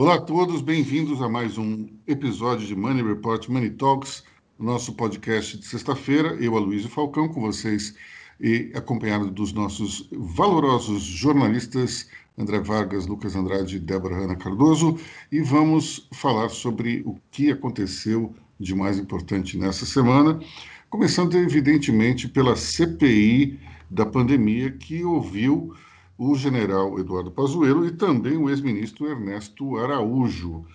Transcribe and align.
Olá 0.00 0.14
a 0.14 0.18
todos, 0.18 0.62
bem-vindos 0.62 1.20
a 1.20 1.28
mais 1.28 1.58
um 1.58 1.86
episódio 2.06 2.66
de 2.66 2.74
Money 2.74 3.04
Report 3.04 3.46
Money 3.50 3.68
Talks, 3.68 4.24
nosso 4.58 4.94
podcast 4.94 5.58
de 5.58 5.66
sexta-feira. 5.66 6.38
Eu, 6.40 6.56
Aloysio 6.56 6.88
Falcão, 6.88 7.28
com 7.28 7.42
vocês 7.42 7.94
e 8.40 8.72
acompanhado 8.74 9.30
dos 9.30 9.52
nossos 9.52 10.08
valorosos 10.10 11.02
jornalistas 11.02 12.08
André 12.38 12.60
Vargas, 12.60 13.06
Lucas 13.06 13.36
Andrade 13.36 13.76
e 13.76 13.78
Débora 13.78 14.24
Ana 14.24 14.36
Cardoso, 14.36 14.98
e 15.30 15.42
vamos 15.42 16.08
falar 16.14 16.48
sobre 16.48 17.02
o 17.04 17.18
que 17.30 17.50
aconteceu 17.50 18.34
de 18.58 18.74
mais 18.74 18.98
importante 18.98 19.58
nessa 19.58 19.84
semana, 19.84 20.40
começando 20.88 21.34
evidentemente 21.34 22.26
pela 22.26 22.56
CPI 22.56 23.60
da 23.90 24.06
pandemia, 24.06 24.72
que 24.72 25.04
ouviu 25.04 25.74
o 26.20 26.34
general 26.34 26.98
Eduardo 26.98 27.30
Pazuello 27.30 27.86
e 27.86 27.92
também 27.92 28.36
o 28.36 28.50
ex-ministro 28.50 29.08
Ernesto 29.08 29.78
Araújo. 29.78 30.66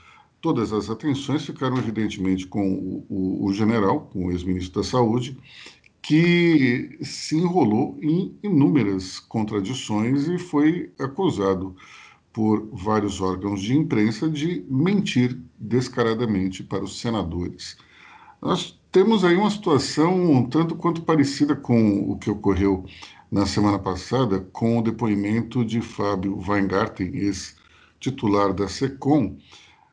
Todas 0.42 0.74
as 0.74 0.90
atenções 0.90 1.46
ficaram, 1.46 1.78
evidentemente, 1.78 2.48
com 2.48 2.68
o, 2.68 3.06
o, 3.08 3.46
o 3.46 3.54
general, 3.54 4.10
com 4.12 4.26
o 4.26 4.32
ex-ministro 4.32 4.82
da 4.82 4.88
Saúde, 4.88 5.38
que 6.02 6.98
se 7.04 7.38
enrolou 7.38 7.96
em 8.02 8.36
inúmeras 8.42 9.20
contradições 9.20 10.28
e 10.28 10.40
foi 10.40 10.92
acusado 10.98 11.76
por 12.34 12.68
vários 12.74 13.22
órgãos 13.22 13.62
de 13.62 13.78
imprensa 13.78 14.28
de 14.28 14.66
mentir 14.68 15.40
descaradamente 15.60 16.64
para 16.64 16.84
os 16.84 17.00
senadores. 17.00 17.78
Nós 18.42 18.80
temos 18.92 19.24
aí 19.24 19.36
uma 19.36 19.52
situação 19.52 20.32
um 20.32 20.50
tanto 20.50 20.76
quanto 20.76 21.04
parecida 21.04 21.56
com 21.56 22.10
o 22.10 22.18
que 22.18 22.32
ocorreu 22.32 22.84
na 23.36 23.46
semana 23.46 23.78
passada 23.78 24.40
com 24.54 24.80
o 24.80 24.82
depoimento 24.82 25.66
de 25.66 25.82
Fábio 25.82 26.42
Weingarten, 26.48 27.14
ex-titular 27.14 28.54
da 28.54 28.70
SECOM, 28.70 29.38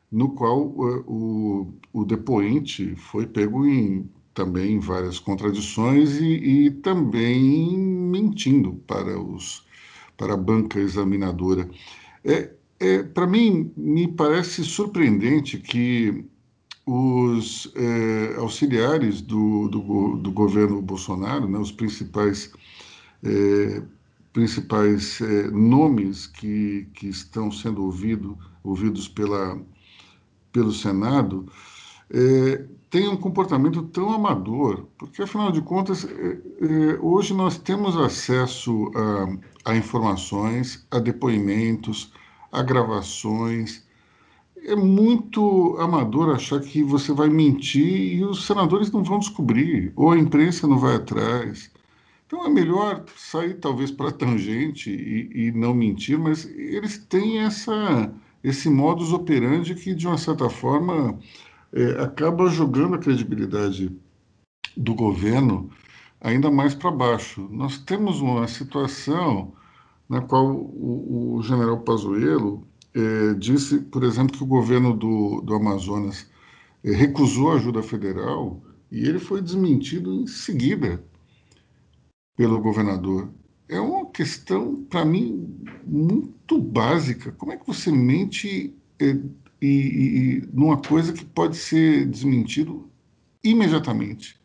no 0.09 0.29
qual 0.29 0.67
uh, 0.67 1.03
o, 1.05 1.73
o 1.91 2.05
depoente 2.05 2.95
foi 2.95 3.27
pego 3.27 3.65
em 3.65 4.09
também 4.33 4.79
várias 4.79 5.19
contradições 5.19 6.21
e, 6.21 6.67
e 6.67 6.71
também 6.71 7.77
mentindo 7.77 8.75
para 8.87 9.19
os 9.19 9.65
para 10.15 10.35
a 10.35 10.37
banca 10.37 10.79
examinadora. 10.79 11.69
É, 12.23 12.49
é, 12.79 13.03
para 13.03 13.27
mim, 13.27 13.73
me 13.75 14.07
parece 14.07 14.63
surpreendente 14.63 15.57
que 15.57 16.23
os 16.85 17.69
é, 17.75 18.35
auxiliares 18.37 19.19
do, 19.19 19.67
do, 19.67 20.17
do, 20.17 20.31
governo 20.31 20.81
Bolsonaro, 20.81 21.47
né, 21.49 21.57
os 21.57 21.71
principais 21.73 22.53
é, 23.23 23.83
principais 24.31 25.21
é, 25.21 25.49
nomes 25.51 26.27
que, 26.27 26.87
que 26.93 27.07
estão 27.07 27.51
sendo 27.51 27.83
ouvido, 27.83 28.37
ouvidos 28.63 29.07
pela, 29.07 29.61
pelo 30.51 30.71
Senado 30.71 31.47
é, 32.13 32.65
têm 32.89 33.07
um 33.07 33.17
comportamento 33.17 33.81
tão 33.83 34.13
amador, 34.13 34.85
porque 34.97 35.23
afinal 35.23 35.51
de 35.51 35.61
contas, 35.61 36.05
é, 36.05 36.99
hoje 37.01 37.33
nós 37.33 37.57
temos 37.57 37.97
acesso 37.97 38.91
a, 38.95 39.71
a 39.71 39.75
informações, 39.75 40.85
a 40.91 40.99
depoimentos, 40.99 42.13
a 42.51 42.61
gravações. 42.61 43.83
É 44.65 44.75
muito 44.75 45.75
amador 45.79 46.35
achar 46.35 46.59
que 46.61 46.83
você 46.83 47.11
vai 47.11 47.29
mentir 47.29 48.15
e 48.15 48.23
os 48.23 48.45
senadores 48.45 48.91
não 48.91 49.03
vão 49.03 49.19
descobrir, 49.19 49.91
ou 49.95 50.11
a 50.11 50.17
imprensa 50.17 50.67
não 50.67 50.77
vai 50.77 50.95
atrás. 50.95 51.72
Então 52.33 52.47
é 52.47 52.49
melhor 52.49 53.05
sair 53.15 53.59
talvez 53.59 53.91
para 53.91 54.11
tangente 54.11 54.89
e, 54.89 55.49
e, 55.49 55.51
não 55.51 55.71
mentir, 55.71 56.17
mas 56.17 56.45
eles 56.45 56.97
têm 56.97 57.37
essa, 57.37 58.11
esse 58.43 58.71
modus 58.71 59.13
operandi 59.13 59.75
que, 59.75 59.93
de 59.93 60.07
uma 60.07 60.17
certa 60.17 60.49
forma, 60.49 61.19
é, 61.71 62.01
acaba 62.01 62.49
jogando 62.49 62.95
a 62.95 62.97
credibilidade 62.97 63.95
do 64.75 64.95
governo 64.95 65.69
ainda 66.19 66.49
mais 66.49 66.73
para 66.73 66.89
baixo. 66.89 67.47
Nós 67.51 67.77
temos 67.77 68.19
uma 68.19 68.47
situação 68.47 69.53
na 70.09 70.19
qual 70.19 70.55
o, 70.55 71.35
o 71.35 71.43
general 71.43 71.81
Pazuello 71.81 72.67
é, 72.95 73.35
disse, 73.35 73.79
por 73.79 74.03
exemplo, 74.03 74.35
que 74.35 74.43
o 74.43 74.47
governo 74.47 74.97
do, 74.97 75.39
do 75.41 75.53
Amazonas 75.53 76.27
é, 76.83 76.91
recusou 76.93 77.51
a 77.51 77.55
ajuda 77.57 77.83
federal 77.83 78.59
e 78.91 79.07
ele 79.07 79.19
foi 79.19 79.39
desmentido 79.39 80.11
em 80.11 80.25
seguida 80.25 80.99
pelo 82.35 82.59
governador. 82.59 83.29
É 83.67 83.79
uma 83.79 84.05
questão, 84.07 84.83
para 84.89 85.05
mim, 85.05 85.65
muito 85.85 86.59
básica. 86.59 87.31
Como 87.31 87.51
é 87.51 87.57
que 87.57 87.65
você 87.65 87.91
mente 87.91 88.73
é, 88.99 89.17
e, 89.61 89.67
e, 89.67 90.49
numa 90.53 90.77
coisa 90.77 91.13
que 91.13 91.23
pode 91.23 91.57
ser 91.57 92.05
desmentido 92.05 92.89
imediatamente? 93.43 94.39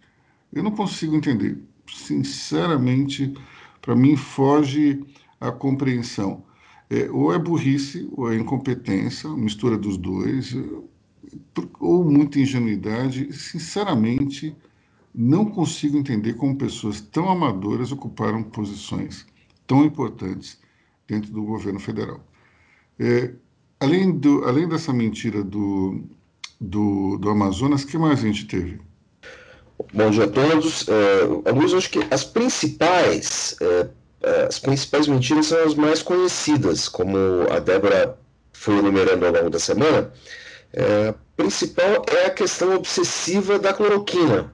Eu 0.52 0.62
não 0.62 0.70
consigo 0.70 1.16
entender. 1.16 1.58
Sinceramente, 1.86 3.34
para 3.80 3.96
mim, 3.96 4.16
foge 4.16 5.02
a 5.40 5.50
compreensão. 5.50 6.44
É, 6.90 7.10
ou 7.10 7.34
é 7.34 7.38
burrice, 7.38 8.08
ou 8.12 8.32
é 8.32 8.36
incompetência, 8.36 9.28
mistura 9.30 9.76
dos 9.76 9.98
dois, 9.98 10.56
ou 11.78 12.04
muita 12.04 12.40
ingenuidade. 12.40 13.30
Sinceramente, 13.32 14.56
não 15.14 15.44
consigo 15.44 15.96
entender 15.96 16.34
como 16.34 16.56
pessoas 16.56 17.00
tão 17.00 17.28
amadoras 17.28 17.92
ocuparam 17.92 18.42
posições 18.42 19.26
tão 19.68 19.84
importantes 19.84 20.58
dentro 21.06 21.30
do 21.30 21.44
governo 21.44 21.78
federal. 21.78 22.20
É, 22.98 23.32
além, 23.78 24.10
do, 24.10 24.44
além 24.44 24.68
dessa 24.68 24.92
mentira 24.92 25.44
do, 25.44 26.02
do, 26.60 27.18
do 27.18 27.28
Amazonas, 27.28 27.84
que 27.84 27.96
mais 27.98 28.20
a 28.20 28.22
gente 28.22 28.46
teve? 28.46 28.80
Bom 29.92 30.10
dia 30.10 30.24
a 30.24 30.28
todos. 30.28 30.88
É, 30.88 31.50
Luiz, 31.52 31.72
acho 31.72 31.90
que 31.90 32.00
as 32.10 32.24
principais, 32.24 33.54
é, 33.60 33.88
é, 34.22 34.42
as 34.46 34.58
principais 34.58 35.06
mentiras 35.06 35.46
são 35.46 35.62
as 35.64 35.74
mais 35.74 36.02
conhecidas, 36.02 36.88
como 36.88 37.16
a 37.50 37.60
Débora 37.60 38.18
foi 38.52 38.78
enumerando 38.78 39.26
ao 39.26 39.32
longo 39.32 39.50
da 39.50 39.58
semana. 39.60 40.12
A 40.76 41.14
principal 41.36 42.04
é 42.08 42.26
a 42.26 42.30
questão 42.30 42.74
obsessiva 42.74 43.58
da 43.58 43.72
cloroquina 43.72 44.52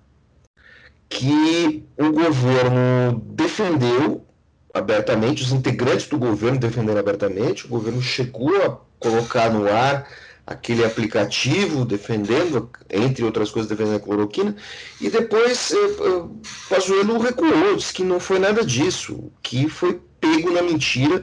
que 1.08 1.84
o 1.98 2.10
governo 2.10 3.22
defendeu 3.26 4.24
abertamente, 4.72 5.42
os 5.42 5.52
integrantes 5.52 6.08
do 6.08 6.18
governo 6.18 6.58
defenderam 6.58 6.98
abertamente, 6.98 7.64
o 7.64 7.68
governo 7.68 8.02
chegou 8.02 8.54
a 8.62 8.76
colocar 8.98 9.48
no 9.50 9.68
ar 9.68 10.08
aquele 10.46 10.84
aplicativo 10.84 11.84
defendendo, 11.84 12.68
entre 12.90 13.24
outras 13.24 13.50
coisas, 13.50 13.68
defendendo 13.68 13.96
a 13.96 14.00
cloroquina, 14.00 14.54
e 15.00 15.08
depois 15.08 15.70
eh, 15.70 15.76
eh, 15.76 16.24
Pazuello 16.68 17.18
recuou, 17.18 17.76
disse 17.76 17.94
que 17.94 18.04
não 18.04 18.20
foi 18.20 18.38
nada 18.38 18.64
disso, 18.64 19.32
que 19.42 19.68
foi 19.68 20.00
pego 20.20 20.50
na 20.50 20.62
mentira 20.62 21.22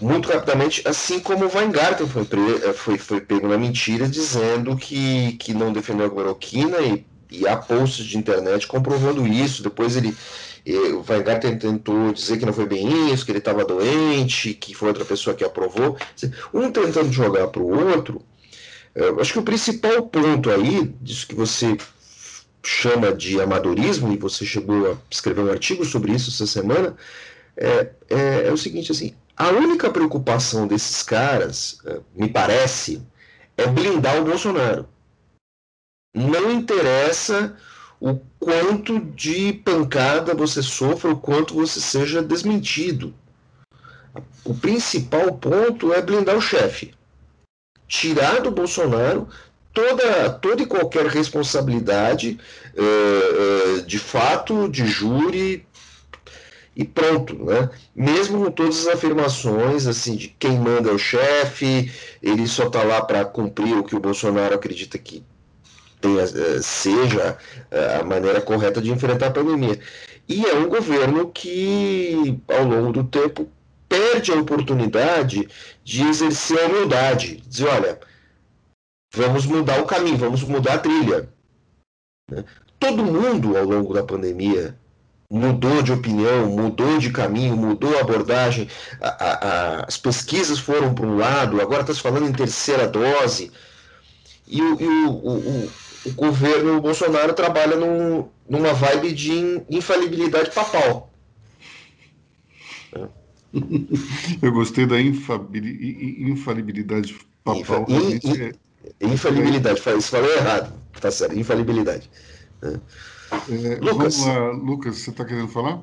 muito 0.00 0.30
rapidamente, 0.30 0.86
assim 0.86 1.18
como 1.18 1.44
o 1.44 1.54
Weingarten 1.54 2.06
foi, 2.06 2.22
eh, 2.22 2.72
foi, 2.72 2.96
foi 2.96 3.20
pego 3.20 3.48
na 3.48 3.58
mentira, 3.58 4.08
dizendo 4.08 4.76
que, 4.76 5.32
que 5.32 5.52
não 5.52 5.72
defendeu 5.72 6.06
a 6.06 6.10
cloroquina 6.10 6.78
e 6.78 7.04
e 7.30 7.46
há 7.46 7.56
posts 7.56 8.04
de 8.04 8.16
internet 8.16 8.66
comprovando 8.66 9.26
isso. 9.26 9.62
Depois 9.62 9.96
ele, 9.96 10.16
o 10.66 11.04
Weingarten 11.08 11.58
tentou 11.58 12.12
dizer 12.12 12.38
que 12.38 12.46
não 12.46 12.52
foi 12.52 12.66
bem 12.66 13.12
isso, 13.12 13.24
que 13.24 13.30
ele 13.30 13.38
estava 13.38 13.64
doente, 13.64 14.54
que 14.54 14.74
foi 14.74 14.88
outra 14.88 15.04
pessoa 15.04 15.34
que 15.36 15.44
aprovou. 15.44 15.96
Um 16.52 16.70
tentando 16.70 17.12
jogar 17.12 17.48
para 17.48 17.62
o 17.62 17.90
outro. 17.90 18.22
acho 19.20 19.32
que 19.32 19.38
o 19.38 19.42
principal 19.42 20.02
ponto 20.02 20.50
aí, 20.50 20.92
disso 21.00 21.26
que 21.26 21.34
você 21.34 21.76
chama 22.62 23.12
de 23.12 23.40
amadorismo, 23.40 24.12
e 24.12 24.16
você 24.16 24.44
chegou 24.44 24.92
a 24.92 24.96
escrever 25.10 25.42
um 25.42 25.50
artigo 25.50 25.84
sobre 25.84 26.12
isso 26.12 26.30
essa 26.30 26.46
semana, 26.46 26.96
é, 27.56 27.90
é, 28.08 28.48
é 28.48 28.52
o 28.52 28.56
seguinte, 28.56 28.92
assim, 28.92 29.14
a 29.36 29.48
única 29.50 29.90
preocupação 29.90 30.66
desses 30.66 31.02
caras, 31.02 31.78
é, 31.86 31.98
me 32.14 32.28
parece, 32.28 33.02
é 33.56 33.66
blindar 33.66 34.20
o 34.20 34.24
Bolsonaro. 34.24 34.88
Não 36.14 36.50
interessa 36.50 37.56
o 38.00 38.18
quanto 38.38 39.00
de 39.00 39.52
pancada 39.52 40.34
você 40.34 40.62
sofra, 40.62 41.10
o 41.10 41.18
quanto 41.18 41.54
você 41.54 41.80
seja 41.80 42.22
desmentido. 42.22 43.14
O 44.44 44.54
principal 44.54 45.32
ponto 45.34 45.92
é 45.92 46.00
blindar 46.00 46.36
o 46.36 46.40
chefe. 46.40 46.94
Tirar 47.86 48.40
do 48.40 48.50
Bolsonaro 48.50 49.28
toda, 49.72 50.30
toda 50.30 50.62
e 50.62 50.66
qualquer 50.66 51.06
responsabilidade 51.06 52.38
uh, 52.76 53.78
uh, 53.78 53.82
de 53.82 53.98
fato, 53.98 54.68
de 54.68 54.86
júri 54.86 55.66
e 56.74 56.84
pronto, 56.84 57.44
né? 57.44 57.70
Mesmo 57.94 58.44
com 58.44 58.50
todas 58.50 58.86
as 58.86 58.94
afirmações 58.94 59.86
assim 59.86 60.16
de 60.16 60.28
quem 60.38 60.58
manda 60.58 60.90
é 60.90 60.92
o 60.92 60.98
chefe, 60.98 61.92
ele 62.22 62.46
só 62.46 62.68
está 62.68 62.82
lá 62.82 63.02
para 63.02 63.24
cumprir 63.24 63.76
o 63.76 63.82
que 63.84 63.96
o 63.96 64.00
Bolsonaro 64.00 64.54
acredita 64.54 64.96
que 64.96 65.24
tenha, 66.00 66.22
eh, 66.22 66.60
seja 66.62 67.36
eh, 67.70 67.98
a 68.00 68.04
maneira 68.04 68.40
correta 68.40 68.80
de 68.80 68.90
enfrentar 68.90 69.26
a 69.26 69.30
pandemia. 69.30 69.78
E 70.28 70.44
é 70.44 70.54
um 70.54 70.68
governo 70.68 71.30
que, 71.30 72.38
ao 72.48 72.64
longo 72.64 72.92
do 72.92 73.04
tempo, 73.04 73.48
perde 73.88 74.30
a 74.30 74.36
oportunidade 74.36 75.48
de 75.82 76.02
exercer 76.02 76.58
a 76.60 76.66
humildade. 76.66 77.42
Dizer, 77.46 77.66
olha, 77.68 77.98
vamos 79.14 79.46
mudar 79.46 79.80
o 79.80 79.86
caminho, 79.86 80.18
vamos 80.18 80.42
mudar 80.42 80.74
a 80.74 80.78
trilha. 80.78 81.28
Né? 82.30 82.44
Todo 82.78 83.04
mundo 83.04 83.56
ao 83.56 83.64
longo 83.64 83.94
da 83.94 84.02
pandemia 84.02 84.78
mudou 85.30 85.82
de 85.82 85.92
opinião, 85.92 86.46
mudou 86.46 86.98
de 86.98 87.10
caminho, 87.10 87.56
mudou 87.56 87.96
a 87.96 88.00
abordagem. 88.00 88.68
A, 89.00 89.08
a, 89.08 89.84
as 89.86 89.96
pesquisas 89.96 90.58
foram 90.58 90.94
para 90.94 91.06
um 91.06 91.16
lado, 91.16 91.60
agora 91.60 91.80
está 91.80 91.94
se 91.94 92.00
falando 92.00 92.28
em 92.28 92.32
terceira 92.32 92.86
dose. 92.86 93.50
E 94.46 94.58
e 94.60 95.06
o, 95.06 95.10
o, 95.10 95.70
o 96.04 96.12
governo 96.12 96.80
Bolsonaro 96.80 97.32
trabalha 97.32 97.76
num, 97.76 98.28
numa 98.48 98.72
vibe 98.72 99.12
de 99.12 99.62
infalibilidade 99.68 100.50
papal. 100.50 101.12
Eu 104.42 104.52
gostei 104.52 104.86
da 104.86 105.00
infalibilidade 105.00 107.16
papal. 107.42 107.86
In, 107.88 108.20
in, 108.22 108.42
é... 108.42 108.52
Infalibilidade, 109.00 109.80
você 109.80 110.00
falou 110.00 110.30
errado. 110.30 110.72
Tá 111.00 111.10
certo, 111.10 111.36
infalibilidade. 111.38 112.10
É. 112.62 112.78
É, 113.30 113.76
Lucas. 113.80 114.16
Vamos 114.16 114.26
lá, 114.26 114.50
Lucas, 114.50 114.98
você 114.98 115.10
está 115.10 115.24
querendo 115.24 115.48
falar? 115.48 115.82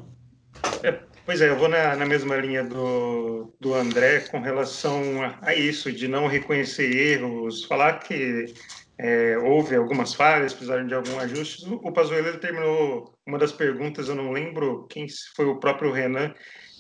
É, 0.83 0.99
pois 1.25 1.41
é, 1.41 1.49
eu 1.49 1.57
vou 1.57 1.69
na, 1.69 1.95
na, 1.95 2.05
mesma 2.05 2.35
linha 2.37 2.63
do, 2.63 3.51
do 3.59 3.73
André 3.73 4.19
com 4.21 4.39
relação 4.39 5.23
a, 5.23 5.35
a 5.41 5.55
isso, 5.55 5.91
de 5.91 6.07
não 6.07 6.27
reconhecer 6.27 6.91
erros, 6.91 7.63
falar 7.63 7.99
que 7.99 8.53
é, 8.97 9.37
houve 9.37 9.75
algumas 9.75 10.13
falhas, 10.13 10.53
precisaram 10.53 10.87
de 10.87 10.93
algum 10.93 11.19
ajuste. 11.19 11.65
O 11.67 11.91
Pazuello 11.91 12.37
terminou 12.39 13.13
uma 13.25 13.37
das 13.37 13.51
perguntas, 13.51 14.07
eu 14.07 14.15
não 14.15 14.31
lembro 14.31 14.87
quem 14.89 15.05
foi 15.35 15.45
o 15.45 15.59
próprio 15.59 15.91
Renan, 15.91 16.33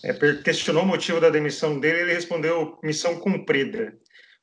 é, 0.03 0.13
questionou 0.43 0.83
o 0.83 0.87
motivo 0.87 1.19
da 1.19 1.29
demissão 1.29 1.79
dele, 1.79 2.01
ele 2.01 2.13
respondeu 2.13 2.77
missão 2.83 3.19
cumprida. 3.19 3.93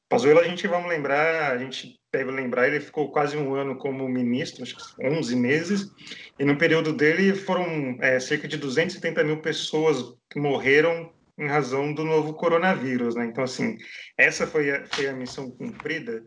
Pazuello, 0.09 0.41
a 0.41 0.45
gente 0.45 0.67
vamos 0.67 0.91
lembrar, 0.91 1.53
a 1.53 1.59
gente 1.59 1.99
deve 2.13 2.31
lembrar, 2.31 2.69
ele 2.69 2.81
ficou 2.81 3.11
quase 3.11 3.35
um 3.37 3.55
ano 3.55 3.77
como 3.79 4.07
ministro, 4.07 4.63
acho 4.63 4.77
que 4.77 5.07
11 5.07 5.35
meses, 5.37 5.91
e 6.39 6.45
no 6.45 6.59
período 6.59 6.93
dele 6.93 7.35
foram 7.35 7.97
é, 8.01 8.21
cerca 8.21 8.47
de 8.47 8.59
270 8.59 9.25
mil 9.25 9.41
pessoas 9.41 10.15
que 10.29 10.39
morreram 10.39 11.11
em 11.39 11.47
razão 11.47 11.95
do 11.95 12.05
novo 12.05 12.35
coronavírus, 12.35 13.15
né? 13.15 13.25
Então, 13.25 13.43
assim, 13.43 13.79
essa 14.19 14.47
foi 14.47 14.71
a, 14.71 14.85
foi 14.87 15.09
a 15.09 15.15
missão 15.15 15.51
cumprida. 15.51 16.23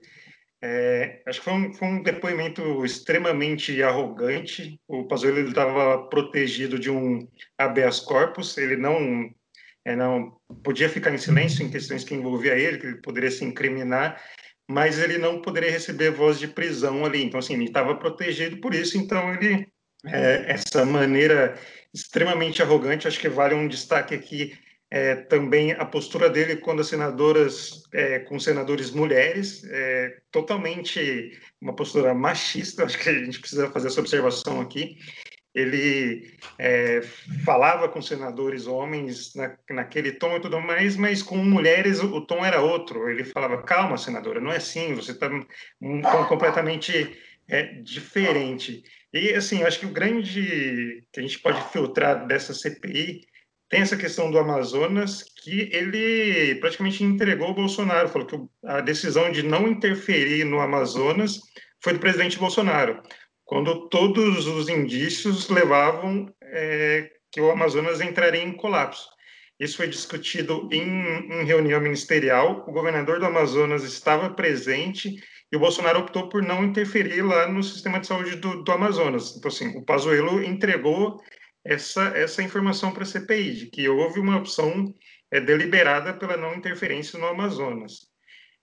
É, 0.67 1.21
acho 1.27 1.41
que 1.41 1.45
foi 1.45 1.53
um, 1.53 1.73
foi 1.75 1.87
um, 1.87 2.01
depoimento 2.01 2.83
extremamente 2.83 3.83
arrogante. 3.83 4.81
O 4.87 5.03
Pazuello 5.03 5.47
estava 5.47 6.07
protegido 6.07 6.79
de 6.79 6.89
um 6.89 7.27
habeas 7.55 7.99
corpus, 7.99 8.57
ele 8.57 8.75
não 8.75 9.29
é, 9.85 9.95
não 9.95 10.35
podia 10.63 10.89
ficar 10.89 11.13
em 11.13 11.19
silêncio 11.19 11.63
em 11.63 11.69
questões 11.69 12.03
que 12.03 12.15
envolvia 12.15 12.57
ele, 12.57 12.79
que 12.79 12.87
ele 12.87 12.95
poderia 12.95 13.29
se 13.29 13.45
incriminar, 13.45 14.19
mas 14.67 14.97
ele 14.97 15.19
não 15.19 15.39
poderia 15.39 15.69
receber 15.69 16.09
voz 16.09 16.39
de 16.39 16.47
prisão 16.47 17.05
ali. 17.05 17.23
Então, 17.23 17.39
assim, 17.39 17.53
ele 17.53 17.65
estava 17.65 17.95
protegido 17.95 18.57
por 18.57 18.73
isso, 18.73 18.97
então 18.97 19.35
ele, 19.35 19.67
é, 20.07 20.51
essa 20.51 20.83
maneira 20.83 21.59
extremamente 21.93 22.63
arrogante, 22.63 23.07
acho 23.07 23.19
que 23.19 23.29
vale 23.29 23.53
um 23.53 23.67
destaque 23.67 24.15
aqui 24.15 24.57
é, 24.91 25.15
também 25.15 25.71
a 25.71 25.85
postura 25.85 26.29
dele 26.29 26.57
quando 26.57 26.81
as 26.81 26.87
senadoras, 26.87 27.83
é, 27.93 28.19
com 28.19 28.39
senadores 28.39 28.91
mulheres, 28.91 29.63
é, 29.69 30.17
totalmente 30.31 31.39
uma 31.59 31.75
postura 31.75 32.13
machista, 32.13 32.85
acho 32.85 32.97
que 32.97 33.09
a 33.09 33.13
gente 33.13 33.39
precisa 33.39 33.69
fazer 33.71 33.87
essa 33.87 33.99
observação 33.99 34.61
aqui, 34.61 34.97
ele 35.55 36.37
é, 36.59 37.01
falava 37.45 37.87
com 37.87 38.01
senadores 38.01 38.67
homens 38.67 39.33
na, 39.33 39.57
naquele 39.69 40.11
tom 40.11 40.35
e 40.35 40.41
tudo 40.41 40.59
mais, 40.59 40.97
mas 40.97 41.23
com 41.23 41.37
mulheres 41.37 42.01
o, 42.01 42.13
o, 42.13 42.21
tom 42.25 42.43
era 42.43 42.61
outro. 42.61 43.09
Ele 43.09 43.23
falava: 43.23 43.63
calma, 43.63 43.97
senadora, 43.97 44.41
não 44.41 44.51
é 44.51 44.57
assim, 44.57 44.93
você 44.93 45.11
está 45.13 45.29
um 45.81 46.01
tom 46.01 46.25
completamente 46.25 47.17
é, 47.47 47.63
diferente. 47.81 48.83
E, 49.13 49.33
assim, 49.33 49.63
acho 49.63 49.79
que 49.79 49.85
o 49.85 49.93
grande 49.93 51.05
que 51.13 51.21
a 51.21 51.23
gente 51.23 51.39
pode 51.39 51.61
filtrar 51.71 52.27
dessa 52.27 52.53
CPI 52.53 53.21
tem 53.69 53.81
essa 53.81 53.97
questão 53.97 54.29
do 54.29 54.37
Amazonas, 54.37 55.23
que 55.43 55.69
ele 55.71 56.55
praticamente 56.55 57.03
entregou 57.03 57.49
o 57.49 57.55
Bolsonaro, 57.55 58.09
falou 58.09 58.27
que 58.27 58.39
a 58.65 58.81
decisão 58.81 59.31
de 59.31 59.43
não 59.43 59.67
interferir 59.67 60.43
no 60.43 60.59
Amazonas 60.59 61.39
foi 61.81 61.93
do 61.93 61.99
presidente 61.99 62.37
Bolsonaro 62.37 63.01
quando 63.45 63.87
todos 63.89 64.47
os 64.47 64.67
indícios 64.67 65.49
levavam 65.49 66.27
é, 66.41 67.11
que 67.31 67.39
o 67.39 67.51
Amazonas 67.51 68.01
entraria 68.01 68.43
em 68.43 68.51
colapso. 68.51 69.07
Isso 69.59 69.77
foi 69.77 69.87
discutido 69.87 70.67
em, 70.71 70.81
em, 70.81 71.45
reunião 71.45 71.79
ministerial. 71.79 72.65
O 72.67 72.73
governador 72.73 73.19
do 73.19 73.25
Amazonas 73.25 73.83
estava 73.83 74.31
presente 74.31 75.15
e 75.51 75.55
o 75.55 75.59
Bolsonaro 75.59 75.99
optou 75.99 76.27
por 76.27 76.41
não 76.41 76.65
interferir 76.65 77.21
lá 77.21 77.47
no 77.47 77.63
sistema 77.63 77.99
de 77.99 78.07
saúde 78.07 78.35
do, 78.35 78.63
do 78.63 78.71
Amazonas. 78.71 79.35
Então, 79.37 79.49
assim, 79.49 79.77
o 79.77 79.83
Pazuello 79.83 80.43
entregou 80.43 81.21
essa, 81.65 82.03
essa 82.15 82.43
informação 82.43 82.91
para 82.91 83.03
a 83.03 83.05
CPI, 83.05 83.55
de 83.55 83.65
que 83.67 83.89
houve 83.89 84.19
uma 84.19 84.37
opção 84.37 84.93
é, 85.31 85.41
deliberada 85.41 86.13
pela 86.13 86.37
não 86.37 86.53
interferência 86.53 87.17
no 87.17 87.25
Amazonas. 87.25 88.07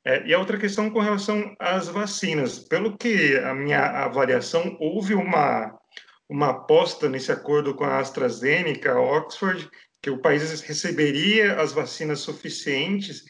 É, 0.05 0.27
e 0.27 0.35
a 0.35 0.39
outra 0.39 0.59
questão 0.59 0.91
com 0.91 1.01
relação 1.01 1.55
às 1.59 1.89
vacinas. 1.89 2.59
Pelo 2.61 2.97
que 2.97 3.37
a 3.39 3.55
minha 3.55 3.85
avaliação, 4.05 4.77
houve 4.81 5.15
uma, 5.15 5.77
uma 6.29 6.51
aposta 6.51 7.09
nesse 7.09 7.31
acordo 7.31 7.75
com 7.75 7.85
a 7.85 7.99
AstraZeneca, 7.99 8.99
Oxford, 8.99 9.69
que 10.01 10.11
o 10.11 10.21
país 10.21 10.61
receberia 10.61 11.61
as 11.61 11.73
vacinas 11.73 12.21
suficientes 12.21 13.23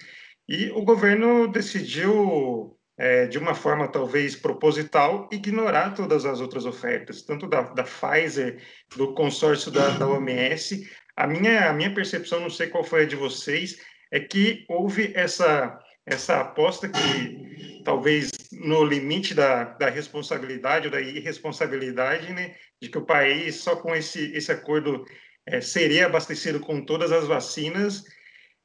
e 0.48 0.70
o 0.70 0.82
governo 0.82 1.46
decidiu, 1.46 2.76
é, 2.98 3.26
de 3.26 3.38
uma 3.38 3.54
forma 3.54 3.88
talvez 3.88 4.36
proposital, 4.36 5.28
ignorar 5.32 5.94
todas 5.94 6.24
as 6.24 6.40
outras 6.40 6.66
ofertas, 6.66 7.22
tanto 7.22 7.46
da, 7.46 7.62
da 7.62 7.84
Pfizer, 7.84 8.62
do 8.96 9.14
consórcio 9.14 9.70
da, 9.70 9.90
da 9.90 10.08
OMS. 10.08 10.88
A 11.16 11.26
minha, 11.26 11.70
a 11.70 11.72
minha 11.72 11.92
percepção, 11.92 12.40
não 12.40 12.50
sei 12.50 12.68
qual 12.68 12.84
foi 12.84 13.02
a 13.02 13.06
de 13.06 13.16
vocês, 13.16 13.78
é 14.10 14.20
que 14.20 14.64
houve 14.68 15.12
essa 15.14 15.78
essa 16.04 16.40
aposta 16.40 16.88
que 16.88 17.82
talvez 17.84 18.30
no 18.52 18.84
limite 18.84 19.34
da, 19.34 19.64
da 19.64 19.88
responsabilidade 19.88 20.86
ou 20.86 20.92
da 20.92 21.00
irresponsabilidade, 21.00 22.32
né, 22.32 22.54
de 22.80 22.88
que 22.88 22.98
o 22.98 23.06
país 23.06 23.56
só 23.56 23.76
com 23.76 23.94
esse, 23.94 24.32
esse 24.32 24.50
acordo 24.50 25.04
é, 25.46 25.60
seria 25.60 26.06
abastecido 26.06 26.60
com 26.60 26.84
todas 26.84 27.12
as 27.12 27.26
vacinas, 27.26 28.04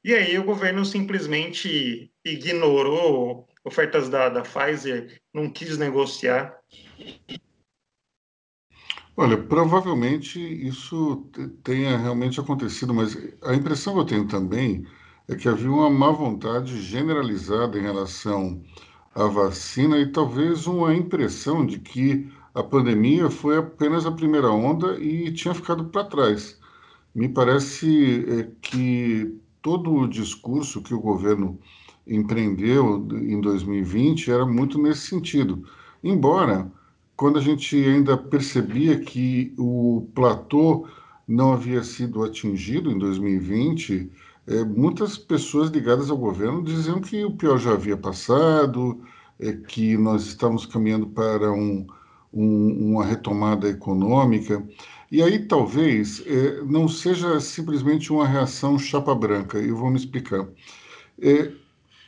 e 0.03 0.13
aí 0.13 0.37
o 0.37 0.43
governo 0.43 0.85
simplesmente 0.85 2.11
ignorou 2.23 3.47
ofertas 3.67 4.07
da, 4.09 4.29
da 4.29 4.41
Pfizer, 4.41 5.21
não 5.33 5.49
quis 5.49 5.77
negociar. 5.77 6.57
Olha, 9.15 9.37
provavelmente 9.37 10.39
isso 10.39 11.29
tenha 11.63 11.97
realmente 11.97 12.39
acontecido, 12.39 12.93
mas 12.93 13.17
a 13.43 13.53
impressão 13.53 13.93
que 13.93 13.99
eu 13.99 14.05
tenho 14.05 14.27
também 14.27 14.85
é 15.27 15.35
que 15.35 15.49
havia 15.49 15.69
uma 15.69 15.89
má 15.89 16.11
vontade 16.11 16.79
generalizada 16.81 17.77
em 17.77 17.81
relação 17.81 18.63
à 19.13 19.25
vacina 19.25 19.97
e 19.97 20.11
talvez 20.11 20.65
uma 20.67 20.95
impressão 20.95 21.65
de 21.65 21.79
que 21.79 22.31
a 22.53 22.63
pandemia 22.63 23.29
foi 23.29 23.57
apenas 23.57 24.05
a 24.05 24.11
primeira 24.11 24.49
onda 24.49 24.97
e 24.99 25.31
tinha 25.33 25.53
ficado 25.53 25.85
para 25.85 26.05
trás. 26.05 26.59
Me 27.13 27.27
parece 27.27 28.25
é, 28.29 28.49
que 28.61 29.37
todo 29.61 29.91
o 29.91 30.07
discurso 30.07 30.81
que 30.81 30.93
o 30.93 31.01
governo 31.01 31.59
empreendeu 32.07 33.07
em 33.11 33.39
2020 33.41 34.31
era 34.31 34.45
muito 34.45 34.81
nesse 34.81 35.07
sentido. 35.07 35.63
Embora, 36.03 36.71
quando 37.15 37.39
a 37.39 37.41
gente 37.41 37.75
ainda 37.75 38.15
percebia 38.15 38.99
que 38.99 39.53
o 39.57 40.07
platô 40.13 40.87
não 41.27 41.53
havia 41.53 41.83
sido 41.83 42.23
atingido 42.23 42.89
em 42.91 42.97
2020, 42.97 44.09
é, 44.47 44.63
muitas 44.63 45.17
pessoas 45.17 45.69
ligadas 45.69 46.09
ao 46.09 46.17
governo 46.17 46.63
diziam 46.63 47.01
que 47.01 47.25
o 47.25 47.31
pior 47.31 47.57
já 47.57 47.73
havia 47.73 47.97
passado, 47.97 49.01
é, 49.39 49.51
que 49.51 49.97
nós 49.97 50.25
estamos 50.25 50.65
caminhando 50.65 51.07
para 51.07 51.51
um, 51.51 51.85
um, 52.33 52.91
uma 52.93 53.05
retomada 53.05 53.67
econômica. 53.67 54.65
E 55.11 55.21
aí 55.21 55.39
talvez 55.39 56.23
é, 56.25 56.61
não 56.63 56.87
seja 56.87 57.39
simplesmente 57.39 58.11
uma 58.11 58.27
reação 58.27 58.77
chapa 58.79 59.13
branca, 59.13 59.57
eu 59.57 59.75
vou 59.75 59.89
me 59.89 59.97
explicar. 59.97 60.47
É, 61.21 61.51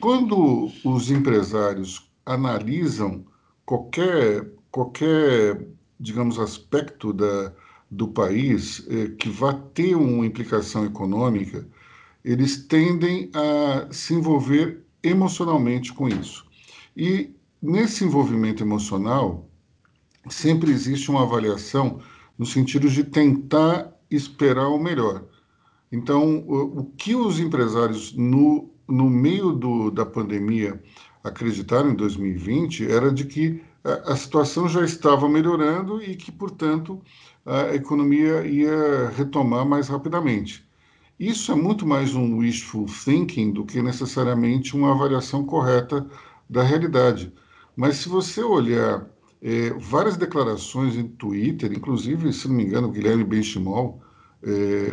quando 0.00 0.70
os 0.84 1.10
empresários 1.10 2.10
analisam 2.24 3.24
qualquer, 3.64 4.50
qualquer 4.70 5.66
digamos, 6.00 6.38
aspecto 6.38 7.12
da, 7.12 7.52
do 7.90 8.08
país 8.08 8.86
é, 8.88 9.08
que 9.08 9.28
vá 9.28 9.52
ter 9.52 9.94
uma 9.94 10.24
implicação 10.24 10.86
econômica, 10.86 11.68
eles 12.24 12.66
tendem 12.66 13.30
a 13.34 13.92
se 13.92 14.14
envolver 14.14 14.82
emocionalmente 15.02 15.92
com 15.92 16.08
isso. 16.08 16.46
E 16.96 17.34
nesse 17.60 18.04
envolvimento 18.04 18.62
emocional, 18.62 19.48
sempre 20.28 20.70
existe 20.70 21.10
uma 21.10 21.22
avaliação 21.22 22.00
no 22.38 22.46
sentido 22.46 22.88
de 22.88 23.04
tentar 23.04 23.94
esperar 24.10 24.68
o 24.68 24.78
melhor. 24.78 25.24
Então, 25.92 26.38
o, 26.46 26.80
o 26.80 26.84
que 26.84 27.14
os 27.14 27.38
empresários, 27.38 28.14
no, 28.14 28.70
no 28.90 29.08
meio 29.08 29.52
do, 29.52 29.90
da 29.90 30.04
pandemia, 30.04 30.82
acreditaram 31.22 31.90
em 31.90 31.94
2020 31.94 32.90
era 32.90 33.12
de 33.12 33.24
que 33.24 33.62
a, 33.84 34.12
a 34.12 34.16
situação 34.16 34.68
já 34.68 34.84
estava 34.84 35.28
melhorando 35.28 36.02
e 36.02 36.16
que, 36.16 36.32
portanto, 36.32 37.00
a 37.44 37.74
economia 37.74 38.46
ia 38.46 39.08
retomar 39.16 39.64
mais 39.66 39.88
rapidamente. 39.88 40.64
Isso 41.18 41.52
é 41.52 41.54
muito 41.54 41.86
mais 41.86 42.14
um 42.14 42.38
wishful 42.38 42.86
thinking 42.86 43.52
do 43.52 43.64
que 43.64 43.82
necessariamente 43.82 44.74
uma 44.74 44.92
avaliação 44.92 45.44
correta 45.44 46.06
da 46.48 46.62
realidade. 46.62 47.32
Mas 47.76 47.96
se 47.96 48.08
você 48.08 48.42
olhar 48.42 49.06
é, 49.42 49.70
várias 49.78 50.16
declarações 50.16 50.96
em 50.96 51.08
Twitter, 51.08 51.72
inclusive, 51.72 52.32
se 52.32 52.48
não 52.48 52.56
me 52.56 52.64
engano, 52.64 52.90
Guilherme 52.90 53.24
Benchimol 53.24 54.02
é, 54.42 54.92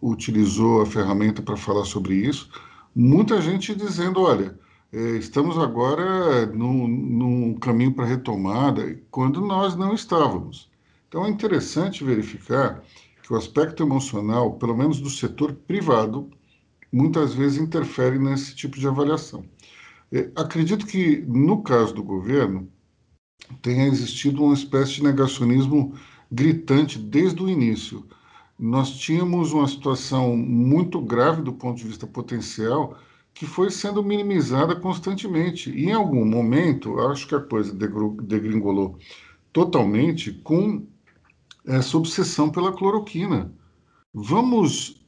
utilizou 0.00 0.82
a 0.82 0.86
ferramenta 0.86 1.42
para 1.42 1.56
falar 1.56 1.84
sobre 1.84 2.14
isso, 2.14 2.50
muita 2.96 3.42
gente 3.42 3.74
dizendo, 3.74 4.22
olha, 4.22 4.58
é, 4.90 4.98
estamos 5.18 5.58
agora 5.58 6.46
num, 6.46 7.54
caminho 7.60 7.92
para 7.92 8.06
retomada, 8.06 8.98
quando 9.10 9.42
nós 9.42 9.76
não 9.76 9.92
estávamos. 9.94 10.70
Então 11.06 11.26
é 11.26 11.28
interessante 11.28 12.02
verificar 12.02 12.82
que 13.22 13.32
o 13.32 13.36
aspecto 13.36 13.82
emocional, 13.82 14.54
pelo 14.54 14.74
menos 14.74 14.98
do 14.98 15.10
setor 15.10 15.52
privado, 15.52 16.30
muitas 16.90 17.34
vezes 17.34 17.58
interfere 17.58 18.18
nesse 18.18 18.54
tipo 18.54 18.78
de 18.78 18.88
avaliação. 18.88 19.44
É, 20.10 20.30
acredito 20.34 20.86
que, 20.86 21.18
no 21.26 21.62
caso 21.62 21.92
do 21.92 22.02
governo, 22.02 22.66
tenha 23.60 23.86
existido 23.86 24.42
uma 24.42 24.54
espécie 24.54 24.94
de 24.94 25.02
negacionismo 25.02 25.94
gritante 26.32 26.98
desde 26.98 27.42
o 27.42 27.48
início. 27.48 28.06
Nós 28.58 28.90
tínhamos 28.98 29.52
uma 29.52 29.68
situação 29.68 30.36
muito 30.36 31.00
grave 31.00 31.42
do 31.42 31.52
ponto 31.52 31.76
de 31.76 31.86
vista 31.86 32.06
potencial 32.06 32.98
que 33.34 33.44
foi 33.44 33.70
sendo 33.70 34.02
minimizada 34.02 34.74
constantemente. 34.74 35.70
E 35.70 35.86
em 35.86 35.92
algum 35.92 36.24
momento, 36.24 36.98
acho 37.00 37.28
que 37.28 37.34
a 37.34 37.40
coisa 37.40 37.74
degringolou 37.74 38.98
totalmente 39.52 40.32
com 40.32 40.86
essa 41.66 41.98
obsessão 41.98 42.50
pela 42.50 42.72
cloroquina. 42.72 43.52
Vamos, 44.14 45.04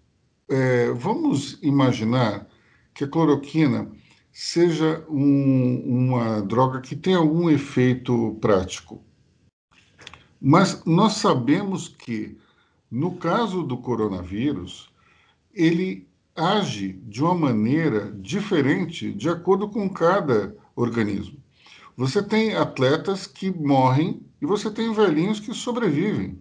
é, 0.48 0.90
vamos 0.92 1.58
imaginar 1.62 2.46
que 2.92 3.04
a 3.04 3.08
cloroquina 3.08 3.90
seja 4.30 5.04
um, 5.08 5.82
uma 5.86 6.42
droga 6.42 6.80
que 6.80 6.94
tem 6.94 7.14
algum 7.14 7.48
efeito 7.48 8.36
prático. 8.40 9.02
Mas 10.40 10.84
nós 10.84 11.14
sabemos 11.14 11.88
que, 11.88 12.36
no 12.90 13.16
caso 13.16 13.62
do 13.62 13.76
coronavírus, 13.76 14.90
ele 15.54 16.08
age 16.34 16.92
de 17.04 17.22
uma 17.22 17.34
maneira 17.34 18.12
diferente 18.12 19.12
de 19.12 19.28
acordo 19.28 19.68
com 19.68 19.88
cada 19.88 20.56
organismo. 20.74 21.38
Você 21.96 22.22
tem 22.22 22.54
atletas 22.54 23.26
que 23.26 23.50
morrem 23.50 24.22
e 24.40 24.46
você 24.46 24.70
tem 24.70 24.92
velhinhos 24.92 25.40
que 25.40 25.52
sobrevivem. 25.52 26.40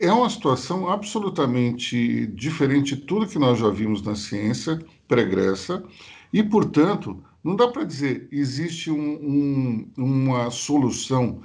É 0.00 0.10
uma 0.10 0.30
situação 0.30 0.88
absolutamente 0.88 2.26
diferente 2.28 2.96
de 2.96 3.02
tudo 3.02 3.28
que 3.28 3.38
nós 3.38 3.58
já 3.58 3.68
vimos 3.68 4.00
na 4.00 4.16
ciência 4.16 4.82
pregressa 5.06 5.84
e, 6.32 6.42
portanto, 6.42 7.22
não 7.44 7.54
dá 7.54 7.68
para 7.68 7.84
dizer 7.84 8.26
existe 8.32 8.90
um, 8.90 8.96
um, 8.96 9.92
uma 9.96 10.50
solução 10.50 11.42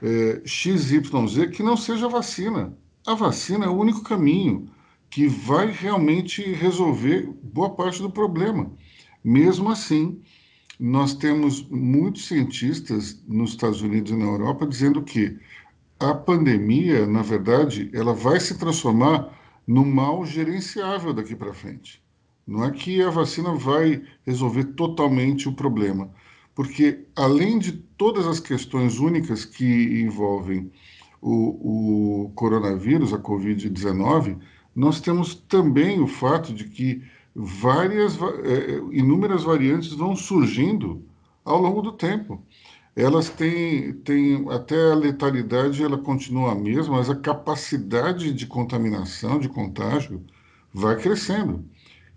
é, 0.00 0.40
XYZ 0.46 1.00
que 1.52 1.62
não 1.62 1.76
seja 1.76 2.08
vacina. 2.08 2.76
A 3.04 3.14
vacina 3.14 3.64
é 3.64 3.68
o 3.68 3.76
único 3.76 4.02
caminho 4.04 4.70
que 5.10 5.26
vai 5.26 5.72
realmente 5.72 6.40
resolver 6.52 7.28
boa 7.42 7.70
parte 7.70 8.00
do 8.00 8.08
problema. 8.08 8.70
Mesmo 9.24 9.68
assim, 9.70 10.22
nós 10.78 11.12
temos 11.12 11.68
muitos 11.68 12.26
cientistas 12.26 13.20
nos 13.26 13.50
Estados 13.50 13.82
Unidos 13.82 14.12
e 14.12 14.16
na 14.16 14.24
Europa 14.24 14.64
dizendo 14.66 15.02
que 15.02 15.36
a 15.98 16.14
pandemia, 16.14 17.04
na 17.04 17.22
verdade, 17.22 17.90
ela 17.92 18.14
vai 18.14 18.38
se 18.38 18.56
transformar 18.56 19.36
no 19.66 19.84
mal 19.84 20.24
gerenciável 20.24 21.12
daqui 21.12 21.34
para 21.34 21.52
frente. 21.52 22.00
Não 22.46 22.64
é 22.64 22.70
que 22.70 23.02
a 23.02 23.10
vacina 23.10 23.52
vai 23.52 24.00
resolver 24.24 24.64
totalmente 24.74 25.48
o 25.48 25.52
problema, 25.52 26.08
porque 26.54 27.04
além 27.16 27.58
de 27.58 27.72
todas 27.72 28.28
as 28.28 28.38
questões 28.38 29.00
únicas 29.00 29.44
que 29.44 30.02
envolvem 30.02 30.70
o, 31.22 32.24
o 32.24 32.30
coronavírus, 32.34 33.14
a 33.14 33.18
Covid-19, 33.18 34.38
nós 34.74 35.00
temos 35.00 35.34
também 35.34 36.00
o 36.00 36.06
fato 36.08 36.52
de 36.52 36.64
que 36.64 37.02
várias, 37.34 38.18
é, 38.20 38.80
inúmeras 38.90 39.44
variantes 39.44 39.92
vão 39.92 40.16
surgindo 40.16 41.04
ao 41.44 41.62
longo 41.62 41.80
do 41.80 41.92
tempo. 41.92 42.42
Elas 42.94 43.30
têm, 43.30 43.94
têm 43.94 44.46
até 44.50 44.90
a 44.90 44.94
letalidade 44.94 45.82
ela 45.82 45.96
continua 45.96 46.52
a 46.52 46.54
mesma, 46.54 46.96
mas 46.96 47.08
a 47.08 47.16
capacidade 47.16 48.32
de 48.32 48.46
contaminação, 48.46 49.38
de 49.38 49.48
contágio, 49.48 50.22
vai 50.74 50.96
crescendo. 50.96 51.64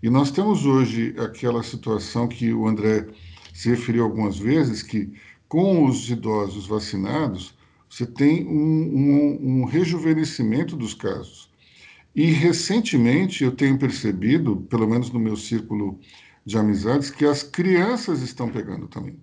E 0.02 0.10
nós 0.10 0.30
temos 0.30 0.66
hoje 0.66 1.14
aquela 1.18 1.62
situação 1.62 2.28
que 2.28 2.52
o 2.52 2.66
André 2.66 3.06
se 3.54 3.70
referiu 3.70 4.04
algumas 4.04 4.38
vezes, 4.38 4.82
que 4.82 5.10
com 5.48 5.86
os 5.86 6.10
idosos 6.10 6.66
vacinados, 6.66 7.55
você 7.88 8.06
tem 8.06 8.46
um, 8.46 8.52
um, 8.52 9.60
um 9.60 9.64
rejuvenescimento 9.64 10.76
dos 10.76 10.94
casos. 10.94 11.50
E 12.14 12.30
recentemente 12.30 13.44
eu 13.44 13.52
tenho 13.52 13.78
percebido, 13.78 14.56
pelo 14.70 14.88
menos 14.88 15.10
no 15.10 15.20
meu 15.20 15.36
círculo 15.36 15.98
de 16.44 16.56
amizades, 16.56 17.10
que 17.10 17.26
as 17.26 17.42
crianças 17.42 18.22
estão 18.22 18.48
pegando 18.48 18.88
também, 18.88 19.18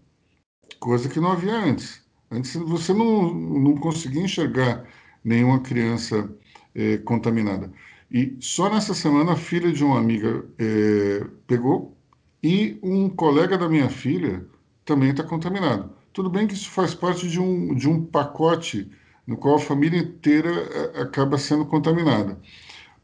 coisa 0.79 1.10
que 1.10 1.20
não 1.20 1.32
havia 1.32 1.55
antes. 1.55 2.03
Antes 2.29 2.55
você 2.55 2.93
não, 2.93 3.34
não 3.34 3.75
conseguia 3.75 4.24
enxergar 4.24 4.86
nenhuma 5.24 5.60
criança 5.62 6.29
é, 6.75 6.98
contaminada. 6.98 7.72
E 8.12 8.38
só 8.39 8.70
nessa 8.70 8.93
semana 8.93 9.34
a 9.34 9.36
filha 9.36 9.72
de 9.72 9.84
uma 9.84 9.98
amiga 10.00 10.46
é, 10.60 11.25
pegou 11.48 11.98
e 12.43 12.77
um 12.84 13.10
colega 13.10 13.58
da 13.58 13.70
minha 13.70 13.89
filha 13.89 14.46
também 14.86 15.12
está 15.12 15.24
contaminado. 15.24 15.96
Tudo 16.13 16.29
bem 16.29 16.48
que 16.48 16.53
isso 16.53 16.70
faz 16.70 16.93
parte 16.93 17.27
de 17.27 17.39
um, 17.39 17.74
de 17.74 17.89
um 17.89 18.05
pacote 18.05 18.89
no 19.25 19.38
qual 19.38 19.55
a 19.55 19.60
família 19.60 20.00
inteira 20.00 20.50
é, 20.50 21.01
acaba 21.01 21.38
sendo 21.38 21.65
contaminada. 21.65 22.39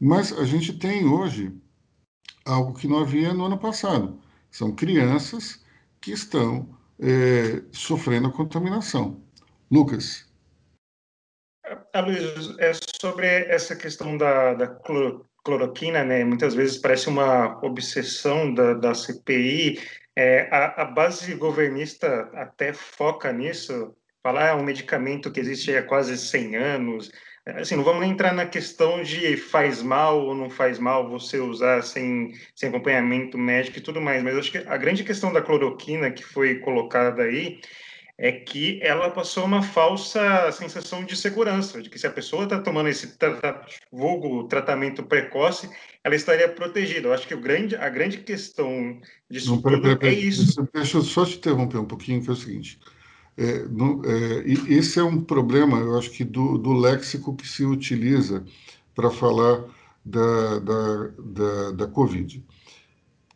Mas 0.00 0.32
a 0.32 0.44
gente 0.44 0.72
tem 0.78 1.06
hoje 1.06 1.52
algo 2.44 2.72
que 2.72 2.88
não 2.88 3.00
havia 3.00 3.34
no 3.34 3.44
ano 3.44 3.58
passado. 3.58 4.18
São 4.50 4.74
crianças 4.74 5.64
que 6.00 6.12
estão 6.12 6.68
é, 6.98 7.62
sofrendo 7.72 8.28
a 8.28 8.32
contaminação. 8.32 9.20
Lucas. 9.70 10.28
Luiz, 11.94 12.58
é 12.58 12.72
sobre 13.00 13.26
essa 13.26 13.76
questão 13.76 14.16
da, 14.16 14.54
da 14.54 14.66
cloroquina, 15.44 16.04
né? 16.04 16.24
Muitas 16.24 16.54
vezes 16.54 16.78
parece 16.78 17.08
uma 17.08 17.58
obsessão 17.64 18.52
da, 18.52 18.74
da 18.74 18.94
CPI. 18.94 19.78
É, 20.22 20.48
a, 20.50 20.82
a, 20.82 20.84
base 20.84 21.32
governista 21.34 22.28
até 22.34 22.74
foca 22.74 23.32
nisso, 23.32 23.96
falar 24.22 24.48
é 24.48 24.54
um 24.54 24.62
medicamento 24.62 25.32
que 25.32 25.40
existe 25.40 25.74
há 25.74 25.82
quase 25.82 26.18
100 26.18 26.56
anos, 26.56 27.10
assim, 27.46 27.74
não 27.74 27.82
vamos 27.82 28.04
entrar 28.04 28.34
na 28.34 28.44
questão 28.44 29.02
de 29.02 29.38
faz 29.38 29.82
mal 29.82 30.20
ou 30.20 30.34
não 30.34 30.50
faz 30.50 30.78
mal 30.78 31.08
você 31.08 31.38
usar 31.38 31.82
sem, 31.82 32.34
sem 32.54 32.68
acompanhamento 32.68 33.38
médico 33.38 33.78
e 33.78 33.80
tudo 33.80 33.98
mais, 33.98 34.22
mas 34.22 34.36
acho 34.36 34.52
que 34.52 34.58
a 34.58 34.76
grande 34.76 35.04
questão 35.04 35.32
da 35.32 35.40
cloroquina 35.40 36.10
que 36.10 36.22
foi 36.22 36.56
colocada 36.56 37.22
aí 37.22 37.58
é 38.22 38.30
que 38.32 38.78
ela 38.82 39.08
passou 39.08 39.46
uma 39.46 39.62
falsa 39.62 40.52
sensação 40.52 41.02
de 41.02 41.16
segurança, 41.16 41.80
de 41.80 41.88
que 41.88 41.98
se 41.98 42.06
a 42.06 42.10
pessoa 42.10 42.44
está 42.44 42.60
tomando 42.60 42.90
esse 42.90 43.16
tra 43.16 43.64
vulgo 43.90 44.44
tratamento 44.44 45.02
precoce, 45.02 45.70
ela 46.04 46.14
estaria 46.14 46.46
protegida. 46.46 47.08
Eu 47.08 47.14
acho 47.14 47.26
que 47.26 47.34
o 47.34 47.40
grande, 47.40 47.74
a 47.76 47.88
grande 47.88 48.18
questão 48.18 49.00
disso 49.30 49.52
não, 49.52 49.62
pera, 49.62 49.80
pera, 49.80 49.96
pera, 49.96 50.12
é 50.12 50.18
isso. 50.18 50.68
Deixa 50.74 50.98
eu 50.98 51.02
só 51.02 51.24
te 51.24 51.38
interromper 51.38 51.78
um 51.78 51.86
pouquinho, 51.86 52.22
que 52.22 52.28
é 52.28 52.32
o 52.34 52.36
seguinte. 52.36 52.78
É, 53.38 53.44
é, 53.44 54.44
esse 54.68 54.98
é 54.98 55.02
um 55.02 55.24
problema, 55.24 55.78
eu 55.78 55.98
acho 55.98 56.10
que 56.10 56.22
do, 56.22 56.58
do 56.58 56.74
léxico 56.74 57.34
que 57.34 57.48
se 57.48 57.64
utiliza 57.64 58.44
para 58.94 59.10
falar 59.10 59.64
da, 60.04 60.58
da, 60.58 61.10
da, 61.18 61.70
da 61.70 61.86
Covid. 61.86 62.44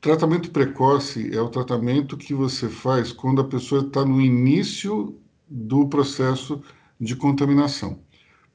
Tratamento 0.04 0.50
precoce 0.50 1.34
é 1.34 1.40
o 1.40 1.49
tratamento 1.49 2.14
que 2.14 2.34
você 2.34 2.68
faz 2.68 3.11
quando 3.11 3.40
a 3.40 3.49
pessoa 3.49 3.80
está 3.80 4.04
no 4.04 4.20
início 4.20 5.18
do 5.49 5.88
processo 5.88 6.62
de 7.00 7.16
contaminação. 7.16 7.99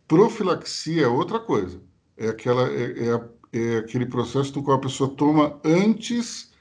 Profilaxia 0.08 1.06
é 1.06 1.08
outra 1.08 1.40
coisa. 1.40 1.82
É, 2.16 2.28
aquela, 2.28 2.70
é, 2.70 2.94
é, 3.00 3.30
é 3.52 3.78
aquele 3.80 4.06
processo 4.06 4.56
no 4.56 4.64
qual 4.64 4.78
a 4.78 4.82
pessoa 4.82 5.10
toma 5.10 5.60
antes 5.66 6.52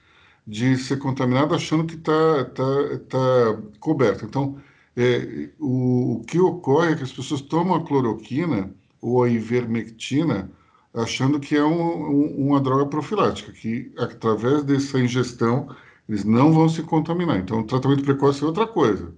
de 0.47 0.75
ser 0.79 0.97
contaminada, 0.97 1.55
achando 1.55 1.85
que 1.85 1.97
está 1.97 2.47
tá, 2.47 2.65
tá 3.11 3.63
coberta. 3.81 4.25
Então, 4.25 4.57
é, 4.97 5.51
o, 5.59 6.15
o, 6.15 6.25
que 6.25 6.41
ocorre 6.41 6.93
é 6.93 6.97
que 6.97 7.03
as 7.03 7.13
pessoas 7.13 7.43
tomam 7.43 7.75
a 7.75 7.85
cloroquina 7.85 8.75
ou 9.03 9.23
a 9.23 9.29
ivermectina 9.29 10.51
achando 10.95 11.39
que 11.39 11.57
é 11.57 11.65
um, 11.65 11.81
um, 11.81 12.49
uma 12.49 12.61
droga 12.61 12.87
profilática, 12.87 13.53
que 13.53 13.93
através 13.99 14.63
dessa 14.63 14.99
ingestão 14.99 15.75
eles 16.09 16.25
não 16.25 16.53
vão 16.53 16.69
se 16.69 16.83
contaminar. 16.83 17.39
Então, 17.39 17.61
o 17.61 17.65
tratamento 17.65 18.03
precoce 18.03 18.43
é 18.43 18.47
outra 18.47 18.67
coisa. 18.67 19.13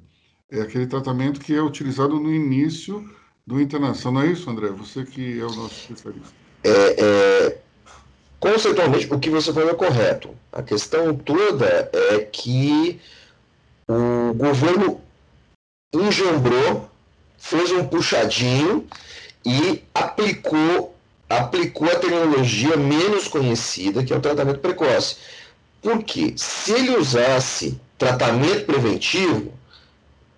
É 0.51 0.61
aquele 0.61 0.87
tratamento 0.87 1.41
que 1.41 1.55
é 1.55 1.63
utilizado 1.63 2.19
no 2.19 2.33
início 2.33 3.09
do 3.47 3.61
internação. 3.61 4.11
Não 4.11 4.23
é 4.23 4.27
isso, 4.27 4.51
André? 4.51 4.69
Você 4.69 5.05
que 5.05 5.39
é 5.41 5.45
o 5.45 5.55
nosso 5.55 5.75
especialista. 5.75 6.35
É, 6.65 7.05
é, 7.49 7.59
conceitualmente, 8.41 9.13
o 9.13 9.19
que 9.19 9.31
você 9.31 9.53
falou 9.53 9.71
é 9.71 9.75
correto. 9.75 10.31
A 10.53 10.63
questão 10.63 11.15
toda 11.15 11.89
é 11.93 12.19
que 12.19 13.01
o 13.89 14.35
governo 14.35 15.01
engembrou, 15.95 16.91
fez 17.39 17.71
um 17.71 17.85
puxadinho 17.87 18.87
e 19.45 19.83
aplicou 19.95 20.95
aplicou 21.31 21.89
a 21.89 21.95
tecnologia 21.95 22.77
menos 22.77 23.29
conhecida, 23.29 24.05
que 24.05 24.13
é 24.13 24.17
o 24.17 24.21
tratamento 24.21 24.59
precoce. 24.59 25.17
Porque 25.81 26.35
se 26.37 26.73
ele 26.73 26.97
usasse 26.97 27.81
tratamento 27.97 28.67
preventivo, 28.67 29.55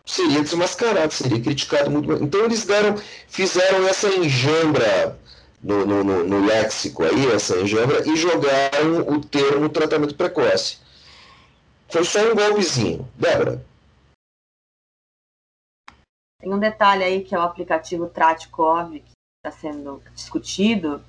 seria 0.04 0.42
desmascarado, 0.42 1.12
seria 1.12 1.40
criticado 1.40 1.90
muito. 1.90 2.12
Então 2.22 2.44
eles 2.44 2.66
deram, 2.66 2.96
fizeram 3.26 3.88
essa 3.88 4.08
enjambra 4.08 5.18
no, 5.62 5.86
no, 5.86 6.04
no, 6.04 6.24
no 6.24 6.46
léxico 6.46 7.04
aí, 7.04 7.26
essa 7.32 7.58
enjambra, 7.58 8.06
e 8.06 8.14
jogaram 8.14 9.08
o 9.08 9.24
termo 9.24 9.70
tratamento 9.70 10.14
precoce. 10.14 10.76
Foi 11.88 12.04
só 12.04 12.20
um 12.30 12.34
golpezinho. 12.34 13.08
Débora. 13.14 13.64
Tem 16.40 16.52
um 16.52 16.58
detalhe 16.58 17.04
aí 17.04 17.22
que 17.22 17.34
é 17.34 17.38
o 17.38 17.42
aplicativo 17.42 18.08
Tratkov, 18.08 19.00
está 19.44 19.50
sendo 19.50 20.00
discutido, 20.14 21.04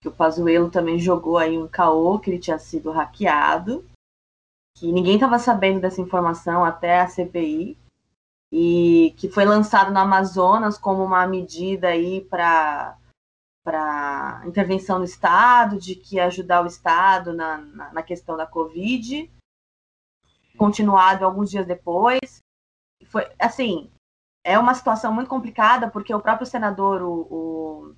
que 0.00 0.08
o 0.08 0.12
Pazuello 0.12 0.70
também 0.70 1.00
jogou 1.00 1.36
aí 1.36 1.58
um 1.58 1.66
caô 1.66 2.18
que 2.20 2.30
ele 2.30 2.38
tinha 2.38 2.58
sido 2.58 2.92
hackeado, 2.92 3.84
que 4.76 4.92
ninguém 4.92 5.16
estava 5.16 5.38
sabendo 5.38 5.80
dessa 5.80 6.00
informação 6.00 6.64
até 6.64 7.00
a 7.00 7.08
CPI, 7.08 7.76
e 8.52 9.14
que 9.16 9.28
foi 9.28 9.44
lançado 9.44 9.92
no 9.92 9.98
Amazonas 9.98 10.78
como 10.78 11.02
uma 11.04 11.26
medida 11.26 11.88
aí 11.88 12.20
para 12.20 12.96
para 13.64 14.42
intervenção 14.44 14.98
do 14.98 15.04
Estado, 15.04 15.78
de 15.78 15.94
que 15.94 16.18
ajudar 16.18 16.64
o 16.64 16.66
Estado 16.66 17.32
na, 17.32 17.58
na, 17.58 17.92
na, 17.92 18.02
questão 18.02 18.36
da 18.36 18.44
Covid, 18.44 19.30
continuado 20.58 21.24
alguns 21.24 21.48
dias 21.48 21.64
depois. 21.64 22.40
Foi 23.06 23.30
assim, 23.38 23.88
é 24.44 24.58
uma 24.58 24.74
situação 24.74 25.12
muito 25.12 25.28
complicada, 25.28 25.88
porque 25.88 26.14
o 26.14 26.20
próprio 26.20 26.46
senador, 26.46 27.02
o, 27.02 27.94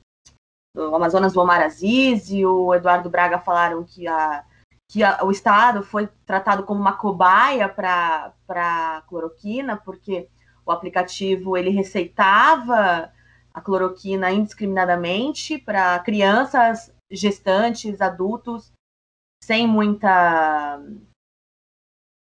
o, 0.77 0.89
o 0.91 0.95
Amazonas, 0.95 1.37
Omar 1.37 1.63
Aziz 1.63 2.31
e 2.31 2.45
o 2.45 2.75
Eduardo 2.75 3.09
Braga 3.09 3.39
falaram 3.39 3.85
que, 3.85 4.07
a, 4.07 4.45
que 4.91 5.03
a, 5.03 5.25
o 5.25 5.31
Estado 5.31 5.83
foi 5.83 6.07
tratado 6.27 6.65
como 6.65 6.81
uma 6.81 6.97
cobaia 6.97 7.69
para 7.69 8.35
a 8.49 9.03
cloroquina, 9.09 9.77
porque 9.77 10.29
o 10.67 10.73
aplicativo 10.73 11.57
ele 11.57 11.71
receitava 11.71 13.11
a 13.53 13.61
cloroquina 13.61 14.31
indiscriminadamente 14.33 15.59
para 15.59 15.99
crianças, 16.01 16.93
gestantes, 17.11 18.01
adultos, 18.01 18.73
sem 19.43 19.67
muita 19.67 20.83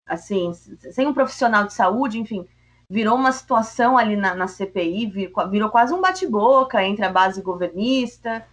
assim, 0.08 0.54
sem 0.54 1.08
um 1.08 1.14
profissional 1.14 1.66
de 1.66 1.74
saúde, 1.74 2.20
enfim, 2.20 2.48
virou 2.90 3.16
uma 3.16 3.32
situação 3.32 3.98
ali 3.98 4.16
na, 4.16 4.36
na 4.36 4.48
CPI, 4.48 5.08
virou, 5.08 5.50
virou 5.50 5.70
quase 5.70 5.94
um 5.94 6.02
bate-boca 6.02 6.84
entre 6.84 7.06
a 7.06 7.10
base 7.10 7.42
governista. 7.42 8.46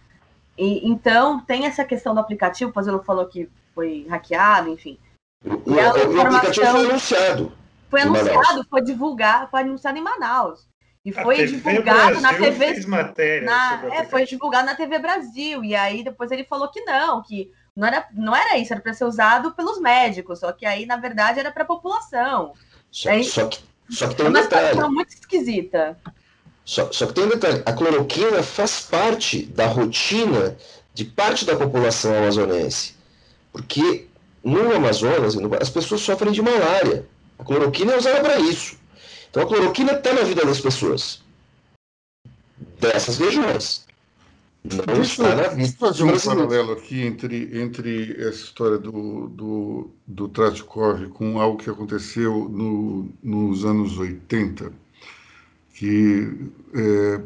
E, 0.57 0.87
então, 0.89 1.39
tem 1.39 1.65
essa 1.65 1.83
questão 1.83 2.13
do 2.13 2.19
aplicativo, 2.19 2.71
o 2.71 2.73
Fazelo 2.73 3.03
falou 3.03 3.25
que 3.27 3.49
foi 3.73 4.05
hackeado, 4.09 4.69
enfim. 4.69 4.97
O, 5.45 5.49
o, 5.49 6.15
o 6.15 6.21
aplicativo 6.21 6.65
foi 6.65 6.85
anunciado. 6.85 7.51
Foi 7.89 8.01
anunciado, 8.01 8.65
foi 8.69 8.81
divulgado, 8.81 9.47
foi 9.49 9.61
anunciado 9.61 9.97
em 9.97 10.01
Manaus. 10.01 10.67
E 11.05 11.11
foi 11.11 11.45
divulgado 11.45 12.19
Brasil 12.19 12.21
na 12.21 12.33
TV. 12.33 12.87
Matéria 12.87 13.45
na, 13.45 13.85
é, 13.93 14.05
foi 14.05 14.25
divulgado 14.25 14.65
na 14.65 14.75
TV 14.75 14.99
Brasil. 14.99 15.63
E 15.63 15.75
aí 15.75 16.03
depois 16.03 16.31
ele 16.31 16.45
falou 16.45 16.69
que 16.69 16.81
não, 16.81 17.21
que 17.21 17.51
não 17.75 17.87
era, 17.87 18.07
não 18.13 18.35
era 18.35 18.57
isso, 18.57 18.71
era 18.71 18.81
para 18.81 18.93
ser 18.93 19.05
usado 19.05 19.51
pelos 19.51 19.79
médicos, 19.79 20.39
só 20.39 20.51
que 20.51 20.65
aí, 20.65 20.85
na 20.85 20.95
verdade, 20.95 21.39
era 21.39 21.51
para 21.51 21.63
a 21.63 21.67
população. 21.67 22.53
Só, 22.91 23.09
aí, 23.09 23.23
só, 23.23 23.47
que, 23.47 23.59
só 23.89 24.07
que 24.07 24.15
tem 24.15 24.25
um 24.25 24.29
é 24.29 24.41
detalhe. 24.41 24.67
situação 24.67 24.93
muito 24.93 25.09
esquisita. 25.09 25.97
Só, 26.65 26.91
só 26.91 27.07
que 27.07 27.13
tem 27.13 27.25
um 27.25 27.29
detalhe: 27.29 27.61
a 27.65 27.73
cloroquina 27.73 28.41
faz 28.41 28.81
parte 28.81 29.45
da 29.45 29.67
rotina 29.67 30.57
de 30.93 31.05
parte 31.05 31.45
da 31.45 31.55
população 31.55 32.15
amazonense. 32.17 32.95
Porque 33.51 34.07
no 34.43 34.75
Amazonas, 34.75 35.35
as 35.61 35.69
pessoas 35.69 36.01
sofrem 36.01 36.31
de 36.31 36.41
malária. 36.41 37.07
A 37.37 37.43
cloroquina 37.43 37.93
é 37.93 37.97
usada 37.97 38.21
para 38.21 38.39
isso. 38.39 38.77
Então 39.29 39.43
a 39.43 39.47
cloroquina 39.47 39.93
está 39.93 40.13
na 40.13 40.21
vida 40.21 40.45
das 40.45 40.59
pessoas. 40.59 41.21
Dessas 42.79 43.17
regiões. 43.17 43.85
Não 44.63 44.77
na 45.35 45.49
vida. 45.49 45.73
fazer 45.77 46.03
um 46.03 46.17
paralelo 46.17 46.71
aqui 46.71 47.01
entre, 47.01 47.61
entre 47.61 48.13
essa 48.13 48.45
história 48.45 48.77
do, 48.77 49.27
do, 49.27 49.91
do 50.07 50.29
Tratkov 50.29 51.09
com 51.09 51.39
algo 51.39 51.57
que 51.57 51.69
aconteceu 51.69 52.47
no, 52.47 53.09
nos 53.21 53.65
anos 53.65 53.97
80, 53.97 54.71
que 55.73 56.49
é, 56.73 57.21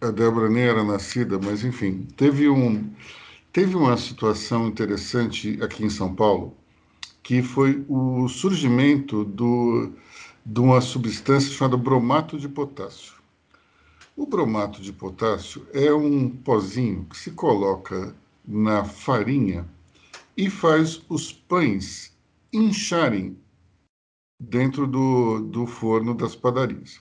a 0.00 0.10
Débora 0.12 0.48
nem 0.48 0.62
era 0.62 0.84
nascida, 0.84 1.40
mas 1.42 1.64
enfim, 1.64 2.06
teve, 2.16 2.48
um, 2.48 2.88
teve 3.52 3.74
uma 3.74 3.96
situação 3.96 4.68
interessante 4.68 5.58
aqui 5.60 5.84
em 5.84 5.90
São 5.90 6.14
Paulo, 6.14 6.56
que 7.20 7.42
foi 7.42 7.84
o 7.88 8.28
surgimento 8.28 9.24
do, 9.24 9.90
de 10.44 10.60
uma 10.60 10.80
substância 10.80 11.52
chamada 11.52 11.76
bromato 11.76 12.38
de 12.38 12.48
potássio. 12.48 13.15
O 14.16 14.26
bromato 14.26 14.80
de 14.80 14.94
potássio 14.94 15.66
é 15.74 15.92
um 15.92 16.30
pozinho 16.30 17.04
que 17.04 17.18
se 17.18 17.32
coloca 17.32 18.16
na 18.48 18.82
farinha 18.82 19.68
e 20.34 20.48
faz 20.48 21.02
os 21.06 21.34
pães 21.34 22.16
incharem 22.50 23.36
dentro 24.40 24.86
do, 24.86 25.40
do 25.40 25.66
forno 25.66 26.14
das 26.14 26.34
padarias. 26.34 26.98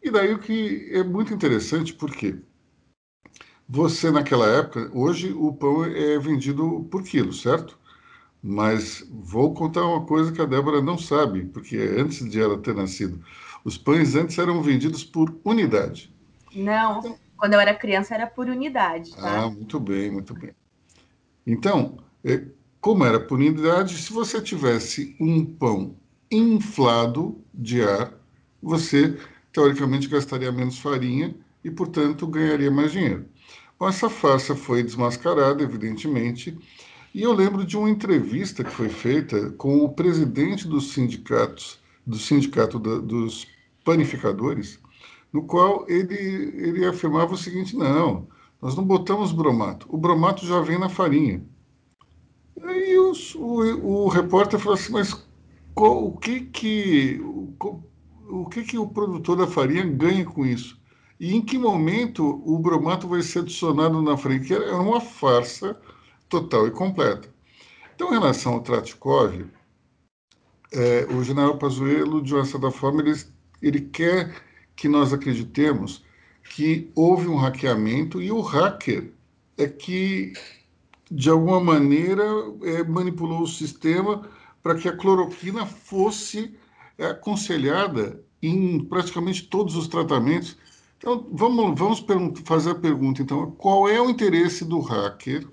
E 0.00 0.08
daí 0.08 0.32
o 0.32 0.38
que 0.38 0.88
é 0.92 1.02
muito 1.02 1.34
interessante, 1.34 1.92
porque 1.92 2.38
você 3.68 4.12
naquela 4.12 4.46
época, 4.46 4.88
hoje 4.94 5.32
o 5.32 5.52
pão 5.52 5.84
é 5.84 6.16
vendido 6.20 6.86
por 6.92 7.02
quilo, 7.02 7.32
certo? 7.32 7.76
Mas 8.40 9.04
vou 9.10 9.52
contar 9.52 9.84
uma 9.84 10.06
coisa 10.06 10.30
que 10.30 10.40
a 10.40 10.46
Débora 10.46 10.80
não 10.80 10.96
sabe, 10.96 11.44
porque 11.46 11.76
antes 11.76 12.28
de 12.30 12.40
ela 12.40 12.56
ter 12.56 12.74
nascido. 12.74 13.20
Os 13.64 13.76
pães 13.76 14.14
antes 14.14 14.38
eram 14.38 14.62
vendidos 14.62 15.02
por 15.02 15.36
unidade. 15.44 16.11
Não, 16.54 17.18
quando 17.36 17.54
eu 17.54 17.60
era 17.60 17.74
criança 17.74 18.14
era 18.14 18.26
por 18.26 18.48
unidade. 18.48 19.14
Tá? 19.16 19.42
Ah, 19.42 19.50
muito 19.50 19.80
bem, 19.80 20.10
muito 20.10 20.34
bem. 20.34 20.54
Então, 21.46 21.98
é, 22.24 22.44
como 22.80 23.04
era 23.04 23.18
por 23.18 23.38
unidade, 23.38 23.96
se 23.98 24.12
você 24.12 24.40
tivesse 24.40 25.16
um 25.20 25.44
pão 25.44 25.96
inflado 26.30 27.40
de 27.52 27.82
ar, 27.82 28.12
você 28.62 29.18
teoricamente 29.52 30.08
gastaria 30.08 30.50
menos 30.50 30.78
farinha 30.78 31.34
e, 31.64 31.70
portanto, 31.70 32.26
ganharia 32.26 32.70
mais 32.70 32.92
dinheiro. 32.92 33.26
Bom, 33.78 33.88
essa 33.88 34.08
farsa 34.08 34.54
foi 34.54 34.82
desmascarada, 34.82 35.62
evidentemente, 35.62 36.56
e 37.14 37.22
eu 37.22 37.32
lembro 37.32 37.64
de 37.64 37.76
uma 37.76 37.90
entrevista 37.90 38.64
que 38.64 38.70
foi 38.70 38.88
feita 38.88 39.50
com 39.50 39.84
o 39.84 39.88
presidente 39.88 40.66
dos 40.66 40.92
sindicatos, 40.92 41.78
do 42.06 42.16
sindicato 42.16 42.78
da, 42.78 42.98
dos 42.98 43.46
panificadores, 43.84 44.78
no 45.32 45.44
qual 45.44 45.84
ele, 45.88 46.14
ele 46.14 46.86
afirmava 46.86 47.34
o 47.34 47.38
seguinte: 47.38 47.76
não, 47.76 48.28
nós 48.60 48.76
não 48.76 48.84
botamos 48.84 49.32
bromato, 49.32 49.86
o 49.88 49.96
bromato 49.96 50.46
já 50.46 50.60
vem 50.60 50.78
na 50.78 50.88
farinha. 50.88 51.42
Aí 52.62 52.98
os, 52.98 53.34
o, 53.34 54.04
o 54.04 54.08
repórter 54.08 54.58
falou 54.58 54.74
assim: 54.74 54.92
mas 54.92 55.26
qual, 55.74 56.04
o 56.06 56.16
que 56.16 56.40
que 56.40 57.20
o, 57.22 57.54
o 58.28 58.46
que 58.46 58.62
que 58.62 58.78
o 58.78 58.88
produtor 58.88 59.36
da 59.36 59.46
farinha 59.46 59.84
ganha 59.84 60.24
com 60.24 60.44
isso? 60.44 60.80
E 61.18 61.34
em 61.34 61.40
que 61.40 61.56
momento 61.56 62.42
o 62.44 62.58
bromato 62.58 63.06
vai 63.08 63.22
ser 63.22 63.40
adicionado 63.40 64.02
na 64.02 64.16
farinha? 64.16 64.40
Que 64.40 64.54
era 64.54 64.76
uma 64.76 65.00
farsa 65.00 65.78
total 66.28 66.66
e 66.66 66.70
completa. 66.70 67.32
Então, 67.94 68.08
em 68.08 68.18
relação 68.18 68.54
ao 68.54 68.60
Tratkov, 68.60 69.44
é, 70.72 71.06
o 71.14 71.22
general 71.22 71.58
Pazuello, 71.58 72.22
de 72.22 72.34
uma 72.34 72.44
certa 72.44 72.70
forma, 72.70 73.02
ele, 73.02 73.14
ele 73.60 73.80
quer 73.82 74.34
que 74.74 74.88
nós 74.88 75.12
acreditemos 75.12 76.04
que 76.54 76.90
houve 76.94 77.28
um 77.28 77.36
hackeamento 77.36 78.20
e 78.20 78.30
o 78.30 78.40
hacker 78.40 79.12
é 79.56 79.66
que, 79.66 80.32
de 81.10 81.30
alguma 81.30 81.60
maneira, 81.60 82.24
é, 82.62 82.82
manipulou 82.84 83.42
o 83.42 83.46
sistema 83.46 84.28
para 84.62 84.74
que 84.74 84.88
a 84.88 84.96
cloroquina 84.96 85.66
fosse 85.66 86.54
é, 86.98 87.06
aconselhada 87.06 88.22
em 88.42 88.84
praticamente 88.84 89.44
todos 89.44 89.76
os 89.76 89.88
tratamentos. 89.88 90.56
Então, 90.98 91.26
vamos, 91.32 91.78
vamos 91.78 92.04
fazer 92.44 92.70
a 92.70 92.74
pergunta, 92.74 93.22
então, 93.22 93.50
qual 93.52 93.88
é 93.88 94.00
o 94.00 94.10
interesse 94.10 94.64
do 94.64 94.80
hacker 94.80 95.46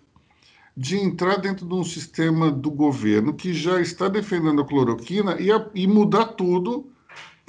de 0.75 0.97
entrar 0.97 1.37
dentro 1.37 1.67
de 1.67 1.73
um 1.73 1.83
sistema 1.83 2.49
do 2.49 2.71
governo 2.71 3.33
que 3.33 3.53
já 3.53 3.81
está 3.81 4.07
defendendo 4.07 4.61
a 4.61 4.65
cloroquina 4.65 5.39
e, 5.39 5.51
a, 5.51 5.69
e 5.75 5.85
mudar 5.85 6.25
tudo 6.25 6.89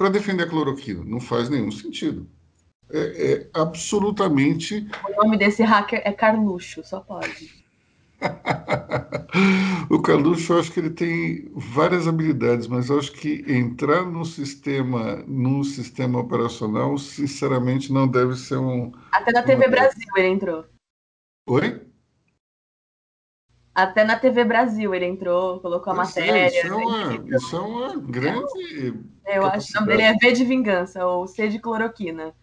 para 0.01 0.09
defender 0.09 0.45
a 0.45 0.49
cloroquina. 0.49 1.03
Não 1.05 1.19
faz 1.19 1.47
nenhum 1.47 1.71
sentido. 1.71 2.27
É, 2.91 3.33
é, 3.33 3.49
absolutamente. 3.53 4.87
O 5.07 5.23
nome 5.23 5.37
desse 5.37 5.61
hacker 5.61 6.01
é 6.03 6.11
Carluxo, 6.11 6.83
só 6.83 7.01
pode. 7.01 7.63
o 9.91 10.01
Carluxo, 10.01 10.53
eu 10.53 10.59
acho 10.59 10.71
que 10.71 10.79
ele 10.79 10.89
tem 10.89 11.51
várias 11.53 12.07
habilidades, 12.07 12.65
mas 12.65 12.89
eu 12.89 12.97
acho 12.97 13.11
que 13.11 13.45
entrar 13.47 14.03
no 14.03 14.25
sistema, 14.25 15.17
no 15.27 15.63
sistema 15.63 16.19
operacional, 16.19 16.97
sinceramente, 16.97 17.93
não 17.93 18.07
deve 18.07 18.35
ser 18.35 18.57
um. 18.57 18.91
Até 19.11 19.31
na 19.31 19.43
TV 19.43 19.67
Brasil 19.67 20.07
ele 20.17 20.29
entrou. 20.29 20.65
Oi? 21.47 21.79
Até 23.73 24.03
na 24.03 24.19
TV 24.19 24.43
Brasil 24.43 24.93
ele 24.93 25.05
entrou, 25.05 25.59
colocou 25.61 25.93
a 25.93 25.95
pois 25.95 26.09
matéria. 26.09 26.39
É, 26.39 26.47
isso, 26.47 26.67
é 26.67 26.75
uma, 26.75 27.37
isso 27.37 27.55
é 27.55 27.59
uma 27.59 27.97
grande. 27.97 28.93
Eu 29.25 29.45
acho 29.45 29.71
que 29.71 29.77
o 29.77 29.81
nome 29.81 29.87
dele 29.87 30.03
é 30.03 30.13
V 30.13 30.31
de 30.33 30.43
Vingança, 30.43 31.05
ou 31.05 31.25
C 31.25 31.47
de 31.47 31.57
Cloroquina. 31.57 32.33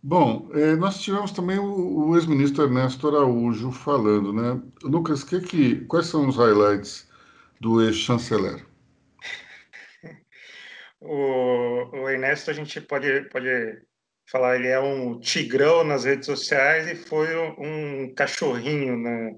Bom, 0.00 0.48
é, 0.54 0.76
nós 0.76 1.00
tivemos 1.00 1.32
também 1.32 1.58
o, 1.58 2.08
o 2.08 2.16
ex-ministro 2.16 2.62
Ernesto 2.62 3.08
Araújo 3.08 3.72
falando, 3.72 4.32
né? 4.32 4.62
Lucas, 4.84 5.24
que 5.24 5.40
que, 5.40 5.84
quais 5.86 6.06
são 6.06 6.28
os 6.28 6.36
highlights 6.36 7.08
do 7.60 7.82
ex-chanceler? 7.82 8.64
O, 11.00 11.96
o, 11.96 12.08
Ernesto, 12.08 12.50
a 12.50 12.52
gente 12.52 12.80
pode, 12.80 13.28
pode 13.30 13.48
falar, 14.28 14.56
ele 14.56 14.66
é 14.66 14.80
um 14.80 15.20
tigrão 15.20 15.84
nas 15.84 16.04
redes 16.04 16.26
sociais 16.26 16.88
e 16.88 16.96
foi 16.96 17.36
um, 17.36 18.06
um 18.06 18.14
cachorrinho 18.14 18.96
na, 18.96 19.30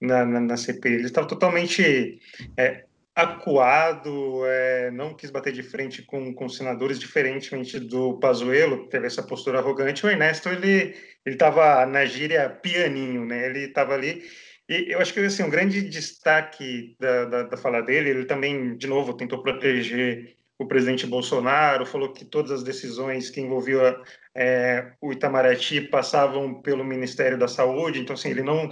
na, 0.00 0.24
na, 0.24 0.40
na 0.40 0.56
CPI. 0.56 0.94
Ele 0.94 1.06
estava 1.06 1.26
totalmente 1.26 2.20
é, 2.56 2.84
acuado, 3.14 4.44
é, 4.46 4.90
não 4.90 5.14
quis 5.14 5.30
bater 5.30 5.52
de 5.52 5.62
frente 5.62 6.02
com, 6.02 6.32
com 6.32 6.48
senadores, 6.48 6.98
diferentemente 6.98 7.80
do 7.80 8.18
Pazuello, 8.18 8.84
que 8.84 8.90
teve 8.90 9.06
essa 9.06 9.22
postura 9.22 9.58
arrogante. 9.58 10.06
O 10.06 10.10
Ernesto, 10.10 10.48
ele 10.48 10.94
estava 11.26 11.84
na 11.86 12.04
gíria 12.04 12.48
pianinho, 12.48 13.24
né? 13.24 13.46
Ele 13.46 13.64
estava 13.66 13.94
ali... 13.94 14.22
E 14.68 14.92
eu 14.92 15.00
acho 15.00 15.14
que 15.14 15.20
assim, 15.20 15.42
um 15.42 15.50
grande 15.50 15.80
destaque 15.80 16.94
da, 17.00 17.24
da, 17.24 17.42
da 17.44 17.56
fala 17.56 17.80
dele, 17.80 18.10
ele 18.10 18.24
também, 18.26 18.76
de 18.76 18.86
novo, 18.86 19.16
tentou 19.16 19.42
proteger 19.42 20.36
o 20.58 20.66
presidente 20.66 21.06
Bolsonaro, 21.06 21.86
falou 21.86 22.12
que 22.12 22.24
todas 22.24 22.50
as 22.50 22.62
decisões 22.64 23.30
que 23.30 23.40
envolviam 23.40 23.96
é, 24.36 24.92
o 25.00 25.12
Itamaraty 25.12 25.82
passavam 25.82 26.60
pelo 26.60 26.84
Ministério 26.84 27.38
da 27.38 27.46
Saúde, 27.46 28.00
então 28.00 28.14
assim, 28.14 28.30
ele 28.30 28.42
não 28.42 28.68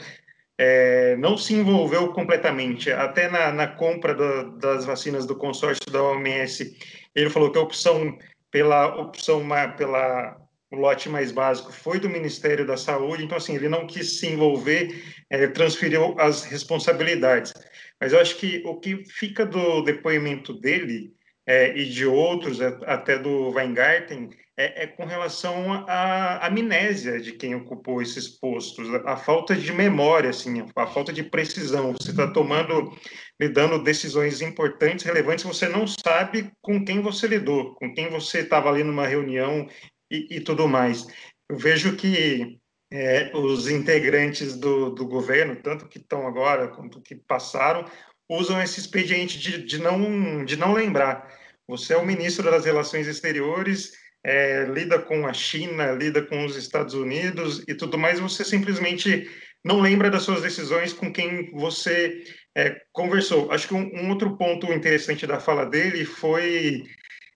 é, 0.59 1.17
não 1.17 1.37
se 1.37 1.55
envolveu 1.55 2.13
completamente. 2.13 2.91
Até 2.91 3.29
na, 3.29 3.53
na 3.53 3.67
compra 3.67 4.15
das 4.59 4.85
vacinas 4.85 5.27
do 5.27 5.37
consórcio 5.37 5.91
da 5.91 6.03
OMS, 6.03 6.77
ele 7.15 7.31
falou 7.31 7.51
que 7.51 7.59
a 7.59 7.63
opção 7.63 8.19
pela 8.51 8.97
opção 8.97 9.47
pela 9.77 10.37
o 10.71 10.77
lote 10.77 11.09
mais 11.09 11.31
básico 11.31 11.73
foi 11.73 12.01
do 12.01 12.09
Ministério 12.09 12.67
da 12.67 12.77
Saúde, 12.77 13.25
então 13.25 13.37
assim 13.37 13.55
ele 13.55 13.69
não 13.69 13.87
quis 13.87 14.19
se 14.19 14.27
envolver, 14.27 15.01
é, 15.31 15.47
transferiu 15.47 16.19
as 16.19 16.45
responsabilidades. 16.45 17.53
Mas 18.01 18.13
eu 18.13 18.21
acho 18.21 18.37
que 18.37 18.63
o 18.67 18.75
que 18.75 19.05
fica 19.05 19.47
do 19.47 19.83
depoimento 19.83 20.53
dele 20.53 21.15
é, 21.47 21.77
e 21.77 21.89
de 21.89 22.05
outros, 22.05 22.61
é, 22.61 22.77
até 22.85 23.17
do 23.17 23.51
Weingarten, 23.51 24.31
é, 24.59 24.85
é, 24.85 24.87
com 24.87 25.05
relação 25.05 25.85
à 25.87 26.47
amnésia 26.47 27.21
de 27.21 27.33
quem 27.33 27.55
ocupou 27.55 28.01
esses 28.01 28.27
postos, 28.27 28.89
a 29.05 29.17
falta 29.17 29.55
de 29.55 29.71
memória, 29.73 30.31
assim, 30.31 30.65
a 30.75 30.87
falta 30.87 31.13
de 31.13 31.23
precisão. 31.23 31.93
Você 31.93 32.11
está 32.11 32.31
tomando, 32.31 32.97
lidando 33.39 33.83
decisões 33.83 34.41
importantes, 34.41 35.05
relevantes, 35.05 35.45
você 35.45 35.69
não 35.69 35.87
sabe 35.87 36.51
com 36.63 36.83
quem 36.83 37.03
você 37.03 37.27
lidou, 37.27 37.75
com 37.75 37.93
quem 37.93 38.09
você 38.09 38.41
estava 38.41 38.71
ali 38.71 38.83
numa 38.83 39.07
reunião 39.07 39.69
e, 40.11 40.37
e, 40.37 40.41
tudo 40.41 40.67
mais. 40.67 41.07
Eu 41.51 41.59
vejo 41.59 41.95
que 41.95 42.59
é, 42.91 43.31
os 43.37 43.69
integrantes 43.69 44.57
do, 44.57 44.91
do 44.91 45.07
governo, 45.07 45.57
tanto 45.57 45.87
que 45.87 45.99
estão 45.99 46.27
agora 46.27 46.69
quanto 46.69 47.03
que 47.03 47.15
passaram, 47.15 47.85
usam 48.29 48.61
esse 48.63 48.81
expediente 48.81 49.39
de, 49.39 49.63
de, 49.63 49.79
não, 49.79 50.45
de 50.47 50.57
não 50.57 50.73
lembrar. 50.73 51.29
Você 51.69 51.93
é 51.93 51.97
o 51.97 52.07
ministro 52.07 52.51
das 52.51 52.65
Relações 52.65 53.07
Exteriores, 53.07 53.93
é, 54.27 54.65
lida 54.65 54.99
com 54.99 55.25
a 55.25 55.33
China, 55.33 55.93
lida 55.93 56.21
com 56.21 56.45
os 56.45 56.57
Estados 56.57 56.95
Unidos 56.95 57.63
e 57.69 57.75
tudo 57.77 57.97
mais, 57.97 58.19
você 58.19 58.45
simplesmente 58.45 59.31
não 59.65 59.81
lembra 59.81 60.11
das 60.11 60.25
suas 60.25 60.43
decisões 60.43 60.93
com 60.93 61.13
quem 61.13 61.53
você 61.53 62.25
é, 62.53 62.77
conversou. 62.93 63.53
Acho 63.53 63.69
que 63.69 63.75
um, 63.75 63.89
um, 63.95 64.11
outro 64.11 64.37
ponto 64.37 64.73
interessante 64.73 65.29
da 65.29 65.39
fala 65.39 65.65
dele 65.65 66.05
foi 66.05 66.83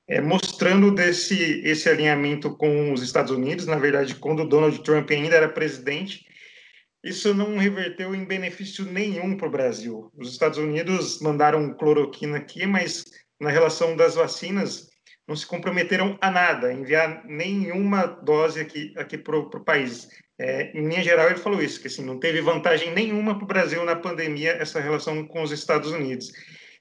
é, 0.09 0.21
mostrando 0.21 0.91
desse 0.91 1.63
esse 1.65 1.89
alinhamento 1.89 2.57
com 2.57 2.93
os 2.93 3.03
Estados 3.03 3.31
Unidos. 3.31 3.67
Na 3.67 3.77
verdade, 3.79 4.17
quando 4.17 4.49
Donald 4.49 4.83
Trump 4.83 5.09
ainda 5.13 5.37
era 5.37 5.49
presidente, 5.49 6.27
isso 7.05 7.33
não 7.33 7.57
reverteu 7.57 8.17
em 8.17 8.25
benefício 8.25 8.85
nenhum 8.85 9.37
para 9.37 9.47
o 9.47 9.53
Brasil. 9.53 10.11
Os 10.19 10.33
Estados 10.33 10.59
Unidos 10.59 11.21
mandaram 11.21 11.73
cloroquina 11.73 12.39
aqui, 12.39 12.67
mas 12.67 13.05
na 13.41 13.49
relação 13.49 13.95
das 13.95 14.17
vacinas 14.17 14.90
não 15.31 15.37
se 15.37 15.47
comprometeram 15.47 16.19
a 16.21 16.29
nada, 16.29 16.73
enviar 16.73 17.25
nenhuma 17.25 18.05
dose 18.05 18.59
aqui, 18.59 18.93
aqui 18.97 19.17
para 19.17 19.39
o 19.39 19.65
país. 19.65 20.09
É, 20.37 20.77
em 20.77 20.89
linha 20.89 21.05
geral, 21.05 21.31
ele 21.31 21.39
falou 21.39 21.63
isso, 21.63 21.81
que 21.81 21.87
assim, 21.87 22.05
não 22.05 22.19
teve 22.19 22.41
vantagem 22.41 22.93
nenhuma 22.93 23.37
para 23.37 23.45
o 23.45 23.47
Brasil 23.47 23.85
na 23.85 23.95
pandemia 23.95 24.55
essa 24.55 24.81
relação 24.81 25.25
com 25.25 25.41
os 25.41 25.53
Estados 25.53 25.93
Unidos. 25.93 26.33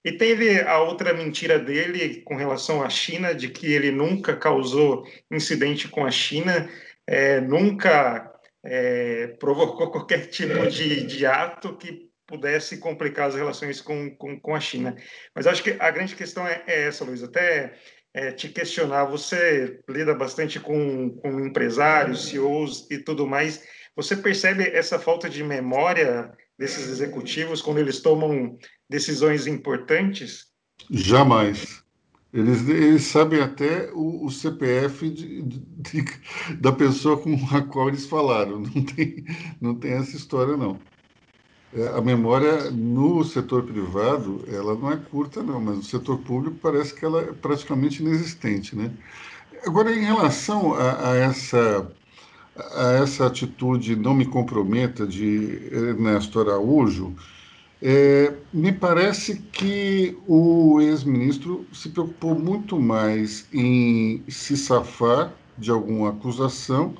E 0.03 0.13
teve 0.13 0.61
a 0.61 0.79
outra 0.79 1.13
mentira 1.13 1.59
dele 1.59 2.23
com 2.23 2.35
relação 2.35 2.81
à 2.81 2.89
China, 2.89 3.35
de 3.35 3.49
que 3.49 3.71
ele 3.71 3.91
nunca 3.91 4.35
causou 4.35 5.05
incidente 5.31 5.87
com 5.87 6.03
a 6.03 6.09
China, 6.09 6.67
é, 7.05 7.39
nunca 7.39 8.33
é, 8.65 9.27
provocou 9.39 9.91
qualquer 9.93 10.25
tipo 10.25 10.65
de, 10.65 11.05
de 11.05 11.23
ato 11.23 11.77
que 11.77 12.09
pudesse 12.25 12.77
complicar 12.77 13.27
as 13.27 13.35
relações 13.35 13.79
com, 13.79 14.15
com, 14.15 14.39
com, 14.39 14.55
a 14.55 14.59
China. 14.59 14.95
Mas 15.35 15.45
acho 15.45 15.63
que 15.63 15.75
a 15.79 15.91
grande 15.91 16.15
questão 16.15 16.47
é, 16.47 16.63
é 16.65 16.87
essa, 16.87 17.03
Luiz. 17.03 17.23
Até 17.23 17.75
é, 18.13 18.31
te 18.31 18.49
questionar, 18.49 19.05
você 19.05 19.79
lida 19.87 20.13
bastante 20.13 20.59
com, 20.59 21.11
com 21.11 21.39
empresários, 21.39 22.29
CEOs 22.29 22.87
e 22.89 22.97
tudo 22.97 23.27
mais. 23.27 23.63
Você 23.95 24.15
percebe 24.15 24.63
essa 24.63 24.97
falta 24.97 25.29
de 25.29 25.43
memória 25.43 26.31
desses 26.57 26.87
executivos 26.89 27.61
quando 27.61 27.79
eles 27.79 28.01
tomam 28.01 28.57
decisões 28.89 29.47
importantes? 29.47 30.47
Jamais. 30.89 31.83
Eles, 32.31 32.67
eles 32.67 33.03
sabem 33.03 33.41
até 33.41 33.91
o, 33.91 34.25
o 34.25 34.29
CPF 34.29 35.09
de, 35.09 35.41
de, 35.41 35.59
de, 35.59 36.05
da 36.59 36.71
pessoa 36.71 37.19
com 37.19 37.33
a 37.51 37.61
qual 37.61 37.89
eles 37.89 38.05
falaram. 38.05 38.61
Não 38.61 38.83
tem, 38.83 39.25
não 39.59 39.75
tem 39.75 39.93
essa 39.93 40.15
história, 40.15 40.55
não. 40.55 40.79
É, 41.73 41.87
a 41.89 42.01
memória 42.01 42.71
no 42.71 43.23
setor 43.23 43.63
privado, 43.63 44.43
ela 44.47 44.75
não 44.75 44.91
é 44.91 44.97
curta, 44.97 45.43
não, 45.43 45.61
mas 45.61 45.77
no 45.77 45.83
setor 45.83 46.17
público 46.19 46.57
parece 46.61 46.93
que 46.93 47.05
ela 47.05 47.21
é 47.21 47.31
praticamente 47.31 48.01
inexistente, 48.01 48.75
né? 48.75 48.91
Agora, 49.65 49.91
em 49.91 50.03
relação 50.03 50.73
a, 50.73 51.11
a 51.11 51.15
essa 51.15 51.91
a 52.75 52.91
essa 53.01 53.25
atitude 53.25 53.95
não 53.95 54.13
me 54.13 54.25
comprometa 54.25 55.07
de 55.07 55.69
Ernesto 55.71 56.39
Araújo, 56.39 57.15
é, 57.81 58.33
me 58.51 58.71
parece 58.71 59.37
que 59.53 60.17
o 60.27 60.81
ex-ministro 60.81 61.65
se 61.71 61.89
preocupou 61.89 62.37
muito 62.37 62.77
mais 62.79 63.47
em 63.53 64.21
se 64.27 64.57
safar 64.57 65.31
de 65.57 65.71
alguma 65.71 66.09
acusação 66.09 66.93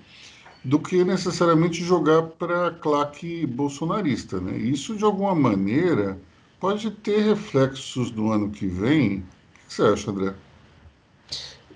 do 0.64 0.80
que 0.80 1.04
necessariamente 1.04 1.84
jogar 1.84 2.24
para 2.24 2.68
a 2.68 2.72
claque 2.72 3.46
bolsonarista. 3.46 4.40
Né? 4.40 4.58
Isso, 4.58 4.96
de 4.96 5.04
alguma 5.04 5.34
maneira, 5.34 6.18
pode 6.60 6.92
ter 6.92 7.22
reflexos 7.22 8.12
no 8.12 8.32
ano 8.32 8.50
que 8.50 8.68
vem. 8.68 9.18
O 9.18 9.68
que 9.68 9.74
você 9.74 9.84
acha, 9.84 10.12
André? 10.12 10.34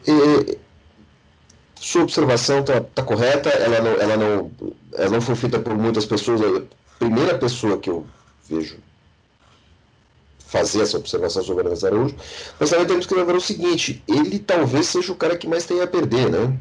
E, 0.06 0.58
sua 1.76 2.04
observação 2.04 2.60
está 2.60 2.82
tá 2.82 3.04
correta, 3.04 3.50
ela 3.50 3.82
não, 3.82 3.92
ela, 3.92 4.18
não, 4.18 4.52
ela 4.94 5.10
não 5.10 5.22
foi 5.22 5.36
feita 5.36 5.60
por 5.60 5.78
muitas 5.78 6.06
pessoas. 6.06 6.42
A 6.42 6.62
primeira 6.98 7.38
pessoa 7.38 7.78
que 7.78 7.90
eu 7.90 8.06
vejo 8.50 8.78
fazer 10.40 10.82
essa 10.82 10.98
observação 10.98 11.44
sobre 11.44 11.64
o 11.64 11.68
Ernesto 11.68 11.88
Araújo, 11.88 12.16
mas 12.60 12.70
também 12.70 12.86
temos 12.86 13.06
que 13.06 13.16
lembrar 13.16 13.36
o 13.36 13.42
seguinte: 13.42 14.04
ele 14.08 14.40
talvez 14.40 14.88
seja 14.88 15.12
o 15.12 15.16
cara 15.16 15.38
que 15.38 15.48
mais 15.48 15.66
tem 15.66 15.82
a 15.82 15.88
perder, 15.88 16.30
né? 16.30 16.58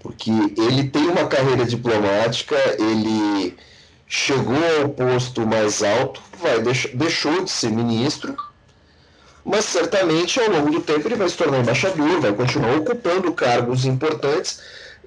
Porque 0.00 0.30
ele 0.30 0.84
tem 0.88 1.06
uma 1.08 1.26
carreira 1.26 1.64
diplomática, 1.64 2.56
ele 2.78 3.56
chegou 4.08 4.58
ao 4.80 4.88
posto 4.88 5.46
mais 5.46 5.82
alto, 5.82 6.20
vai, 6.38 6.60
deixou 6.94 7.44
de 7.44 7.50
ser 7.50 7.70
ministro, 7.70 8.36
mas 9.44 9.64
certamente 9.66 10.40
ao 10.40 10.50
longo 10.50 10.70
do 10.70 10.80
tempo 10.80 11.06
ele 11.06 11.16
vai 11.16 11.28
se 11.28 11.36
tornar 11.36 11.60
embaixador, 11.60 12.20
vai 12.20 12.32
continuar 12.32 12.76
ocupando 12.76 13.32
cargos 13.32 13.84
importantes, 13.84 14.60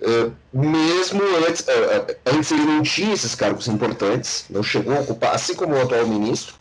Uh, 0.03 0.33
mesmo 0.51 1.21
antes, 1.47 1.61
uh, 1.61 2.15
antes 2.25 2.51
ele 2.51 2.63
não 2.63 2.83
tinha 2.83 3.13
esses 3.13 3.35
cargos 3.35 3.69
importantes, 3.69 4.45
não 4.49 4.61
chegou 4.61 4.97
a 4.97 4.99
ocupar, 4.99 5.33
assim 5.33 5.55
como 5.55 5.75
o 5.75 5.81
atual 5.81 6.05
ministro. 6.05 6.55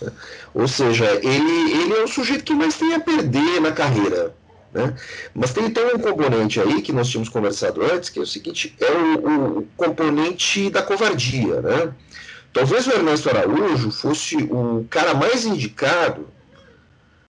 Né? 0.00 0.10
Ou 0.52 0.66
seja, 0.66 1.04
ele, 1.22 1.72
ele 1.72 1.94
é 1.94 2.02
o 2.02 2.08
sujeito 2.08 2.42
que 2.42 2.52
mais 2.52 2.76
tem 2.76 2.94
a 2.94 2.98
perder 2.98 3.60
na 3.60 3.70
carreira. 3.70 4.34
Né? 4.74 4.92
Mas 5.32 5.52
tem 5.52 5.66
então 5.66 5.86
um 5.94 5.98
componente 6.00 6.60
aí 6.60 6.82
que 6.82 6.92
nós 6.92 7.08
tínhamos 7.08 7.28
conversado 7.28 7.80
antes, 7.80 8.10
que 8.10 8.18
é 8.18 8.22
o 8.22 8.26
seguinte, 8.26 8.74
é 8.80 8.90
o, 8.90 9.58
o 9.60 9.68
componente 9.76 10.68
da 10.68 10.82
covardia. 10.82 11.62
Né? 11.62 11.94
Talvez 12.52 12.86
o 12.88 12.90
Ernesto 12.90 13.30
Araújo 13.30 13.92
fosse 13.92 14.36
o 14.36 14.84
cara 14.90 15.14
mais 15.14 15.46
indicado 15.46 16.28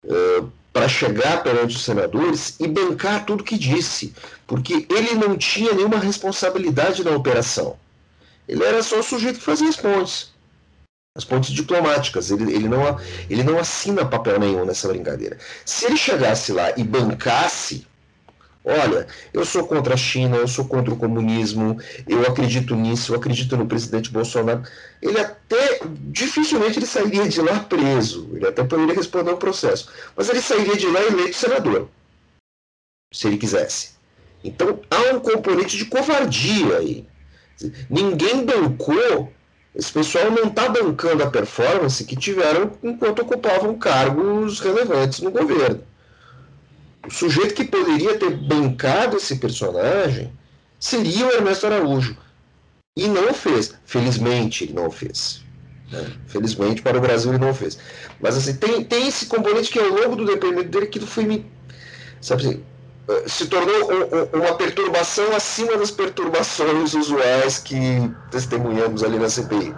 uh, 0.04 0.48
para 0.72 0.88
chegar 0.88 1.42
perante 1.42 1.76
os 1.76 1.84
senadores 1.84 2.56
e 2.60 2.68
bancar 2.68 3.26
tudo 3.26 3.44
que 3.44 3.58
disse, 3.58 4.14
porque 4.46 4.86
ele 4.88 5.14
não 5.14 5.36
tinha 5.36 5.74
nenhuma 5.74 5.98
responsabilidade 5.98 7.02
na 7.02 7.10
operação. 7.10 7.76
Ele 8.48 8.64
era 8.64 8.82
só 8.82 9.00
o 9.00 9.02
sujeito 9.02 9.38
que 9.38 9.44
fazia 9.44 9.68
as 9.68 9.76
pontes, 9.76 10.31
as 11.14 11.24
pontes 11.24 11.50
diplomáticas. 11.50 12.30
Ele, 12.30 12.52
ele, 12.52 12.68
não, 12.68 12.98
ele 13.28 13.42
não 13.42 13.58
assina 13.58 14.04
papel 14.04 14.38
nenhum 14.38 14.64
nessa 14.64 14.88
brincadeira. 14.88 15.38
Se 15.64 15.86
ele 15.86 15.96
chegasse 15.96 16.52
lá 16.52 16.72
e 16.76 16.82
bancasse 16.84 17.86
Olha, 18.64 19.08
eu 19.34 19.44
sou 19.44 19.66
contra 19.66 19.94
a 19.94 19.96
China, 19.96 20.36
eu 20.36 20.46
sou 20.46 20.64
contra 20.64 20.94
o 20.94 20.96
comunismo, 20.96 21.78
eu 22.06 22.22
acredito 22.22 22.76
nisso, 22.76 23.12
eu 23.12 23.16
acredito 23.16 23.56
no 23.56 23.66
presidente 23.66 24.10
Bolsonaro. 24.10 24.62
Ele 25.00 25.18
até, 25.18 25.80
dificilmente 25.84 26.78
ele 26.78 26.86
sairia 26.86 27.28
de 27.28 27.40
lá 27.40 27.58
preso, 27.58 28.30
ele 28.32 28.46
até 28.46 28.62
poderia 28.62 28.94
responder 28.94 29.32
um 29.32 29.36
processo, 29.36 29.90
mas 30.16 30.28
ele 30.28 30.40
sairia 30.40 30.76
de 30.76 30.86
lá 30.86 31.02
eleito 31.02 31.36
senador, 31.36 31.88
se 33.12 33.26
ele 33.26 33.36
quisesse. 33.36 33.94
Então 34.44 34.78
há 34.88 35.12
um 35.12 35.18
componente 35.18 35.76
de 35.76 35.86
covardia 35.86 36.78
aí. 36.78 37.04
Ninguém 37.90 38.44
bancou, 38.44 39.32
esse 39.74 39.92
pessoal 39.92 40.30
não 40.30 40.44
está 40.44 40.68
bancando 40.68 41.22
a 41.22 41.30
performance 41.30 42.04
que 42.04 42.16
tiveram 42.16 42.72
enquanto 42.82 43.22
ocupavam 43.22 43.78
cargos 43.78 44.60
relevantes 44.60 45.20
no 45.20 45.30
governo 45.30 45.82
o 47.06 47.10
sujeito 47.10 47.54
que 47.54 47.64
poderia 47.64 48.16
ter 48.18 48.30
bancado 48.30 49.16
esse 49.16 49.36
personagem 49.36 50.32
seria 50.78 51.26
o 51.26 51.32
Ernesto 51.32 51.66
Araújo. 51.66 52.16
E 52.96 53.08
não 53.08 53.30
o 53.30 53.34
fez. 53.34 53.74
Felizmente 53.84 54.64
ele 54.64 54.74
não 54.74 54.86
o 54.86 54.90
fez. 54.90 55.42
Né? 55.90 56.12
Felizmente 56.26 56.82
para 56.82 56.98
o 56.98 57.00
Brasil 57.00 57.32
ele 57.32 57.44
não 57.44 57.54
fez. 57.54 57.78
Mas 58.20 58.36
assim, 58.36 58.54
tem, 58.54 58.84
tem 58.84 59.08
esse 59.08 59.26
componente 59.26 59.70
que 59.70 59.78
ao 59.78 59.88
longo 59.88 60.16
do 60.16 60.26
depoimento 60.26 60.68
dele 60.68 60.86
que 60.86 61.00
foi 61.00 61.24
me. 61.24 61.46
Sabe 62.20 62.46
assim, 62.46 62.64
se 63.26 63.46
tornou 63.46 63.74
um, 63.74 64.38
um, 64.38 64.42
uma 64.42 64.54
perturbação 64.54 65.34
acima 65.34 65.76
das 65.76 65.90
perturbações 65.90 66.94
usuais 66.94 67.58
que 67.58 67.76
testemunhamos 68.30 69.02
ali 69.02 69.18
na 69.18 69.28
CPI. 69.28 69.74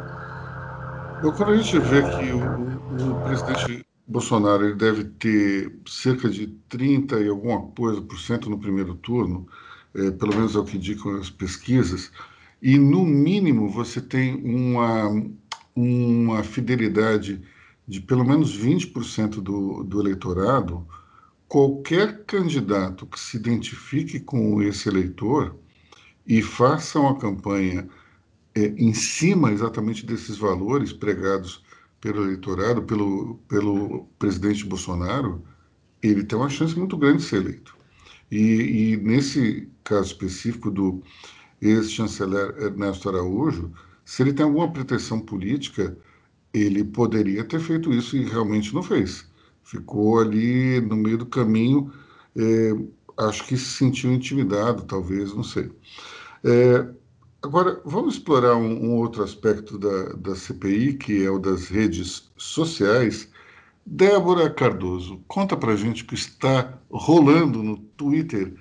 Quando 1.20 1.52
a 1.52 1.56
gente 1.56 1.78
vê 1.78 2.02
que 2.02 2.32
o, 2.32 3.12
o 3.12 3.20
presidente 3.24 3.86
Bolsonaro 4.06 4.66
ele 4.66 4.74
deve 4.74 5.04
ter 5.04 5.74
cerca 5.86 6.28
de 6.28 6.48
30 6.68 7.20
e 7.20 7.28
alguma 7.28 7.62
coisa 7.68 8.02
por 8.02 8.18
cento 8.18 8.50
no 8.50 8.58
primeiro 8.58 8.94
turno, 8.94 9.48
é, 9.94 10.10
pelo 10.10 10.34
menos 10.34 10.54
é 10.54 10.58
o 10.58 10.64
que 10.64 10.76
indicam 10.76 11.16
as 11.16 11.30
pesquisas, 11.30 12.10
e 12.60 12.78
no 12.78 13.04
mínimo 13.04 13.68
você 13.68 14.00
tem 14.00 14.34
uma, 14.44 15.10
uma 15.74 16.42
fidelidade 16.42 17.40
de 17.86 18.00
pelo 18.00 18.24
menos 18.24 18.58
20% 18.58 19.40
do, 19.40 19.84
do 19.84 20.00
eleitorado, 20.00 20.86
qualquer 21.54 22.24
candidato 22.24 23.06
que 23.06 23.20
se 23.20 23.36
identifique 23.36 24.18
com 24.18 24.60
esse 24.60 24.88
eleitor 24.88 25.56
e 26.26 26.42
faça 26.42 26.98
uma 26.98 27.16
campanha 27.16 27.88
é, 28.56 28.66
em 28.76 28.92
cima 28.92 29.52
exatamente 29.52 30.04
desses 30.04 30.36
valores 30.36 30.92
pregados 30.92 31.62
pelo 32.00 32.24
eleitorado, 32.24 32.82
pelo, 32.82 33.36
pelo 33.46 34.08
presidente 34.18 34.66
Bolsonaro, 34.66 35.44
ele 36.02 36.24
tem 36.24 36.36
uma 36.36 36.48
chance 36.50 36.76
muito 36.76 36.96
grande 36.96 37.18
de 37.18 37.28
ser 37.28 37.36
eleito. 37.36 37.76
E, 38.32 38.94
e 38.94 38.96
nesse 38.96 39.68
caso 39.84 40.08
específico 40.08 40.72
do 40.72 41.04
ex-chanceler 41.62 42.56
Ernesto 42.64 43.08
Araújo, 43.08 43.70
se 44.04 44.24
ele 44.24 44.32
tem 44.32 44.44
alguma 44.44 44.72
pretensão 44.72 45.20
política, 45.20 45.96
ele 46.52 46.82
poderia 46.82 47.44
ter 47.44 47.60
feito 47.60 47.92
isso 47.92 48.16
e 48.16 48.24
realmente 48.24 48.74
não 48.74 48.82
fez. 48.82 49.32
Ficou 49.64 50.20
ali 50.20 50.80
no 50.80 50.96
meio 50.96 51.18
do 51.18 51.26
caminho, 51.26 51.92
é, 52.36 52.72
acho 53.24 53.46
que 53.46 53.56
se 53.56 53.70
sentiu 53.78 54.12
intimidado, 54.12 54.84
talvez, 54.84 55.34
não 55.34 55.42
sei. 55.42 55.70
É, 56.44 56.86
Agora, 57.44 57.78
vamos 57.84 58.14
explorar 58.14 58.56
um, 58.56 58.86
um, 58.86 58.96
outro 58.96 59.22
aspecto 59.22 59.78
da, 59.78 60.14
da 60.14 60.34
CPI, 60.34 60.94
que 60.94 61.22
é 61.26 61.30
o 61.30 61.38
das 61.38 61.68
redes 61.68 62.32
sociais. 62.38 63.30
Débora 63.84 64.48
Cardoso, 64.48 65.22
conta 65.28 65.54
para 65.54 65.76
gente 65.76 66.04
o 66.04 66.06
que 66.06 66.14
está 66.14 66.78
rolando 66.90 67.62
no 67.62 67.76
Twitter, 67.76 68.54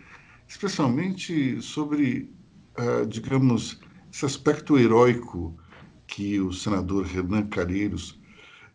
especialmente 0.49 1.61
sobre, 1.61 2.29
uh, 2.77 3.05
digamos, 3.05 3.79
esse 4.11 4.25
aspecto 4.25 4.77
heróico 4.77 5.57
que 6.05 6.41
o 6.41 6.51
senador 6.51 7.05
Renan 7.05 7.47
Calheiros, 7.47 8.19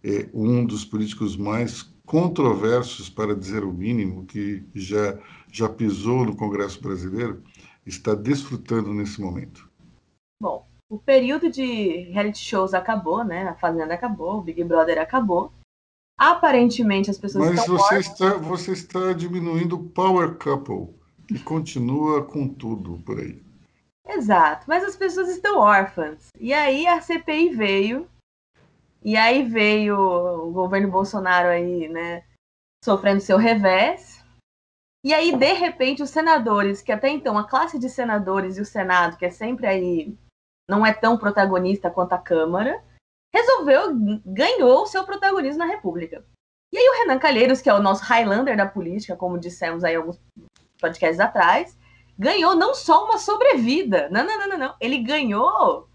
é 0.03 0.27
um 0.33 0.64
dos 0.64 0.87
políticos 0.87 1.37
mais 1.37 1.95
controversos, 2.09 3.11
para 3.11 3.37
dizer 3.37 3.64
o 3.64 3.73
mínimo, 3.73 4.25
que 4.25 4.66
já, 4.75 5.18
já 5.53 5.68
pisou 5.68 6.25
no 6.25 6.35
Congresso 6.35 6.81
brasileiro, 6.81 7.44
está 7.85 8.14
desfrutando 8.14 8.94
nesse 8.94 9.21
momento. 9.21 9.71
Bom, 10.42 10.66
o 10.90 10.99
período 10.99 11.51
de 11.51 12.11
reality 12.11 12.38
shows 12.38 12.73
acabou, 12.73 13.23
né? 13.23 13.47
A 13.47 13.55
Fazenda 13.55 13.92
acabou, 13.92 14.38
o 14.38 14.42
Big 14.42 14.64
Brother 14.64 14.99
acabou. 14.99 15.53
Aparentemente 16.18 17.11
as 17.11 17.18
pessoas 17.18 17.51
Mas 17.51 17.61
estão 17.61 17.77
você 17.77 17.99
está, 17.99 18.35
você 18.38 18.73
está 18.73 19.12
diminuindo 19.12 19.77
o 19.77 19.85
Power 19.90 20.35
Couple, 20.38 20.94
que 21.29 21.38
continua 21.38 22.25
com 22.25 22.49
tudo 22.49 22.99
por 23.05 23.21
aí. 23.21 23.42
Exato, 24.09 24.64
mas 24.66 24.83
as 24.83 24.97
pessoas 24.97 25.29
estão 25.29 25.59
órfãs. 25.59 26.29
E 26.40 26.55
aí 26.55 26.87
a 26.87 27.03
CPI 27.03 27.51
veio, 27.51 28.09
e 29.03 29.17
aí 29.17 29.43
veio 29.43 29.97
o 29.99 30.51
governo 30.51 30.91
Bolsonaro 30.91 31.49
aí, 31.49 31.89
né, 31.89 32.25
sofrendo 32.85 33.21
seu 33.21 33.37
revés. 33.37 34.25
E 35.05 35.15
aí, 35.15 35.37
de 35.37 35.53
repente, 35.53 36.03
os 36.03 36.11
senadores, 36.11 36.83
que 36.83 36.91
até 36.91 37.09
então 37.09 37.39
a 37.39 37.49
classe 37.49 37.79
de 37.79 37.89
senadores 37.89 38.57
e 38.57 38.61
o 38.61 38.67
Senado, 38.67 39.17
que 39.17 39.25
é 39.25 39.31
sempre 39.31 39.67
aí 39.67 40.17
não 40.69 40.85
é 40.85 40.93
tão 40.93 41.17
protagonista 41.17 41.91
quanto 41.91 42.13
a 42.13 42.19
Câmara, 42.19 42.83
resolveu, 43.33 43.95
ganhou 44.27 44.87
seu 44.87 45.05
protagonismo 45.05 45.61
na 45.61 45.67
República. 45.67 46.25
E 46.73 46.77
aí 46.77 46.89
o 46.89 46.99
Renan 46.99 47.19
Calheiros, 47.19 47.63
que 47.63 47.71
é 47.71 47.75
o 47.75 47.83
nosso 47.83 48.03
Highlander 48.03 48.57
da 48.57 48.67
política, 48.67 49.17
como 49.17 49.39
dissemos 49.39 49.85
aí 49.85 49.95
alguns 49.95 50.21
podcasts 50.79 51.21
atrás, 51.21 51.79
ganhou 52.19 52.55
não 52.55 52.75
só 52.75 53.05
uma 53.05 53.19
sobrevida, 53.19 54.09
não, 54.11 54.25
não, 54.25 54.39
não, 54.39 54.49
não, 54.49 54.59
não. 54.59 54.75
ele 54.81 54.99
ganhou 54.99 55.88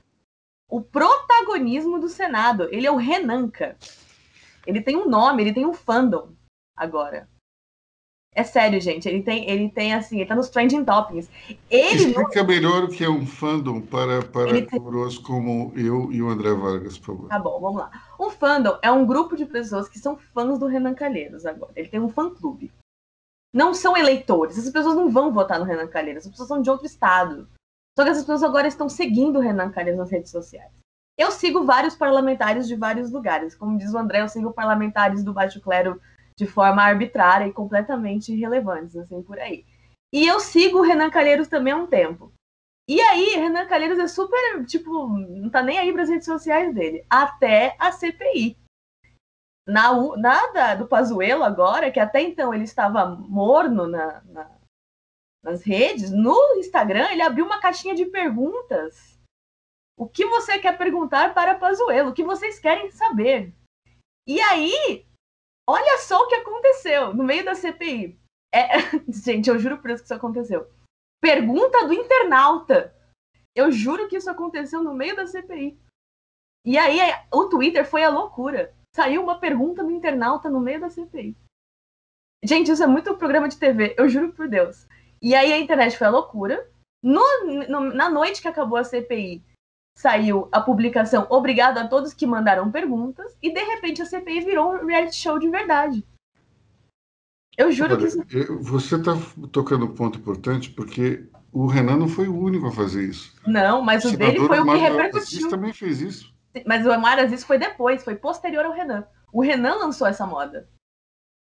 o 0.70 0.82
protagonismo 0.82 2.00
do 2.00 2.10
Senado. 2.10 2.68
Ele 2.72 2.88
é 2.88 2.92
o 2.92 2.98
Renanca. 2.98 3.78
Ele 4.66 4.82
tem 4.82 4.96
um 4.96 5.10
nome, 5.10 5.44
ele 5.44 5.54
tem 5.54 5.66
um 5.66 5.74
fandom 5.74 6.34
agora. 6.76 7.28
É 8.36 8.44
sério, 8.44 8.82
gente. 8.82 9.08
Ele 9.08 9.22
tem, 9.22 9.48
ele 9.50 9.70
tem 9.70 9.94
assim, 9.94 10.18
ele 10.18 10.26
tá 10.26 10.36
nos 10.36 10.50
trending 10.50 10.84
topics. 10.84 11.30
Ele 11.70 12.06
Explica 12.06 12.40
não... 12.40 12.48
melhor 12.48 12.84
o 12.86 12.88
que 12.90 13.04
é 13.04 13.10
um 13.10 13.26
fandom 13.26 13.80
para, 13.82 14.24
para 14.24 14.50
ele 14.50 14.68
como 15.24 15.72
eu 15.76 16.12
e 16.12 16.22
o 16.22 16.30
André 16.30 16.52
Vargas, 16.54 16.98
por 16.98 17.16
favor. 17.16 17.30
Tá 17.30 17.40
bom, 17.40 17.60
vamos 17.60 17.78
lá. 17.78 17.92
Um 18.20 18.32
fandom 18.32 18.78
é 18.82 18.92
um 18.92 19.06
grupo 19.06 19.38
de 19.38 19.46
pessoas 19.46 19.88
que 19.88 20.00
são 20.00 20.18
fãs 20.18 20.58
do 20.58 20.66
Renan 20.66 20.96
Calheiros 20.96 21.46
agora. 21.46 21.72
Ele 21.76 21.90
tem 21.90 22.00
um 22.00 22.10
fã-clube. 22.10 22.72
Não 23.54 23.74
são 23.74 23.96
eleitores. 23.96 24.58
Essas 24.58 24.72
pessoas 24.72 24.96
não 24.96 25.12
vão 25.12 25.32
votar 25.32 25.60
no 25.60 25.66
Renan 25.66 25.88
Calheiros. 25.88 26.26
As 26.26 26.32
pessoas 26.32 26.48
são 26.48 26.62
de 26.62 26.72
outro 26.72 26.88
estado. 26.88 27.48
Só 27.98 28.04
que 28.04 28.10
essas 28.10 28.24
pessoas 28.24 28.44
agora 28.44 28.68
estão 28.68 28.90
seguindo 28.90 29.38
o 29.38 29.42
Renan 29.42 29.72
Calheiros 29.72 30.00
nas 30.00 30.12
redes 30.12 30.32
sociais. 30.32 30.72
Eu 31.18 31.32
sigo 31.32 31.64
vários 31.64 31.96
parlamentares 31.96 32.68
de 32.68 32.76
vários 32.76 33.12
lugares. 33.12 33.56
Como 33.56 33.78
diz 33.78 33.94
o 33.94 33.98
André, 33.98 34.22
eu 34.22 34.30
sigo 34.30 34.52
parlamentares 34.52 35.24
do 35.24 35.34
Baixo 35.34 35.62
Clero 35.62 36.02
de 36.36 36.48
forma 36.48 36.82
arbitrária 36.82 37.48
e 37.48 37.54
completamente 37.54 38.34
irrelevantes, 38.34 38.96
assim, 38.96 39.22
por 39.22 39.40
aí. 39.40 39.64
E 40.12 40.28
eu 40.28 40.40
sigo 40.40 40.80
o 40.80 40.82
Renan 40.82 41.12
Calheiros 41.12 41.48
também 41.48 41.74
há 41.74 41.78
um 41.78 41.88
tempo. 41.88 42.34
E 42.88 43.00
aí, 43.00 43.36
Renan 43.36 43.66
Calheiros 43.68 44.00
é 44.00 44.08
super, 44.08 44.66
tipo, 44.66 45.08
não 45.08 45.50
tá 45.50 45.62
nem 45.62 45.78
aí 45.78 45.94
para 45.94 46.04
as 46.04 46.10
redes 46.10 46.26
sociais 46.26 46.74
dele. 46.74 47.06
Até 47.10 47.76
a 47.80 47.92
CPI. 47.92 48.58
Na, 49.66 49.94
nada 50.18 50.76
do 50.76 50.88
Pazuello 50.88 51.44
agora, 51.44 51.90
que 51.90 52.00
até 52.00 52.22
então 52.22 52.54
ele 52.54 52.66
estava 52.66 53.06
morno 53.06 53.88
na, 53.88 54.22
na, 54.26 54.52
nas 55.44 55.64
redes, 55.64 56.12
no 56.12 56.56
Instagram 56.58 57.12
ele 57.12 57.22
abriu 57.22 57.46
uma 57.46 57.60
caixinha 57.60 57.94
de 57.94 58.06
perguntas. 58.06 59.20
O 59.98 60.08
que 60.08 60.26
você 60.26 60.58
quer 60.58 60.78
perguntar 60.78 61.34
para 61.34 61.56
Pazuello? 61.56 62.12
O 62.12 62.14
que 62.14 62.24
vocês 62.24 62.58
querem 62.60 62.90
saber? 62.92 63.54
E 64.28 64.40
aí, 64.40 65.06
Olha 65.68 65.98
só 66.00 66.20
o 66.20 66.28
que 66.28 66.36
aconteceu 66.36 67.14
no 67.14 67.24
meio 67.24 67.46
da 67.46 67.56
CPI. 67.56 68.20
É... 68.54 68.68
Gente, 69.08 69.50
eu 69.50 69.58
juro 69.58 69.78
por 69.80 69.90
isso 69.90 70.04
que 70.04 70.08
isso 70.08 70.14
aconteceu. 70.14 70.70
Pergunta 71.22 71.88
do 71.88 71.94
internauta. 71.94 72.94
Eu 73.56 73.72
juro 73.72 74.08
que 74.08 74.18
isso 74.18 74.30
aconteceu 74.30 74.84
no 74.84 74.94
meio 74.94 75.16
da 75.16 75.26
CPI. 75.26 75.80
E 76.66 76.78
aí 76.78 77.00
o 77.32 77.48
Twitter 77.48 77.86
foi 77.86 78.04
a 78.04 78.10
loucura. 78.10 78.76
Saiu 78.96 79.24
uma 79.24 79.40
pergunta 79.40 79.84
do 79.84 79.92
internauta 79.92 80.50
no 80.50 80.60
meio 80.60 80.82
da 80.82 80.90
CPI. 80.90 81.36
Gente, 82.44 82.72
isso 82.72 82.84
é 82.84 82.88
muito 82.88 83.16
programa 83.18 83.48
de 83.48 83.58
TV, 83.58 83.96
eu 83.98 84.10
juro 84.10 84.34
por 84.34 84.50
Deus. 84.50 84.86
E 85.24 85.34
aí 85.34 85.54
a 85.54 85.60
internet 85.60 85.98
foi 85.98 86.06
a 86.06 86.10
loucura. 86.10 86.70
No, 87.02 87.24
no, 87.70 87.94
na 87.94 88.10
noite 88.10 88.42
que 88.42 88.48
acabou 88.48 88.78
a 88.78 88.84
CPI, 88.84 89.42
saiu 89.98 90.50
a 90.52 90.60
publicação 90.60 91.26
Obrigado 91.30 91.78
a 91.78 91.88
todos 91.88 92.14
que 92.14 92.28
mandaram 92.28 92.70
perguntas, 92.70 93.36
e 93.42 93.52
de 93.54 93.62
repente 93.62 94.02
a 94.02 94.06
CPI 94.06 94.42
virou 94.42 94.74
um 94.74 94.86
reality 94.86 95.16
show 95.16 95.40
de 95.40 95.50
verdade. 95.50 96.06
Eu 97.58 97.72
juro 97.72 97.96
Olha, 97.96 98.26
que. 98.26 98.46
Você 98.62 98.96
está 98.96 99.14
tocando 99.52 99.86
um 99.86 99.94
ponto 99.94 100.18
importante, 100.18 100.72
porque 100.72 101.26
o 101.52 101.68
Renan 101.68 101.98
não 101.98 102.08
foi 102.08 102.28
o 102.28 102.38
único 102.38 102.68
a 102.68 102.72
fazer 102.72 103.04
isso. 103.04 103.34
Não, 103.46 103.82
mas 103.82 104.04
o, 104.04 104.10
o 104.10 104.18
dele 104.18 104.40
foi 104.40 104.60
o 104.60 104.66
que 104.66 104.78
repercutiu. 104.78 105.48
O 105.48 105.50
também 105.50 105.72
fez 105.72 106.02
isso. 106.02 106.34
Mas 106.66 106.86
o 106.86 106.92
Omar 106.92 107.20
Aziz 107.20 107.44
foi 107.44 107.58
depois, 107.58 108.04
foi 108.04 108.16
posterior 108.16 108.66
ao 108.66 108.74
Renan. 108.74 109.06
O 109.32 109.42
Renan 109.42 109.76
lançou 109.76 110.08
essa 110.08 110.26
moda. 110.26 110.68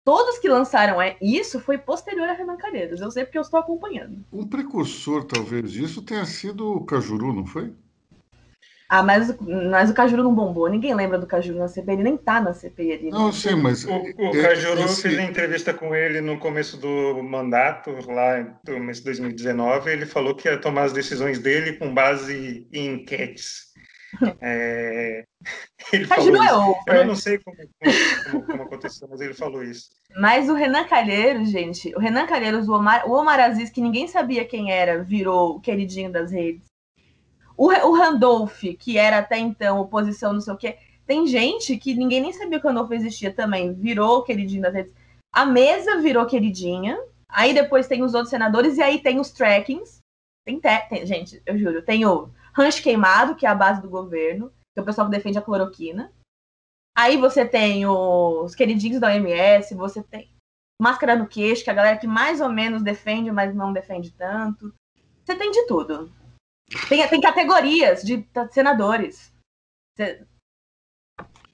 Todos 0.07 0.39
que 0.39 0.49
lançaram 0.49 1.03
é, 1.03 1.17
isso 1.21 1.59
foi 1.59 1.77
posterior 1.77 2.29
a 2.29 2.33
Renan 2.33 2.57
Calheiros. 2.57 3.01
Eu 3.01 3.11
sei 3.11 3.25
porque 3.25 3.39
eu 3.39 3.43
estou 3.43 3.59
acompanhando. 3.59 4.25
Um 4.33 4.47
precursor, 4.47 5.25
talvez, 5.25 5.73
disso 5.73 6.01
tenha 6.01 6.25
sido 6.25 6.77
o 6.77 6.85
Cajuru, 6.85 7.33
não 7.33 7.45
foi? 7.45 7.73
Ah, 8.89 9.03
mas, 9.03 9.37
mas 9.41 9.91
o 9.91 9.95
Cajuru 9.95 10.23
não 10.23 10.33
bombou. 10.33 10.69
Ninguém 10.69 10.95
lembra 10.95 11.19
do 11.19 11.27
Cajuru 11.27 11.59
na 11.59 11.67
CPI. 11.67 11.95
Ele 11.95 12.03
nem 12.05 12.17
tá 12.17 12.41
na 12.41 12.55
CPI 12.55 12.93
ali. 12.93 13.11
Não, 13.11 13.33
sim, 13.33 13.57
mas. 13.57 13.85
O, 13.85 13.91
o 13.91 14.37
é, 14.37 14.43
Cajuru 14.43 14.83
esse... 14.83 15.03
fez 15.03 15.19
entrevista 15.19 15.75
com 15.75 15.93
ele 15.93 16.21
no 16.21 16.39
começo 16.39 16.77
do 16.77 17.21
mandato, 17.21 17.91
lá 18.07 18.39
no 18.65 18.75
começo 18.75 19.01
de 19.01 19.07
2019. 19.07 19.91
Ele 19.91 20.07
falou 20.07 20.37
que 20.37 20.49
ia 20.49 20.57
tomar 20.57 20.85
as 20.85 20.93
decisões 20.93 21.41
dele 21.41 21.73
com 21.73 21.93
base 21.93 22.65
em 22.73 22.95
enquetes. 22.95 23.66
É... 24.41 25.25
Ele 25.93 26.05
falou 26.07 26.77
é 26.89 27.01
Eu 27.01 27.07
não 27.07 27.15
sei 27.15 27.39
como, 27.39 27.57
como, 28.31 28.47
como, 28.47 28.63
aconteceu, 28.65 29.07
mas 29.09 29.21
ele 29.21 29.35
falou 29.35 29.63
isso. 29.63 29.89
Mas 30.17 30.49
o 30.49 30.55
Renan 30.55 30.85
Calheiros, 30.85 31.49
gente, 31.51 31.95
o 31.95 32.01
Renan 32.01 32.27
Calheiros, 32.27 32.69
o 32.69 32.75
Omar, 32.75 33.09
o 33.09 33.13
Omar 33.13 33.39
Aziz, 33.39 33.71
que 33.71 33.81
ninguém 33.81 34.09
sabia 34.09 34.45
quem 34.45 34.73
era, 34.73 35.05
virou 35.05 35.57
o 35.57 35.61
queridinho 35.61 36.11
das 36.11 36.33
redes. 36.33 36.65
O, 37.57 37.69
o 37.69 37.97
Randolph, 37.97 38.63
que 38.79 38.99
era 38.99 39.19
até 39.19 39.39
então 39.39 39.79
oposição, 39.79 40.33
não 40.33 40.41
sei 40.41 40.55
o 40.55 40.57
quê. 40.57 40.77
Tem 41.07 41.27
gente 41.27 41.77
que 41.77 41.95
ninguém 41.95 42.21
nem 42.21 42.33
sabia 42.33 42.59
que 42.59 42.67
o 42.67 42.69
Randolph 42.69 42.91
existia 42.91 43.33
também, 43.33 43.73
virou 43.73 44.25
queridinho 44.25 44.63
das 44.63 44.75
redes. 44.75 44.93
A 45.33 45.47
mesa 45.47 46.01
virou 46.01 46.27
queridinha. 46.27 46.99
Aí 47.29 47.53
depois 47.53 47.87
tem 47.87 48.03
os 48.03 48.15
outros 48.15 48.31
senadores, 48.31 48.79
e 48.79 48.83
aí 48.83 49.01
tem 49.01 49.21
os 49.21 49.31
trackings. 49.31 49.99
Tem, 50.45 50.61
tem 50.61 51.07
gente, 51.07 51.43
eu 51.45 51.59
juro, 51.59 51.83
tem 51.83 52.07
o 52.07 52.31
rancho 52.57 52.83
queimado, 52.83 53.37
que 53.37 53.45
é 53.45 53.49
a 53.49 53.55
base 53.55 53.83
do 53.83 53.91
governo, 53.91 54.51
que 54.73 54.81
é 54.81 54.83
o 54.83 54.85
pessoal 54.85 55.07
que 55.09 55.17
defende 55.17 55.39
a 55.39 55.43
cloroquina. 55.43 56.11
Aí 56.97 57.19
você 57.19 57.45
tem 57.45 57.87
os 57.87 58.55
queridinhos 58.55 58.99
da 58.99 59.09
OMS, 59.09 59.75
você 59.75 60.03
tem 60.03 60.31
máscara 60.81 61.15
no 61.15 61.29
queixo, 61.29 61.63
que 61.63 61.69
é 61.69 61.73
a 61.73 61.77
galera 61.77 61.99
que 61.99 62.07
mais 62.07 62.41
ou 62.41 62.49
menos 62.49 62.83
defende, 62.83 63.31
mas 63.31 63.55
não 63.55 63.73
defende 63.73 64.11
tanto. 64.13 64.73
Você 65.23 65.37
tem 65.37 65.51
de 65.51 65.67
tudo. 65.67 66.11
Tem, 66.89 67.07
tem 67.07 67.21
categorias 67.21 68.03
de 68.03 68.27
senadores. 68.51 69.33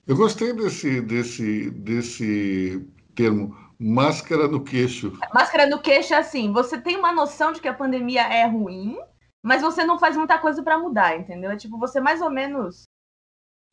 Eu 0.07 0.17
gostei 0.17 0.53
desse, 0.53 1.01
desse, 1.01 1.71
desse 1.71 2.88
termo, 3.15 3.57
máscara 3.79 4.47
no 4.47 4.62
queixo. 4.62 5.19
Máscara 5.35 5.67
no 5.67 5.81
queixo 5.81 6.15
é 6.15 6.19
assim: 6.19 6.53
você 6.53 6.81
tem 6.81 6.97
uma 6.97 7.12
noção 7.12 7.53
de 7.53 7.61
que 7.61 7.69
a 7.69 7.75
pandemia 7.75 8.23
é 8.23 8.47
ruim, 8.47 8.99
mas 9.43 9.61
você 9.61 9.85
não 9.85 9.99
faz 9.99 10.17
muita 10.17 10.39
coisa 10.39 10.63
para 10.63 10.79
mudar, 10.79 11.17
entendeu? 11.17 11.51
É 11.51 11.57
tipo, 11.57 11.79
você 11.79 12.01
mais 12.01 12.23
ou 12.23 12.31
menos 12.31 12.85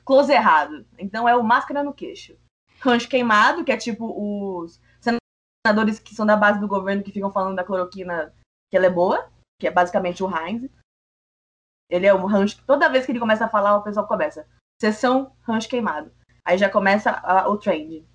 close 0.04 0.32
errado. 0.32 0.88
Então 0.98 1.30
é 1.30 1.36
o 1.36 1.44
máscara 1.44 1.84
no 1.84 1.94
queixo. 1.94 2.36
Rancho 2.82 3.08
queimado, 3.08 3.64
que 3.64 3.72
é 3.72 3.78
tipo 3.78 4.06
os 4.08 4.80
senadores 5.64 6.00
que 6.00 6.16
são 6.16 6.26
da 6.26 6.36
base 6.36 6.60
do 6.60 6.68
governo 6.68 7.04
que 7.04 7.12
ficam 7.12 7.32
falando 7.32 7.56
da 7.56 7.64
cloroquina 7.64 8.34
que 8.72 8.78
ela 8.78 8.88
é 8.88 8.90
boa, 8.90 9.30
que 9.60 9.68
é 9.68 9.72
basicamente 9.72 10.24
o 10.24 10.30
Heinz. 10.30 10.70
Ele 11.90 12.08
é 12.08 12.14
um 12.14 12.26
rancho. 12.26 12.64
Toda 12.66 12.90
vez 12.90 13.06
que 13.06 13.12
ele 13.12 13.20
começa 13.20 13.46
a 13.46 13.50
falar, 13.50 13.78
o 13.78 13.84
pessoal 13.84 14.08
começa. 14.08 14.48
Sessão 14.82 15.36
rancho 15.42 15.70
queimado. 15.70 16.12
Aí 16.44 16.58
já 16.58 16.70
começa 16.70 17.12
a, 17.12 17.48
o 17.50 17.58
trend. 17.58 18.08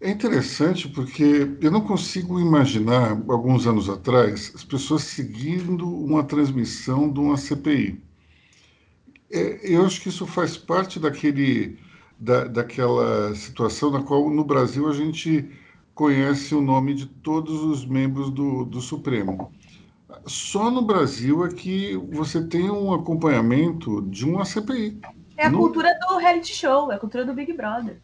É 0.00 0.10
interessante 0.10 0.88
porque 0.88 1.56
eu 1.60 1.72
não 1.72 1.80
consigo 1.80 2.38
imaginar, 2.38 3.20
alguns 3.28 3.66
anos 3.66 3.88
atrás, 3.88 4.52
as 4.54 4.62
pessoas 4.62 5.02
seguindo 5.02 5.88
uma 5.88 6.22
transmissão 6.22 7.12
de 7.12 7.18
uma 7.18 7.36
CPI. 7.36 8.00
É, 9.28 9.74
eu 9.74 9.84
acho 9.84 10.00
que 10.00 10.08
isso 10.08 10.24
faz 10.24 10.56
parte 10.56 11.00
daquele, 11.00 11.76
da, 12.16 12.44
daquela 12.44 13.34
situação 13.34 13.90
na 13.90 14.00
qual, 14.00 14.30
no 14.30 14.44
Brasil, 14.44 14.88
a 14.88 14.92
gente 14.92 15.50
conhece 15.94 16.54
o 16.54 16.60
nome 16.60 16.94
de 16.94 17.06
todos 17.06 17.60
os 17.64 17.84
membros 17.84 18.30
do, 18.30 18.64
do 18.64 18.80
Supremo. 18.80 19.52
Só 20.26 20.70
no 20.70 20.82
Brasil 20.82 21.44
é 21.44 21.48
que 21.48 21.96
você 22.12 22.46
tem 22.46 22.70
um 22.70 22.94
acompanhamento 22.94 24.00
de 24.02 24.24
uma 24.24 24.44
CPI. 24.44 25.00
É 25.36 25.46
a 25.46 25.50
no... 25.50 25.58
cultura 25.58 25.90
do 26.06 26.18
reality 26.18 26.54
show, 26.54 26.92
é 26.92 26.94
a 26.94 26.98
cultura 26.98 27.24
do 27.24 27.34
Big 27.34 27.52
Brother. 27.52 28.00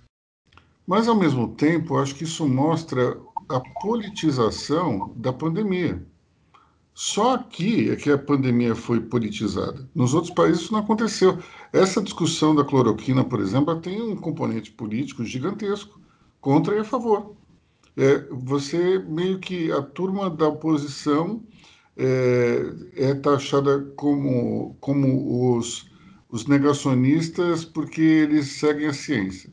Mas, 0.86 1.08
ao 1.08 1.14
mesmo 1.14 1.48
tempo, 1.48 1.96
acho 1.98 2.14
que 2.14 2.24
isso 2.24 2.46
mostra 2.46 3.18
a 3.48 3.60
politização 3.80 5.12
da 5.16 5.32
pandemia. 5.32 6.04
Só 6.94 7.34
aqui 7.34 7.90
é 7.90 7.96
que 7.96 8.10
a 8.10 8.18
pandemia 8.18 8.74
foi 8.74 9.00
politizada. 9.00 9.88
Nos 9.94 10.14
outros 10.14 10.32
países 10.32 10.62
isso 10.62 10.72
não 10.72 10.80
aconteceu. 10.80 11.38
Essa 11.72 12.00
discussão 12.00 12.54
da 12.54 12.64
cloroquina, 12.64 13.24
por 13.24 13.40
exemplo, 13.40 13.80
tem 13.80 14.00
um 14.00 14.16
componente 14.16 14.70
político 14.70 15.24
gigantesco, 15.24 16.00
contra 16.40 16.76
e 16.76 16.78
a 16.78 16.84
favor. 16.84 17.34
É, 17.96 18.18
você 18.30 18.98
meio 18.98 19.40
que 19.40 19.72
a 19.72 19.82
turma 19.82 20.30
da 20.30 20.48
oposição 20.48 21.42
é, 21.96 22.72
é 22.96 23.14
taxada 23.14 23.80
como, 23.96 24.76
como 24.80 25.56
os, 25.56 25.90
os 26.28 26.46
negacionistas 26.46 27.64
porque 27.64 28.02
eles 28.02 28.52
seguem 28.52 28.86
a 28.86 28.92
ciência. 28.92 29.50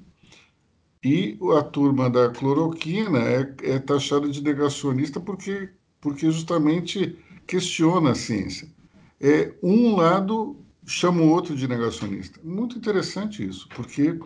E 1.04 1.38
a 1.58 1.64
turma 1.64 2.10
da 2.10 2.30
cloroquina 2.30 3.20
é, 3.20 3.56
é 3.64 3.80
taxada 3.80 4.30
de 4.30 4.42
negacionista 4.42 5.20
porque, 5.20 5.70
porque 6.00 6.30
justamente 6.30 7.18
questiona 7.48 8.12
a 8.12 8.16
ciência. 8.16 8.70
É, 9.20 9.54
um 9.64 9.96
lado 9.96 10.56
chama 10.86 11.22
o 11.22 11.30
outro 11.30 11.56
de 11.56 11.68
negacionista. 11.68 12.40
Muito 12.44 12.78
interessante 12.78 13.48
isso, 13.48 13.68
porque 13.76 14.20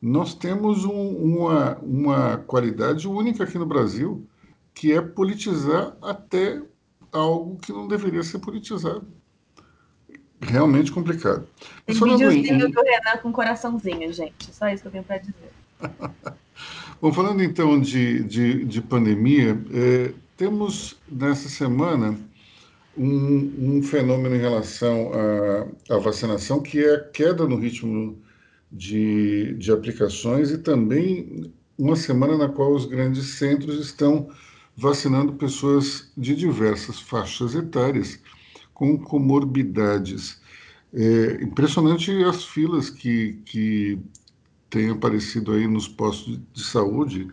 nós 0.00 0.34
temos 0.34 0.84
um, 0.84 1.16
uma, 1.16 1.78
uma 1.78 2.36
qualidade 2.38 3.08
única 3.08 3.44
aqui 3.44 3.58
no 3.58 3.66
Brasil, 3.66 4.26
que 4.74 4.92
é 4.92 5.00
politizar 5.00 5.96
até 6.02 6.62
algo 7.10 7.56
que 7.56 7.72
não 7.72 7.88
deveria 7.88 8.22
ser 8.22 8.38
politizado. 8.38 9.06
Realmente 10.40 10.92
complicado. 10.92 11.48
Tem 11.84 11.94
videozinho 11.96 12.66
em... 12.66 12.70
do 12.70 12.80
Renan 12.82 13.16
com 13.22 13.32
coraçãozinho, 13.32 14.12
gente. 14.12 14.54
Só 14.54 14.68
isso 14.68 14.82
que 14.82 14.88
eu 14.88 14.92
tenho 14.92 15.04
para 15.04 15.18
dizer. 15.18 15.47
Bom, 17.00 17.12
falando 17.12 17.42
então 17.42 17.80
de, 17.80 18.22
de, 18.24 18.64
de 18.64 18.82
pandemia, 18.82 19.60
é, 19.72 20.12
temos 20.36 20.96
nessa 21.10 21.48
semana 21.48 22.18
um, 22.96 23.76
um, 23.76 23.82
fenômeno 23.82 24.34
em 24.34 24.40
relação 24.40 25.12
à, 25.12 25.94
à, 25.94 25.98
vacinação, 25.98 26.60
que 26.60 26.84
é 26.84 26.94
a 26.94 27.00
queda 27.00 27.46
no 27.46 27.56
ritmo 27.56 28.18
de, 28.72 29.54
de 29.54 29.70
aplicações 29.70 30.50
e 30.50 30.58
também 30.58 31.52
uma 31.78 31.94
semana 31.94 32.36
na 32.36 32.48
qual 32.48 32.74
os 32.74 32.86
grandes 32.86 33.38
centros 33.38 33.78
estão 33.78 34.28
vacinando 34.76 35.32
pessoas 35.34 36.10
de 36.16 36.34
diversas 36.34 37.00
faixas 37.00 37.54
etárias 37.54 38.18
com 38.74 38.98
comorbidades. 38.98 40.40
É 40.92 41.42
impressionante 41.42 42.10
as 42.24 42.44
filas 42.44 42.90
que, 42.90 43.34
que 43.44 43.98
têm 44.70 44.90
aparecido 44.90 45.52
aí 45.52 45.66
nos 45.66 45.88
postos 45.88 46.40
de 46.52 46.64
saúde 46.64 47.28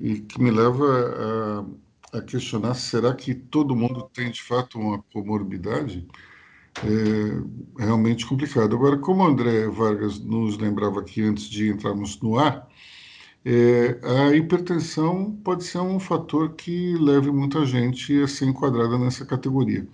e 0.00 0.20
que 0.20 0.40
me 0.40 0.50
leva 0.50 1.64
a, 2.12 2.18
a 2.18 2.22
questionar: 2.22 2.74
será 2.74 3.14
que 3.14 3.34
todo 3.34 3.76
mundo 3.76 4.08
tem 4.12 4.30
de 4.30 4.42
fato 4.42 4.78
uma 4.78 5.02
comorbidade? 5.12 6.06
É 7.78 7.82
realmente 7.84 8.26
complicado. 8.26 8.74
Agora, 8.74 8.96
como 8.98 9.22
o 9.22 9.26
André 9.26 9.68
Vargas 9.68 10.18
nos 10.18 10.56
lembrava 10.58 11.00
aqui 11.00 11.22
antes 11.22 11.44
de 11.44 11.68
entrarmos 11.68 12.20
no 12.20 12.38
ar, 12.38 12.66
é, 13.44 13.98
a 14.02 14.36
hipertensão 14.36 15.32
pode 15.44 15.64
ser 15.64 15.78
um 15.78 15.98
fator 15.98 16.54
que 16.54 16.94
leve 16.94 17.30
muita 17.30 17.66
gente 17.66 18.22
a 18.22 18.28
ser 18.28 18.46
enquadrada 18.46 18.96
nessa 18.98 19.26
categoria. 19.26 19.86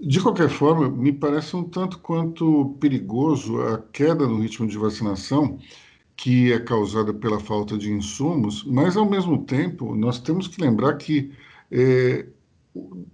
De 0.00 0.20
qualquer 0.20 0.48
forma, 0.48 0.88
me 0.88 1.12
parece 1.12 1.56
um 1.56 1.64
tanto 1.64 1.98
quanto 1.98 2.76
perigoso 2.80 3.60
a 3.62 3.78
queda 3.78 4.26
no 4.28 4.40
ritmo 4.40 4.66
de 4.68 4.78
vacinação, 4.78 5.58
que 6.16 6.52
é 6.52 6.60
causada 6.60 7.12
pela 7.12 7.40
falta 7.40 7.76
de 7.76 7.90
insumos, 7.90 8.64
mas, 8.64 8.96
ao 8.96 9.08
mesmo 9.08 9.44
tempo, 9.44 9.94
nós 9.96 10.20
temos 10.20 10.46
que 10.48 10.60
lembrar 10.60 10.96
que 10.96 11.32
é, 11.70 12.26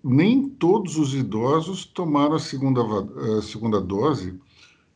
nem 0.02 0.48
todos 0.48 0.98
os 0.98 1.14
idosos 1.14 1.84
tomaram 1.86 2.34
a 2.34 2.38
segunda, 2.38 2.82
a 3.38 3.42
segunda 3.42 3.80
dose. 3.80 4.38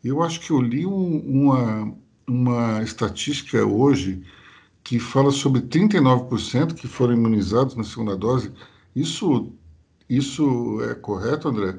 Eu 0.04 0.22
acho 0.22 0.40
que 0.40 0.50
eu 0.50 0.60
li 0.60 0.86
um, 0.86 1.18
uma, 1.20 1.94
uma 2.26 2.82
estatística 2.82 3.64
hoje 3.64 4.22
que 4.84 4.98
fala 4.98 5.30
sobre 5.30 5.62
39% 5.62 6.74
que 6.74 6.86
foram 6.86 7.14
imunizados 7.14 7.74
na 7.74 7.84
segunda 7.84 8.16
dose. 8.16 8.52
Isso, 8.94 9.52
isso 10.08 10.80
é 10.90 10.94
correto, 10.94 11.48
André? 11.48 11.74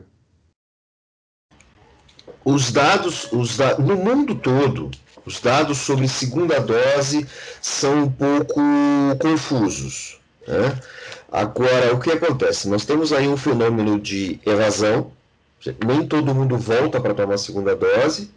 Os 2.43 2.71
dados, 2.71 3.31
os 3.31 3.57
da... 3.57 3.77
no 3.77 3.95
mundo 3.95 4.35
todo, 4.35 4.91
os 5.25 5.39
dados 5.39 5.77
sobre 5.79 6.07
segunda 6.07 6.59
dose 6.59 7.27
são 7.61 8.03
um 8.03 8.11
pouco 8.11 8.61
confusos. 9.19 10.19
Né? 10.47 10.79
Agora, 11.31 11.93
o 11.93 11.99
que 11.99 12.11
acontece? 12.11 12.67
Nós 12.67 12.85
temos 12.85 13.13
aí 13.13 13.27
um 13.27 13.37
fenômeno 13.37 13.99
de 13.99 14.39
evasão, 14.45 15.11
nem 15.85 16.07
todo 16.07 16.33
mundo 16.33 16.57
volta 16.57 16.99
para 16.99 17.13
tomar 17.13 17.35
a 17.35 17.37
segunda 17.37 17.75
dose. 17.75 18.31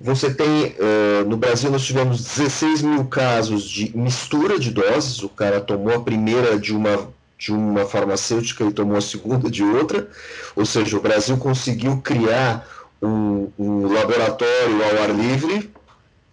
Você 0.00 0.32
tem, 0.32 0.76
uh, 0.78 1.28
no 1.28 1.36
Brasil, 1.36 1.70
nós 1.70 1.84
tivemos 1.84 2.24
16 2.24 2.82
mil 2.82 3.04
casos 3.06 3.64
de 3.64 3.96
mistura 3.96 4.58
de 4.58 4.70
doses, 4.70 5.22
o 5.22 5.28
cara 5.28 5.60
tomou 5.60 5.94
a 5.94 6.02
primeira 6.02 6.58
de 6.58 6.74
uma, 6.74 7.08
de 7.42 7.52
uma 7.52 7.84
farmacêutica 7.84 8.62
e 8.62 8.72
tomou 8.72 8.96
a 8.96 9.00
segunda 9.00 9.50
de 9.50 9.64
outra, 9.64 10.08
ou 10.54 10.64
seja, 10.64 10.96
o 10.96 11.00
Brasil 11.00 11.36
conseguiu 11.36 11.96
criar 11.96 12.64
um, 13.02 13.50
um 13.58 13.92
laboratório 13.92 14.84
ao 14.84 15.02
ar 15.02 15.10
livre 15.10 15.68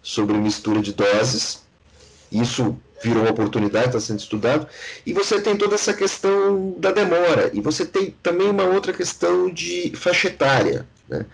sobre 0.00 0.36
mistura 0.36 0.80
de 0.80 0.92
doses. 0.92 1.62
Isso 2.30 2.76
virou 3.02 3.22
uma 3.22 3.32
oportunidade, 3.32 3.88
está 3.88 3.98
sendo 3.98 4.20
estudado. 4.20 4.68
E 5.04 5.12
você 5.12 5.40
tem 5.40 5.56
toda 5.56 5.74
essa 5.74 5.92
questão 5.92 6.76
da 6.78 6.92
demora. 6.92 7.50
E 7.52 7.60
você 7.60 7.84
tem 7.84 8.14
também 8.22 8.48
uma 8.48 8.62
outra 8.62 8.92
questão 8.92 9.50
de 9.50 9.92
faixa 9.96 10.28
etária. 10.28 10.86
Né? 11.08 11.26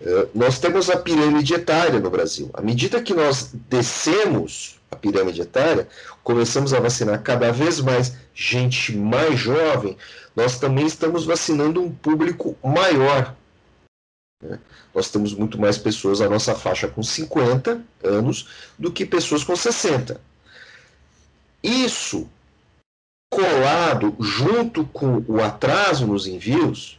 Uh, 0.00 0.28
nós 0.34 0.58
temos 0.58 0.90
a 0.90 0.96
pirâmide 0.96 1.54
etária 1.54 2.00
no 2.00 2.10
Brasil. 2.10 2.50
À 2.52 2.60
medida 2.60 3.00
que 3.00 3.14
nós 3.14 3.50
descemos 3.68 4.80
a 4.90 4.96
pirâmide 4.96 5.40
etária, 5.40 5.86
começamos 6.24 6.74
a 6.74 6.80
vacinar 6.80 7.22
cada 7.22 7.52
vez 7.52 7.80
mais 7.80 8.12
gente 8.34 8.96
mais 8.96 9.38
jovem, 9.38 9.96
nós 10.34 10.58
também 10.58 10.86
estamos 10.86 11.24
vacinando 11.24 11.82
um 11.82 11.92
público 11.92 12.56
maior. 12.62 13.34
Né? 14.42 14.58
Nós 14.94 15.10
temos 15.10 15.34
muito 15.34 15.58
mais 15.60 15.76
pessoas 15.78 16.20
na 16.20 16.28
nossa 16.28 16.54
faixa 16.54 16.88
com 16.88 17.02
50 17.02 17.82
anos 18.02 18.48
do 18.78 18.90
que 18.92 19.04
pessoas 19.04 19.44
com 19.44 19.54
60. 19.54 20.20
Isso 21.62 22.28
colado 23.30 24.16
junto 24.18 24.84
com 24.86 25.22
o 25.28 25.40
atraso 25.40 26.06
nos 26.06 26.26
envios, 26.26 26.98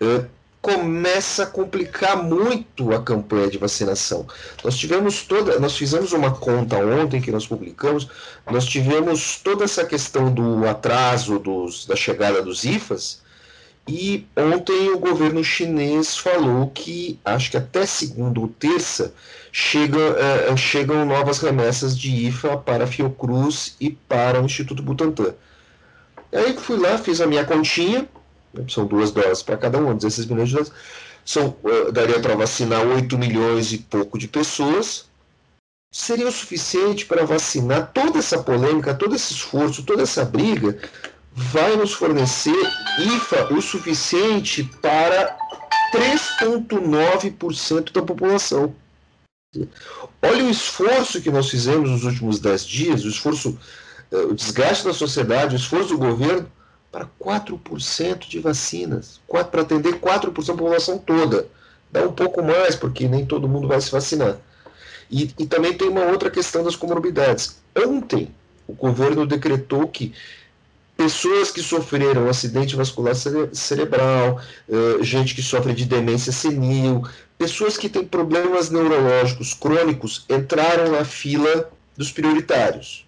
é, 0.00 0.26
começa 0.62 1.42
a 1.42 1.46
complicar 1.46 2.22
muito 2.22 2.92
a 2.92 3.02
campanha 3.02 3.50
de 3.50 3.58
vacinação. 3.58 4.24
Nós 4.62 4.78
tivemos 4.78 5.24
toda, 5.24 5.58
nós 5.58 5.76
fizemos 5.76 6.12
uma 6.12 6.30
conta 6.30 6.76
ontem 6.76 7.20
que 7.20 7.32
nós 7.32 7.44
publicamos, 7.44 8.08
nós 8.48 8.64
tivemos 8.64 9.40
toda 9.42 9.64
essa 9.64 9.84
questão 9.84 10.32
do 10.32 10.66
atraso 10.68 11.40
dos, 11.40 11.84
da 11.84 11.96
chegada 11.96 12.40
dos 12.40 12.64
IFAs, 12.64 13.20
e 13.88 14.24
ontem 14.36 14.90
o 14.90 14.98
governo 15.00 15.42
chinês 15.42 16.16
falou 16.16 16.68
que, 16.68 17.18
acho 17.24 17.50
que 17.50 17.56
até 17.56 17.84
segunda 17.84 18.38
ou 18.38 18.46
terça, 18.46 19.12
chega, 19.50 19.98
é, 19.98 20.56
chegam 20.56 21.04
novas 21.04 21.40
remessas 21.40 21.98
de 21.98 22.28
IFA 22.28 22.56
para 22.58 22.84
a 22.84 22.86
Fiocruz 22.86 23.74
e 23.80 23.90
para 23.90 24.40
o 24.40 24.44
Instituto 24.44 24.80
Butantan. 24.80 25.34
Aí 26.32 26.56
fui 26.56 26.78
lá, 26.78 26.96
fiz 26.96 27.20
a 27.20 27.26
minha 27.26 27.44
continha, 27.44 28.08
né, 28.54 28.64
são 28.68 28.86
duas 28.86 29.10
doses 29.10 29.42
para 29.42 29.56
cada 29.56 29.78
um, 29.78 29.96
16 29.96 30.28
milhões 30.28 30.48
de 30.48 30.56
doses. 30.56 30.72
São, 31.24 31.56
uh, 31.62 31.92
daria 31.92 32.20
para 32.20 32.34
vacinar 32.34 32.86
8 32.86 33.16
milhões 33.16 33.72
e 33.72 33.78
pouco 33.78 34.18
de 34.18 34.28
pessoas. 34.28 35.06
Seria 35.92 36.26
o 36.26 36.32
suficiente 36.32 37.04
para 37.04 37.24
vacinar 37.24 37.92
toda 37.92 38.18
essa 38.18 38.42
polêmica, 38.42 38.94
todo 38.94 39.14
esse 39.14 39.34
esforço, 39.34 39.84
toda 39.84 40.02
essa 40.02 40.24
briga 40.24 40.78
vai 41.34 41.76
nos 41.76 41.92
fornecer 41.92 42.56
IFA 42.98 43.54
o 43.54 43.62
suficiente 43.62 44.64
para 44.80 45.36
3,9% 45.92 47.92
da 47.92 48.02
população. 48.02 48.74
Olha 50.22 50.44
o 50.44 50.50
esforço 50.50 51.20
que 51.20 51.30
nós 51.30 51.50
fizemos 51.50 51.90
nos 51.90 52.04
últimos 52.04 52.38
10 52.38 52.66
dias, 52.66 53.04
o 53.04 53.08
esforço, 53.08 53.58
eh, 54.10 54.16
o 54.16 54.34
desgaste 54.34 54.84
da 54.84 54.94
sociedade, 54.94 55.54
o 55.54 55.58
esforço 55.58 55.90
do 55.90 55.98
governo 55.98 56.50
para 56.92 57.08
4% 57.18 58.28
de 58.28 58.38
vacinas, 58.38 59.18
para 59.50 59.62
atender 59.62 59.98
4% 59.98 60.46
da 60.46 60.52
população 60.52 60.98
toda. 60.98 61.48
Dá 61.90 62.06
um 62.06 62.12
pouco 62.12 62.42
mais, 62.42 62.76
porque 62.76 63.08
nem 63.08 63.24
todo 63.24 63.48
mundo 63.48 63.66
vai 63.66 63.80
se 63.80 63.90
vacinar. 63.90 64.36
E, 65.10 65.30
e 65.38 65.46
também 65.46 65.72
tem 65.72 65.88
uma 65.88 66.04
outra 66.04 66.30
questão 66.30 66.62
das 66.62 66.76
comorbidades. 66.76 67.56
Ontem, 67.76 68.32
o 68.68 68.74
governo 68.74 69.26
decretou 69.26 69.88
que 69.88 70.14
pessoas 70.96 71.50
que 71.50 71.62
sofreram 71.62 72.28
acidente 72.28 72.76
vascular 72.76 73.14
cere 73.14 73.54
cerebral, 73.54 74.40
uh, 74.68 75.02
gente 75.02 75.34
que 75.34 75.42
sofre 75.42 75.74
de 75.74 75.84
demência 75.84 76.32
senil, 76.32 77.02
pessoas 77.36 77.76
que 77.76 77.88
têm 77.88 78.04
problemas 78.04 78.70
neurológicos 78.70 79.54
crônicos 79.54 80.24
entraram 80.28 80.92
na 80.92 81.04
fila 81.04 81.70
dos 81.96 82.12
prioritários. 82.12 83.06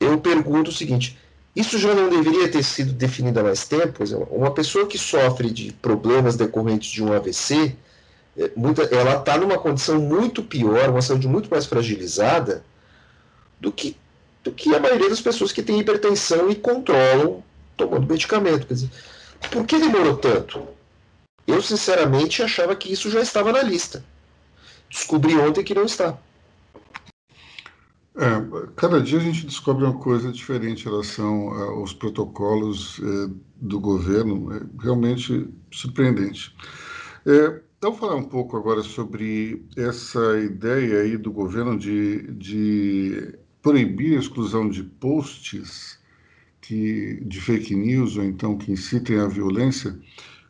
Eu 0.00 0.18
pergunto 0.18 0.70
o 0.70 0.74
seguinte: 0.74 1.18
isso 1.58 1.76
já 1.78 1.92
não 1.92 2.08
deveria 2.08 2.48
ter 2.48 2.62
sido 2.62 2.92
definido 2.92 3.40
há 3.40 3.42
mais 3.42 3.66
tempo? 3.66 4.04
Uma 4.30 4.52
pessoa 4.52 4.86
que 4.86 4.96
sofre 4.96 5.50
de 5.50 5.72
problemas 5.72 6.36
decorrentes 6.36 6.90
de 6.90 7.02
um 7.02 7.12
AVC, 7.12 7.74
eh, 8.36 8.50
muita, 8.54 8.82
ela 8.84 9.16
está 9.16 9.36
numa 9.36 9.58
condição 9.58 9.98
muito 9.98 10.42
pior, 10.42 10.88
uma 10.90 11.02
saúde 11.02 11.26
muito 11.26 11.50
mais 11.50 11.66
fragilizada 11.66 12.64
do 13.60 13.72
que 13.72 13.96
do 14.44 14.52
que 14.52 14.72
a 14.74 14.78
maioria 14.78 15.08
das 15.08 15.20
pessoas 15.20 15.50
que 15.50 15.62
têm 15.62 15.80
hipertensão 15.80 16.48
e 16.48 16.54
controlam 16.54 17.42
tomando 17.76 18.06
medicamento. 18.06 18.66
Quer 18.66 18.74
dizer, 18.74 18.90
por 19.50 19.66
que 19.66 19.78
demorou 19.78 20.16
tanto? 20.16 20.66
Eu, 21.46 21.60
sinceramente, 21.60 22.42
achava 22.42 22.76
que 22.76 22.92
isso 22.92 23.10
já 23.10 23.20
estava 23.20 23.52
na 23.52 23.62
lista. 23.62 24.04
Descobri 24.88 25.36
ontem 25.36 25.64
que 25.64 25.74
não 25.74 25.84
está. 25.84 26.16
É, 28.20 28.70
cada 28.74 29.00
dia 29.00 29.18
a 29.18 29.22
gente 29.22 29.46
descobre 29.46 29.84
uma 29.84 29.96
coisa 29.96 30.32
diferente 30.32 30.82
em 30.82 30.90
relação 30.90 31.50
aos 31.50 31.92
protocolos 31.92 33.00
é, 33.00 33.30
do 33.60 33.78
governo, 33.78 34.52
é 34.52 34.60
realmente 34.82 35.48
surpreendente. 35.70 36.52
É, 37.24 37.62
então, 37.78 37.94
falar 37.94 38.16
um 38.16 38.24
pouco 38.24 38.56
agora 38.56 38.82
sobre 38.82 39.64
essa 39.76 40.36
ideia 40.40 41.02
aí 41.02 41.16
do 41.16 41.30
governo 41.30 41.78
de, 41.78 42.32
de 42.32 43.38
proibir 43.62 44.16
a 44.16 44.20
exclusão 44.20 44.68
de 44.68 44.82
posts 44.82 46.00
que, 46.60 47.20
de 47.24 47.40
fake 47.40 47.72
news 47.76 48.16
ou 48.16 48.24
então 48.24 48.58
que 48.58 48.72
incitem 48.72 49.20
à 49.20 49.28
violência. 49.28 49.96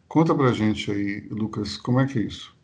Conta 0.08 0.34
pra 0.34 0.52
gente 0.52 0.90
aí, 0.90 1.28
Lucas, 1.30 1.76
como 1.76 2.00
é 2.00 2.06
que 2.06 2.18
é 2.18 2.22
isso? 2.22 2.57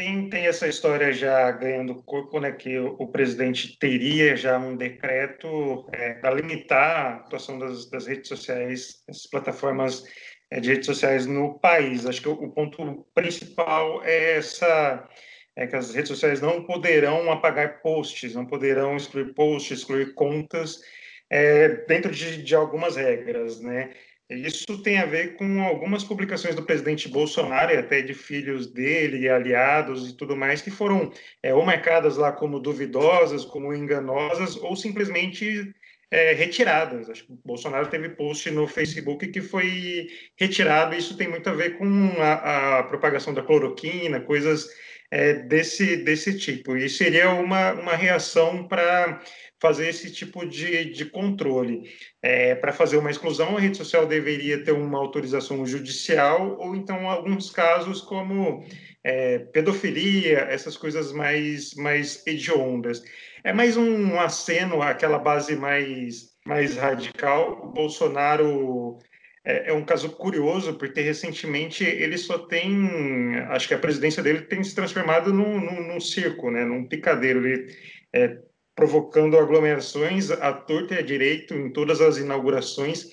Tem, 0.00 0.30
tem 0.30 0.46
essa 0.46 0.66
história 0.66 1.12
já 1.12 1.50
ganhando 1.50 2.02
corpo, 2.04 2.40
né, 2.40 2.52
que 2.52 2.78
o, 2.78 2.96
o 2.98 3.08
presidente 3.08 3.78
teria 3.78 4.34
já 4.34 4.56
um 4.56 4.74
decreto 4.74 5.86
é, 5.92 6.14
para 6.14 6.32
limitar 6.32 7.06
a 7.06 7.14
atuação 7.16 7.58
das, 7.58 7.90
das 7.90 8.06
redes 8.06 8.26
sociais, 8.26 9.04
das 9.06 9.26
plataformas 9.26 10.02
é, 10.50 10.58
de 10.58 10.70
redes 10.70 10.86
sociais 10.86 11.26
no 11.26 11.58
país. 11.58 12.06
Acho 12.06 12.22
que 12.22 12.28
o, 12.30 12.32
o 12.32 12.50
ponto 12.50 13.06
principal 13.14 14.02
é 14.02 14.38
essa 14.38 15.06
é 15.54 15.66
que 15.66 15.76
as 15.76 15.94
redes 15.94 16.08
sociais 16.08 16.40
não 16.40 16.64
poderão 16.64 17.30
apagar 17.30 17.82
posts, 17.82 18.34
não 18.34 18.46
poderão 18.46 18.96
excluir 18.96 19.34
posts, 19.34 19.80
excluir 19.80 20.14
contas 20.14 20.80
é, 21.28 21.68
dentro 21.84 22.10
de, 22.10 22.42
de 22.42 22.54
algumas 22.54 22.96
regras, 22.96 23.60
né? 23.60 23.90
Isso 24.30 24.80
tem 24.82 24.98
a 24.98 25.06
ver 25.06 25.34
com 25.34 25.60
algumas 25.60 26.04
publicações 26.04 26.54
do 26.54 26.62
presidente 26.62 27.08
Bolsonaro 27.08 27.72
e 27.72 27.76
até 27.76 28.00
de 28.00 28.14
filhos 28.14 28.72
dele, 28.72 29.28
aliados 29.28 30.08
e 30.08 30.16
tudo 30.16 30.36
mais, 30.36 30.62
que 30.62 30.70
foram 30.70 31.12
é, 31.42 31.52
ou 31.52 31.64
marcadas 31.64 32.16
lá 32.16 32.30
como 32.30 32.60
duvidosas, 32.60 33.44
como 33.44 33.74
enganosas, 33.74 34.56
ou 34.56 34.76
simplesmente 34.76 35.74
é, 36.12 36.32
retiradas. 36.32 37.10
Acho 37.10 37.26
que 37.26 37.32
o 37.32 37.40
Bolsonaro 37.44 37.88
teve 37.88 38.10
post 38.10 38.48
no 38.52 38.68
Facebook 38.68 39.26
que 39.28 39.40
foi 39.40 40.08
retirado, 40.36 40.94
e 40.94 40.98
isso 40.98 41.16
tem 41.16 41.28
muito 41.28 41.48
a 41.50 41.54
ver 41.54 41.76
com 41.76 41.86
a, 42.20 42.78
a 42.78 42.82
propagação 42.84 43.34
da 43.34 43.42
cloroquina, 43.42 44.20
coisas 44.20 44.68
é, 45.10 45.34
desse, 45.34 45.96
desse 45.96 46.38
tipo. 46.38 46.76
E 46.76 46.88
seria 46.88 47.30
uma, 47.30 47.72
uma 47.72 47.96
reação 47.96 48.68
para 48.68 49.20
fazer 49.60 49.88
esse 49.88 50.10
tipo 50.12 50.46
de, 50.46 50.86
de 50.86 51.04
controle. 51.04 51.82
É, 52.22 52.54
para 52.54 52.72
fazer 52.72 52.96
uma 52.96 53.10
exclusão, 53.10 53.56
a 53.56 53.60
rede 53.60 53.76
social 53.76 54.06
deveria 54.06 54.64
ter 54.64 54.72
uma 54.72 54.98
autorização 54.98 55.66
judicial, 55.66 56.56
ou 56.58 56.74
então, 56.74 57.08
alguns 57.08 57.50
casos, 57.50 58.00
como 58.00 58.64
é, 59.04 59.38
pedofilia, 59.38 60.38
essas 60.50 60.76
coisas 60.76 61.12
mais, 61.12 61.74
mais 61.74 62.26
hediondas. 62.26 63.02
É 63.44 63.52
mais 63.52 63.76
um 63.76 64.18
aceno 64.18 64.82
àquela 64.82 65.18
base 65.18 65.56
mais 65.56 66.30
mais 66.44 66.76
radical. 66.76 67.60
O 67.64 67.68
Bolsonaro 67.68 68.98
é, 69.44 69.70
é, 69.70 69.72
um 69.72 69.84
caso 69.84 70.10
curioso, 70.10 70.74
porque 70.74 71.00
recentemente 71.00 71.84
ele 71.84 72.18
só 72.18 72.38
tem. 72.38 73.36
Acho 73.48 73.68
que 73.68 73.74
a 73.74 73.78
presidência 73.78 74.22
dele 74.22 74.42
tem 74.42 74.62
se 74.62 74.74
transformado 74.74 75.32
num, 75.32 75.60
num, 75.60 75.86
num 75.86 76.00
circo, 76.00 76.50
né, 76.50 76.64
num 76.64 76.86
picadeiro. 76.86 77.46
Ele 77.46 77.74
é, 78.12 78.38
provocando 78.80 79.36
aglomerações 79.36 80.30
à 80.30 80.54
torta 80.54 80.94
e 80.94 80.98
à 80.98 81.02
direito 81.02 81.52
em 81.52 81.70
todas 81.70 82.00
as 82.00 82.16
inaugurações. 82.16 83.10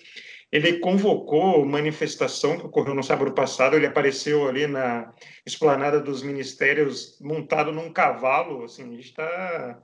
Ele 0.49 0.79
convocou 0.79 1.65
manifestação 1.65 2.57
que 2.57 2.65
ocorreu 2.65 2.95
no 2.95 3.03
sábado 3.03 3.33
passado. 3.33 3.75
Ele 3.75 3.85
apareceu 3.85 4.47
ali 4.47 4.65
na 4.65 5.13
esplanada 5.45 5.99
dos 5.99 6.23
ministérios 6.23 7.19
montado 7.19 7.73
num 7.73 7.91
cavalo. 7.91 8.63
Assim, 8.63 8.83
a 8.83 8.95
gente 8.95 9.09
está 9.09 9.77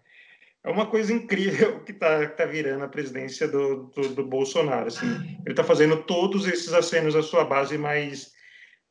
é 0.63 0.71
uma 0.71 0.85
coisa 0.85 1.11
incrível 1.11 1.81
que 1.83 1.91
está 1.91 2.29
tá 2.29 2.45
virando 2.45 2.85
a 2.85 2.87
presidência 2.87 3.45
do, 3.45 3.91
do, 3.93 4.15
do 4.15 4.25
Bolsonaro. 4.25 4.87
Assim. 4.87 5.05
Ele 5.05 5.51
está 5.51 5.65
fazendo 5.65 5.97
todos 6.03 6.47
esses 6.47 6.71
acenos 6.71 7.13
à 7.13 7.21
sua 7.21 7.43
base 7.43 7.77
mais, 7.77 8.31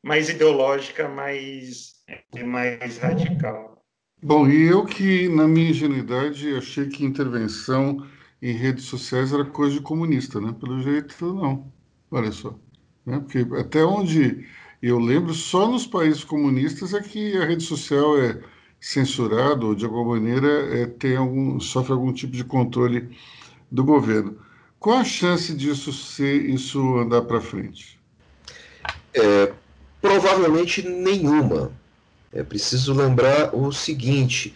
mais 0.02 0.28
ideológica, 0.28 1.08
mais, 1.08 1.94
mais 2.44 2.98
radical. 2.98 3.71
Bom, 4.24 4.48
e 4.48 4.62
eu 4.68 4.84
que, 4.84 5.28
na 5.28 5.48
minha 5.48 5.70
ingenuidade, 5.70 6.54
achei 6.54 6.86
que 6.86 7.04
intervenção 7.04 8.06
em 8.40 8.52
redes 8.52 8.84
sociais 8.84 9.32
era 9.32 9.44
coisa 9.44 9.74
de 9.74 9.80
comunista, 9.80 10.40
né? 10.40 10.54
Pelo 10.60 10.80
jeito, 10.80 11.34
não. 11.34 11.72
Olha 12.08 12.30
só. 12.30 12.56
Né? 13.04 13.18
Porque 13.18 13.44
até 13.58 13.84
onde 13.84 14.46
eu 14.80 15.00
lembro, 15.00 15.34
só 15.34 15.68
nos 15.68 15.88
países 15.88 16.22
comunistas 16.22 16.94
é 16.94 17.00
que 17.00 17.36
a 17.36 17.46
rede 17.46 17.64
social 17.64 18.16
é 18.16 18.40
censurado 18.80 19.66
ou 19.66 19.74
de 19.74 19.84
alguma 19.84 20.14
maneira 20.14 20.48
é, 20.76 20.86
tem 20.86 21.16
algum, 21.16 21.58
sofre 21.58 21.92
algum 21.92 22.12
tipo 22.12 22.32
de 22.32 22.44
controle 22.44 23.16
do 23.70 23.82
governo. 23.82 24.38
Qual 24.78 24.98
a 24.98 25.04
chance 25.04 25.52
disso 25.52 25.92
ser 25.92 26.48
isso 26.48 26.96
andar 26.96 27.22
para 27.22 27.40
frente? 27.40 27.98
É, 29.14 29.52
provavelmente 30.00 30.88
nenhuma. 30.88 31.72
É 32.32 32.42
preciso 32.42 32.94
lembrar 32.94 33.54
o 33.54 33.72
seguinte: 33.72 34.54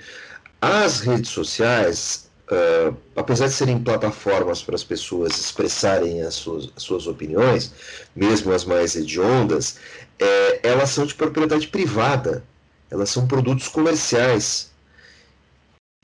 as 0.60 1.00
redes 1.00 1.30
sociais, 1.30 2.28
uh, 2.50 2.96
apesar 3.14 3.46
de 3.48 3.52
serem 3.52 3.82
plataformas 3.82 4.62
para 4.62 4.74
as 4.74 4.84
pessoas 4.84 5.36
expressarem 5.36 6.22
as 6.22 6.34
suas, 6.34 6.70
as 6.76 6.82
suas 6.82 7.06
opiniões, 7.06 7.72
mesmo 8.14 8.52
as 8.52 8.64
mais 8.64 8.96
hediondas, 8.96 9.78
é, 10.18 10.60
elas 10.62 10.90
são 10.90 11.04
de 11.04 11.14
propriedade 11.14 11.68
privada 11.68 12.42
elas 12.90 13.10
são 13.10 13.26
produtos 13.26 13.68
comerciais. 13.68 14.70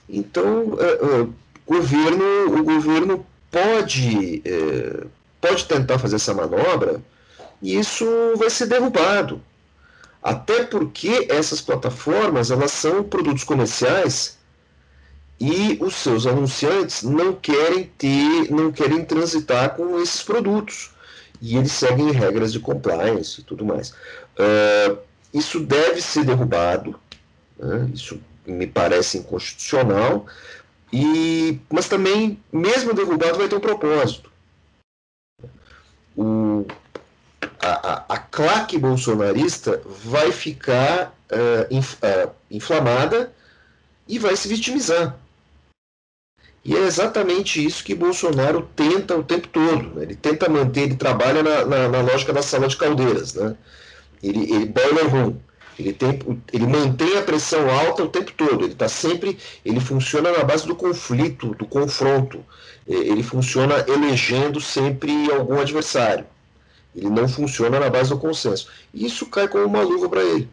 Então, 0.08 0.76
é, 0.78 0.84
é, 0.84 1.28
governo, 1.66 2.58
o 2.58 2.64
governo 2.64 3.26
pode, 3.50 4.42
pode 5.40 5.64
tentar 5.66 5.98
fazer 5.98 6.16
essa 6.16 6.34
manobra 6.34 7.00
e 7.60 7.78
isso 7.78 8.04
vai 8.36 8.50
ser 8.50 8.66
derrubado. 8.66 9.40
Até 10.22 10.64
porque 10.64 11.26
essas 11.28 11.60
plataformas 11.60 12.50
elas 12.50 12.70
são 12.70 13.02
produtos 13.02 13.42
comerciais 13.42 14.38
e 15.40 15.76
os 15.80 15.96
seus 15.96 16.26
anunciantes 16.26 17.02
não 17.02 17.32
querem 17.32 17.90
ter, 17.98 18.50
não 18.50 18.70
querem 18.70 19.04
transitar 19.04 19.74
com 19.74 19.98
esses 20.00 20.22
produtos 20.22 20.92
e 21.40 21.56
eles 21.56 21.72
seguem 21.72 22.12
regras 22.12 22.52
de 22.52 22.60
compliance 22.60 23.40
e 23.40 23.44
tudo 23.44 23.64
mais. 23.64 23.90
Uh, 24.38 24.96
isso 25.34 25.58
deve 25.58 26.00
ser 26.00 26.24
derrubado, 26.24 26.94
né? 27.58 27.90
isso 27.92 28.20
me 28.46 28.66
parece 28.66 29.18
inconstitucional, 29.18 30.26
e, 30.92 31.58
mas 31.70 31.88
também, 31.88 32.38
mesmo 32.52 32.94
derrubado, 32.94 33.38
vai 33.38 33.48
ter 33.48 33.56
um 33.56 33.60
propósito. 33.60 34.30
O, 36.16 36.66
a, 38.08 38.18
claque 38.18 38.78
bolsonarista 38.78 39.80
vai 40.04 40.32
ficar 40.32 41.14
uh, 41.30 41.74
inf, 41.74 41.94
uh, 41.94 42.30
inflamada 42.50 43.32
e 44.08 44.18
vai 44.18 44.36
se 44.36 44.48
vitimizar. 44.48 45.16
E 46.64 46.76
é 46.76 46.80
exatamente 46.80 47.64
isso 47.64 47.82
que 47.82 47.94
Bolsonaro 47.94 48.68
tenta 48.76 49.16
o 49.16 49.24
tempo 49.24 49.48
todo. 49.48 49.94
Né? 49.94 50.02
Ele 50.02 50.14
tenta 50.14 50.48
manter, 50.48 50.82
ele 50.82 50.96
trabalha 50.96 51.42
na, 51.42 51.64
na, 51.64 51.88
na 51.88 52.00
lógica 52.00 52.32
da 52.32 52.42
sala 52.42 52.68
de 52.68 52.76
caldeiras. 52.76 53.34
Né? 53.34 53.56
Ele, 54.22 54.52
ele 54.52 54.66
boiler 54.66 55.08
room. 55.08 55.36
Ele, 55.78 55.92
tem, 55.92 56.18
ele 56.52 56.66
mantém 56.66 57.16
a 57.16 57.22
pressão 57.22 57.68
alta 57.68 58.04
o 58.04 58.08
tempo 58.08 58.32
todo. 58.36 58.64
Ele 58.64 58.74
está 58.74 58.88
sempre. 58.88 59.38
Ele 59.64 59.80
funciona 59.80 60.30
na 60.30 60.44
base 60.44 60.66
do 60.66 60.76
conflito, 60.76 61.54
do 61.54 61.66
confronto. 61.66 62.44
Ele 62.86 63.22
funciona 63.22 63.84
elegendo 63.88 64.60
sempre 64.60 65.32
algum 65.32 65.58
adversário. 65.58 66.26
Ele 66.94 67.10
não 67.10 67.28
funciona 67.28 67.80
na 67.80 67.88
base 67.88 68.10
do 68.10 68.18
consenso. 68.18 68.68
E 68.92 69.06
isso 69.06 69.26
cai 69.26 69.48
como 69.48 69.64
uma 69.64 69.82
luva 69.82 70.08
para 70.08 70.22
ele. 70.22 70.48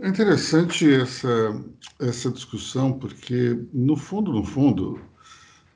É 0.00 0.08
interessante 0.08 0.90
essa, 0.92 1.60
essa 2.00 2.30
discussão, 2.30 2.92
porque, 2.92 3.58
no 3.72 3.96
fundo, 3.96 4.32
no 4.32 4.44
fundo, 4.44 5.00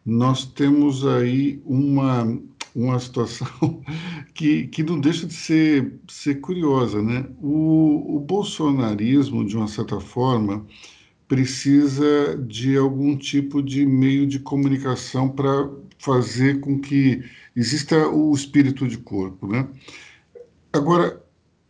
nós 0.07 0.45
temos 0.45 1.07
aí 1.07 1.61
uma 1.65 2.27
uma 2.75 2.99
situação 2.99 3.47
que, 4.35 4.67
que 4.69 4.83
não 4.83 4.99
deixa 4.99 5.27
de 5.27 5.35
ser, 5.35 5.95
ser 6.09 6.37
curiosa. 6.37 7.03
Né? 7.03 7.27
O, 7.41 8.17
o 8.17 8.21
bolsonarismo, 8.21 9.45
de 9.45 9.57
uma 9.57 9.69
certa 9.69 10.01
forma, 10.01 10.67
precisa 11.29 12.37
de 12.47 12.77
algum 12.77 13.17
tipo 13.17 13.63
de 13.63 13.87
meio 13.87 14.27
de 14.27 14.39
comunicação 14.39 15.29
para 15.29 15.71
fazer 15.99 16.61
com 16.61 16.79
que 16.79 17.23
exista 17.55 18.09
o 18.09 18.35
espírito 18.35 18.87
de 18.89 18.99
corpo. 18.99 19.47
Né? 19.47 19.69
Agora, 20.73 21.23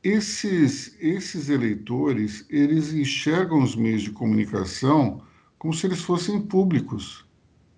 esses, 0.03 0.97
esses 1.01 1.49
eleitores, 1.49 2.45
eles 2.51 2.93
enxergam 2.93 3.63
os 3.63 3.77
meios 3.77 4.03
de 4.03 4.11
comunicação 4.11 5.23
como 5.59 5.73
se 5.73 5.87
eles 5.87 6.01
fossem 6.01 6.41
públicos, 6.41 7.25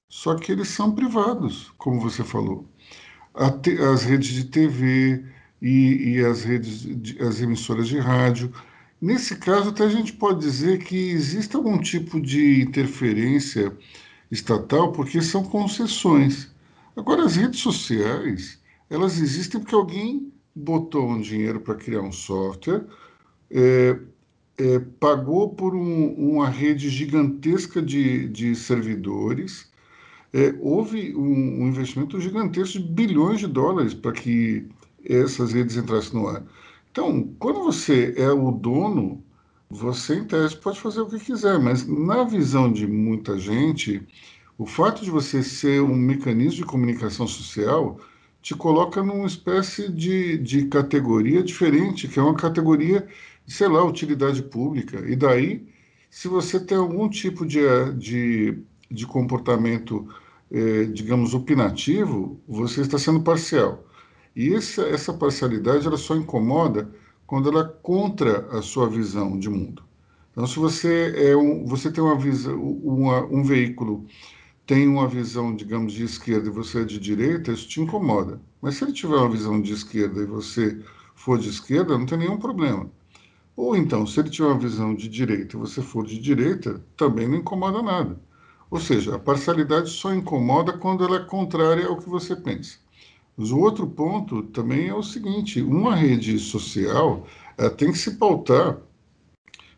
só 0.09 0.35
que 0.37 0.53
eles 0.53 0.69
são 0.69 0.95
privados, 0.95 1.71
como 1.77 2.01
você 2.01 2.25
falou 2.25 2.67
as 3.35 4.05
redes 4.05 4.29
de 4.29 4.45
TV 4.45 5.25
e, 5.61 6.15
e 6.15 6.25
as 6.25 6.45
redes, 6.45 6.81
de, 6.81 7.21
as 7.21 7.41
emissoras 7.41 7.89
de 7.89 7.99
rádio. 7.99 8.53
Nesse 9.01 9.37
caso, 9.37 9.71
até 9.71 9.85
a 9.85 9.89
gente 9.89 10.13
pode 10.13 10.41
dizer 10.41 10.79
que 10.79 11.11
existe 11.11 11.57
algum 11.57 11.79
tipo 11.79 12.21
de 12.21 12.63
interferência 12.63 13.77
estatal, 14.31 14.93
porque 14.93 15.21
são 15.21 15.45
concessões. 15.45 16.54
Agora, 16.97 17.25
as 17.25 17.37
redes 17.37 17.61
sociais, 17.61 18.63
elas 18.89 19.19
existem 19.21 19.61
porque 19.61 19.75
alguém 19.75 20.33
botou 20.55 21.09
um 21.09 21.21
dinheiro 21.21 21.61
para 21.61 21.75
criar 21.75 22.03
um 22.03 22.13
software, 22.13 22.87
é, 23.51 23.99
é, 24.59 24.79
pagou 25.01 25.51
por 25.51 25.75
um, 25.75 26.15
uma 26.15 26.49
rede 26.49 26.89
gigantesca 26.89 27.83
de, 27.83 28.29
de 28.29 28.55
servidores, 28.55 29.73
é, 30.33 30.55
houve 30.61 31.15
um, 31.15 31.63
um, 31.63 31.69
investimento 31.69 32.21
gigantesco 32.21 32.79
de 32.79 32.85
bilhões 32.85 33.41
de 33.41 33.47
dólares 33.47 33.95
para 33.95 34.13
que 34.13 34.67
essas 35.05 35.53
redes 35.53 35.77
entrassem 35.77 36.21
no 36.21 36.29
ar. 36.29 36.45
Então, 36.91 37.29
quando 37.39 37.63
você 37.63 38.15
é 38.17 38.31
o 38.31 38.53
dono, 38.53 39.23
você, 39.69 40.17
em 40.17 40.25
tese, 40.25 40.57
pode 40.57 40.81
fazer 40.81 41.01
o 41.01 41.09
que 41.09 41.19
quiser, 41.19 41.59
mas 41.59 41.87
na 41.87 42.23
visão 42.25 42.73
de 42.73 42.87
muita 42.87 43.39
gente, 43.39 44.07
o 44.59 44.67
fato 44.67 45.03
de 45.05 45.11
você 45.11 45.43
ser 45.43 45.83
um 45.83 45.95
mecanismo 45.95 46.59
de 46.59 46.65
comunicação 46.65 47.27
social 47.27 47.99
te 48.41 48.55
coloca 48.55 49.03
numa 49.03 49.27
espécie 49.27 49.91
de, 49.91 50.39
de 50.39 50.67
categoria 50.67 51.43
diferente, 51.43 52.09
que 52.09 52.19
é 52.19 52.23
uma 52.23 52.35
categoria, 52.35 53.07
sei 53.47 53.69
lá, 53.69 53.85
utilidade 53.85 54.43
pública. 54.43 55.01
E 55.09 55.17
daí, 55.17 55.67
se 56.11 56.29
você 56.29 56.61
tem 56.61 56.77
algum 56.77 57.09
tipo 57.09 57.47
de, 57.47 57.61
de, 57.97 58.59
de 58.91 59.07
comportamento 59.07 60.07
é, 60.51 60.85
digamos, 60.85 61.35
opinativo, 61.35 62.41
você 62.47 62.83
está 62.83 62.97
sendo 62.97 63.21
parcial. 63.21 63.85
E 64.37 64.55
essa, 64.55 64.83
essa 64.83 65.13
parcialidade 65.13 65.87
ela 65.87 65.97
só 65.97 66.15
incomoda 66.15 66.91
quando 67.27 67.49
ela 67.49 67.63
é 67.63 67.83
contra 67.83 68.47
a 68.57 68.63
sua 68.63 68.89
visão 68.89 69.39
de 69.39 69.49
mundo. 69.49 69.83
Então, 70.31 70.47
se 70.47 70.59
você 70.59 71.13
é 71.17 71.37
um, 71.37 71.65
você 71.65 71.91
tem 71.91 72.03
uma 72.03 72.15
uma, 72.15 73.25
um 73.27 73.43
veículo 73.43 74.07
tem 74.67 74.89
uma 74.89 75.07
visão, 75.07 75.55
digamos, 75.55 75.93
de 75.93 76.05
esquerda 76.05 76.49
e 76.49 76.53
você 76.53 76.81
é 76.83 76.85
de 76.85 76.99
direita, 76.99 77.53
isso 77.53 77.69
te 77.69 77.81
incomoda. 77.81 78.41
Mas 78.63 78.77
se 78.77 78.85
ele 78.85 78.93
tiver 78.93 79.17
uma 79.17 79.29
visão 79.29 79.61
de 79.61 79.73
esquerda 79.73 80.23
e 80.23 80.27
você 80.27 80.81
for 81.15 81.39
de 81.39 81.49
esquerda, 81.51 81.99
não 81.99 82.07
tem 82.07 82.19
nenhum 82.19 82.39
problema. 82.39 82.91
Ou 83.57 83.77
então, 83.77 84.07
se 84.07 84.19
ele 84.19 84.31
tiver 84.31 84.49
uma 84.49 84.59
visão 84.59 84.95
de 84.95 85.09
direita 85.09 85.57
e 85.57 85.61
você 85.61 85.83
for 85.83 86.05
de 86.07 86.19
direita, 86.19 86.83
também 86.97 87.29
não 87.29 87.37
incomoda 87.37 87.83
nada. 87.83 88.19
Ou 88.71 88.81
seja, 88.81 89.15
a 89.15 89.19
parcialidade 89.19 89.91
só 89.91 90.13
incomoda 90.13 90.73
quando 90.73 91.05
ela 91.05 91.17
é 91.17 91.25
contrária 91.25 91.87
ao 91.87 91.99
que 91.99 92.09
você 92.09 92.35
pensa. 92.35 92.79
Mas 93.37 93.51
o 93.51 93.59
outro 93.59 93.87
ponto 93.87 94.43
também 94.45 94.89
é 94.89 94.95
o 94.95 95.03
seguinte: 95.03 95.61
uma 95.61 95.95
rede 95.95 96.39
social 96.39 97.27
tem 97.77 97.93
que 97.93 97.99
se 97.99 98.13
pautar 98.13 98.79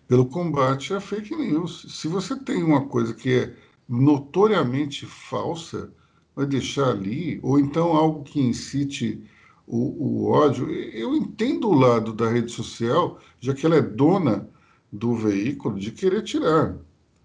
pelo 0.09 0.26
combate 0.26 0.95
à 0.95 1.01
fake 1.01 1.34
news. 1.34 1.87
Se 1.89 2.07
você 2.07 2.37
tem 2.37 2.62
uma 2.62 2.87
coisa 2.87 3.12
que 3.12 3.34
é 3.34 3.55
notoriamente 3.89 5.07
falsa, 5.07 5.93
vai 6.34 6.47
deixar 6.47 6.91
ali, 6.91 7.41
ou 7.43 7.59
então 7.59 7.97
algo 7.97 8.22
que 8.22 8.41
incite 8.41 9.22
o, 9.66 9.78
o 9.78 10.30
ódio. 10.30 10.70
Eu 10.70 11.14
entendo 11.14 11.68
o 11.68 11.74
lado 11.74 12.12
da 12.12 12.28
rede 12.28 12.53
social, 12.53 13.18
já 13.41 13.55
que 13.55 13.64
ela 13.64 13.76
é 13.76 13.82
dona 13.82 14.49
do 14.93 15.14
veículo, 15.14 15.78
de 15.78 15.91
querer 15.93 16.22
tirar. 16.22 16.76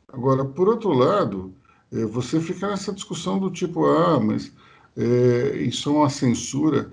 Agora, 0.08 0.44
por 0.46 0.68
outro 0.68 0.92
lado, 0.92 1.54
é, 1.92 2.06
você 2.06 2.40
fica 2.40 2.68
nessa 2.68 2.94
discussão 2.94 3.40
do 3.40 3.52
tipo, 3.52 3.86
ah, 3.86 4.20
mas 4.20 4.52
é, 4.96 5.58
isso 5.58 5.90
é 5.90 5.94
uma 5.94 6.10
censura. 6.10 6.92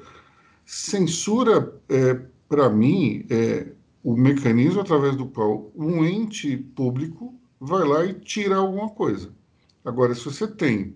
Censura, 0.65 1.73
é, 1.89 2.21
para 2.49 2.69
mim, 2.69 3.25
é 3.31 3.73
o 4.03 4.17
mecanismo 4.17 4.81
através 4.81 5.17
do 5.17 5.27
qual 5.27 5.71
um 5.75 6.05
ente 6.05 6.57
público 6.57 7.35
vai 7.61 7.87
lá 7.87 8.05
e 8.05 8.15
tira 8.15 8.57
alguma 8.57 8.89
coisa. 8.91 9.33
Agora, 9.89 10.15
se 10.15 10.23
você 10.23 10.47
tem 10.47 10.95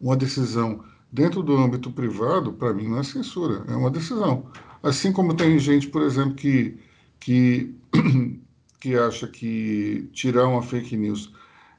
uma 0.00 0.16
decisão 0.16 0.84
dentro 1.12 1.44
do 1.44 1.56
âmbito 1.56 1.92
privado, 1.92 2.52
para 2.52 2.74
mim 2.74 2.88
não 2.88 2.98
é 2.98 3.04
censura, 3.04 3.64
é 3.68 3.76
uma 3.76 3.88
decisão. 3.88 4.50
Assim 4.82 5.12
como 5.12 5.32
tem 5.32 5.56
gente, 5.60 5.86
por 5.86 6.02
exemplo, 6.02 6.34
que, 6.34 6.76
que, 7.20 7.72
que 8.80 8.96
acha 8.96 9.28
que 9.28 10.10
tirar 10.12 10.48
uma 10.48 10.60
fake 10.60 10.96
news 10.96 11.32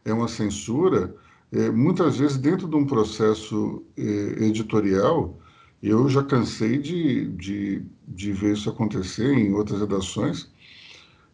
é 0.06 0.14
uma 0.14 0.30
censura, 0.30 1.14
é, 1.52 1.70
muitas 1.70 2.18
vezes 2.18 2.38
dentro 2.38 2.66
de 2.66 2.78
um 2.78 2.86
processo 2.86 3.84
é, 3.98 4.46
editorial, 4.46 5.38
eu 5.84 6.08
já 6.08 6.24
cansei 6.24 6.78
de, 6.78 7.28
de, 7.32 7.86
de 8.08 8.32
ver 8.32 8.54
isso 8.54 8.70
acontecer 8.70 9.34
em 9.34 9.54
outras 9.54 9.82
redações, 9.82 10.50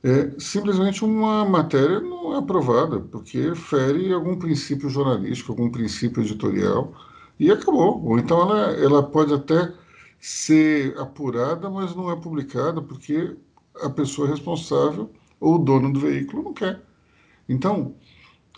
é, 0.06 0.40
simplesmente 0.40 1.04
uma 1.04 1.44
matéria 1.44 2.00
não 2.00 2.36
é 2.36 2.38
aprovada, 2.38 3.00
porque 3.00 3.56
fere 3.56 4.14
algum 4.14 4.38
princípio 4.38 4.88
jornalístico, 4.88 5.52
algum 5.52 5.68
princípio 5.72 6.22
editorial, 6.22 6.94
e 7.40 7.50
acabou. 7.50 8.06
Ou 8.06 8.20
então 8.20 8.40
ela, 8.42 8.72
ela 8.74 9.04
pode 9.04 9.34
até 9.34 9.74
ser 10.20 10.96
apurada, 11.00 11.72
mas 11.72 11.96
não 11.96 12.12
é 12.12 12.16
publicada, 12.16 12.84
porque 12.84 13.36
a 13.82 13.90
pessoa 13.90 14.28
responsável 14.28 15.10
ou 15.40 15.56
o 15.56 15.58
dono 15.58 15.92
do 15.92 16.00
veículo 16.00 16.44
não 16.44 16.54
quer. 16.54 16.84
Então, 17.50 17.96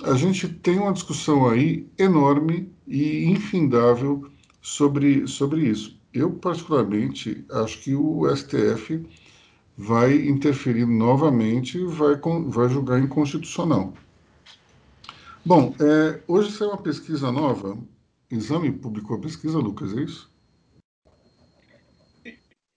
a 0.03 0.15
gente 0.15 0.49
tem 0.49 0.77
uma 0.77 0.91
discussão 0.91 1.47
aí 1.47 1.89
enorme 1.97 2.69
e 2.85 3.23
infindável 3.23 4.29
sobre, 4.61 5.25
sobre 5.27 5.61
isso. 5.61 5.97
Eu, 6.13 6.29
particularmente, 6.29 7.45
acho 7.49 7.81
que 7.81 7.95
o 7.95 8.27
STF 8.35 9.05
vai 9.77 10.15
interferir 10.27 10.87
novamente 10.87 11.77
e 11.77 11.85
vai, 11.85 12.15
vai 12.47 12.67
julgar 12.67 12.99
inconstitucional. 12.99 13.93
Bom, 15.45 15.73
é, 15.79 16.19
hoje 16.27 16.51
saiu 16.51 16.71
uma 16.71 16.81
pesquisa 16.81 17.31
nova. 17.31 17.77
Exame 18.29 18.71
publicou 18.71 19.17
a 19.17 19.21
pesquisa, 19.21 19.59
Lucas, 19.59 19.95
é 19.95 20.01
isso? 20.01 20.29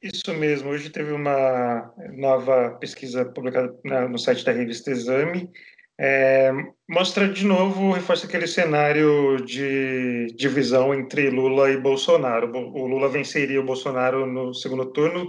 Isso 0.03 0.33
mesmo. 0.35 0.71
Hoje 0.71 0.91
teve 0.91 1.13
uma 1.13 1.93
nova 2.13 2.71
pesquisa 2.81 3.25
publicada 3.25 3.75
no 4.09 4.19
site 4.19 4.45
da 4.45 4.53
revista 4.53 4.91
Exame. 4.91 5.51
É, 5.99 6.51
mostra 6.89 7.29
de 7.29 7.45
novo, 7.45 7.93
reforça 7.93 8.27
aquele 8.27 8.47
cenário 8.47 9.37
de 9.45 10.29
divisão 10.35 10.95
entre 10.95 11.29
Lula 11.29 11.71
e 11.71 11.77
Bolsonaro. 11.77 12.51
O 12.57 12.87
Lula 12.87 13.09
venceria 13.09 13.61
o 13.61 13.67
Bolsonaro 13.67 14.27
no 14.27 14.55
segundo 14.55 14.87
turno 14.87 15.29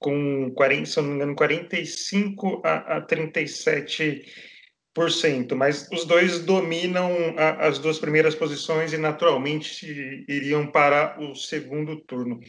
com 0.00 0.50
40, 0.56 0.86
se 0.86 1.00
não 1.00 1.08
me 1.08 1.14
engano, 1.14 1.36
45 1.36 2.62
a, 2.64 2.96
a 2.96 3.00
37 3.02 4.24
mas 5.56 5.88
os 5.92 6.04
dois 6.04 6.40
dominam 6.40 7.34
a, 7.36 7.68
as 7.68 7.78
duas 7.78 7.98
primeiras 7.98 8.34
posições 8.34 8.92
e 8.92 8.98
naturalmente 8.98 10.24
iriam 10.28 10.66
para 10.66 11.16
o 11.20 11.34
segundo 11.34 11.96
turno. 12.00 12.40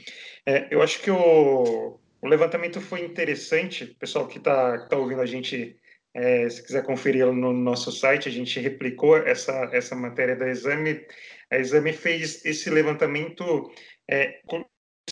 É, 0.45 0.67
eu 0.71 0.81
acho 0.81 1.01
que 1.01 1.11
o, 1.11 1.99
o, 2.21 2.27
levantamento 2.27 2.81
foi 2.81 3.05
interessante, 3.05 3.85
pessoal 3.99 4.27
que 4.27 4.39
está 4.39 4.87
tá 4.87 4.97
ouvindo 4.97 5.21
a 5.21 5.25
gente, 5.25 5.77
é, 6.15 6.49
se 6.49 6.63
quiser 6.63 6.83
conferir 6.83 7.27
no 7.27 7.53
nosso 7.53 7.91
site, 7.91 8.27
a 8.27 8.31
gente 8.31 8.59
replicou 8.59 9.17
essa, 9.17 9.69
essa 9.71 9.95
matéria 9.95 10.35
da 10.35 10.49
Exame. 10.49 11.05
A 11.49 11.57
Exame 11.57 11.93
fez 11.93 12.43
esse 12.43 12.69
levantamento 12.69 13.71
é, 14.09 14.41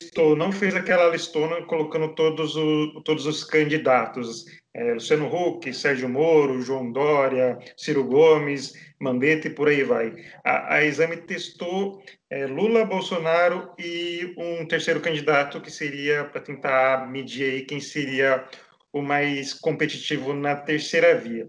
listou, 0.02 0.36
não 0.36 0.52
fez 0.52 0.76
aquela 0.76 1.10
listona 1.10 1.62
colocando 1.64 2.14
todos, 2.16 2.56
o, 2.56 3.02
todos 3.02 3.26
os 3.26 3.44
candidatos, 3.44 4.46
é, 4.74 4.94
Luciano 4.94 5.28
Huck, 5.28 5.74
Sérgio 5.74 6.08
Moro, 6.08 6.62
João 6.62 6.92
Dória, 6.92 7.58
Ciro 7.78 8.04
Gomes, 8.04 8.74
Mandetta 9.00 9.48
e 9.48 9.52
por 9.54 9.68
aí 9.68 9.84
vai. 9.84 10.14
A, 10.44 10.76
a 10.76 10.86
Exame 10.86 11.18
testou 11.18 12.02
é, 12.30 12.46
Lula, 12.46 12.86
Bolsonaro 12.86 13.74
e 13.80 14.34
um 14.38 14.66
terceiro 14.66 15.02
candidato 15.02 15.62
que 15.62 15.72
seria 15.72 16.26
para 16.26 16.42
tentar 16.42 17.10
medir 17.10 17.52
aí 17.52 17.62
quem 17.66 17.80
seria 17.80 18.46
o 18.92 19.02
mais 19.02 19.54
competitivo 19.54 20.34
na 20.34 20.56
terceira 20.56 21.16
via. 21.16 21.48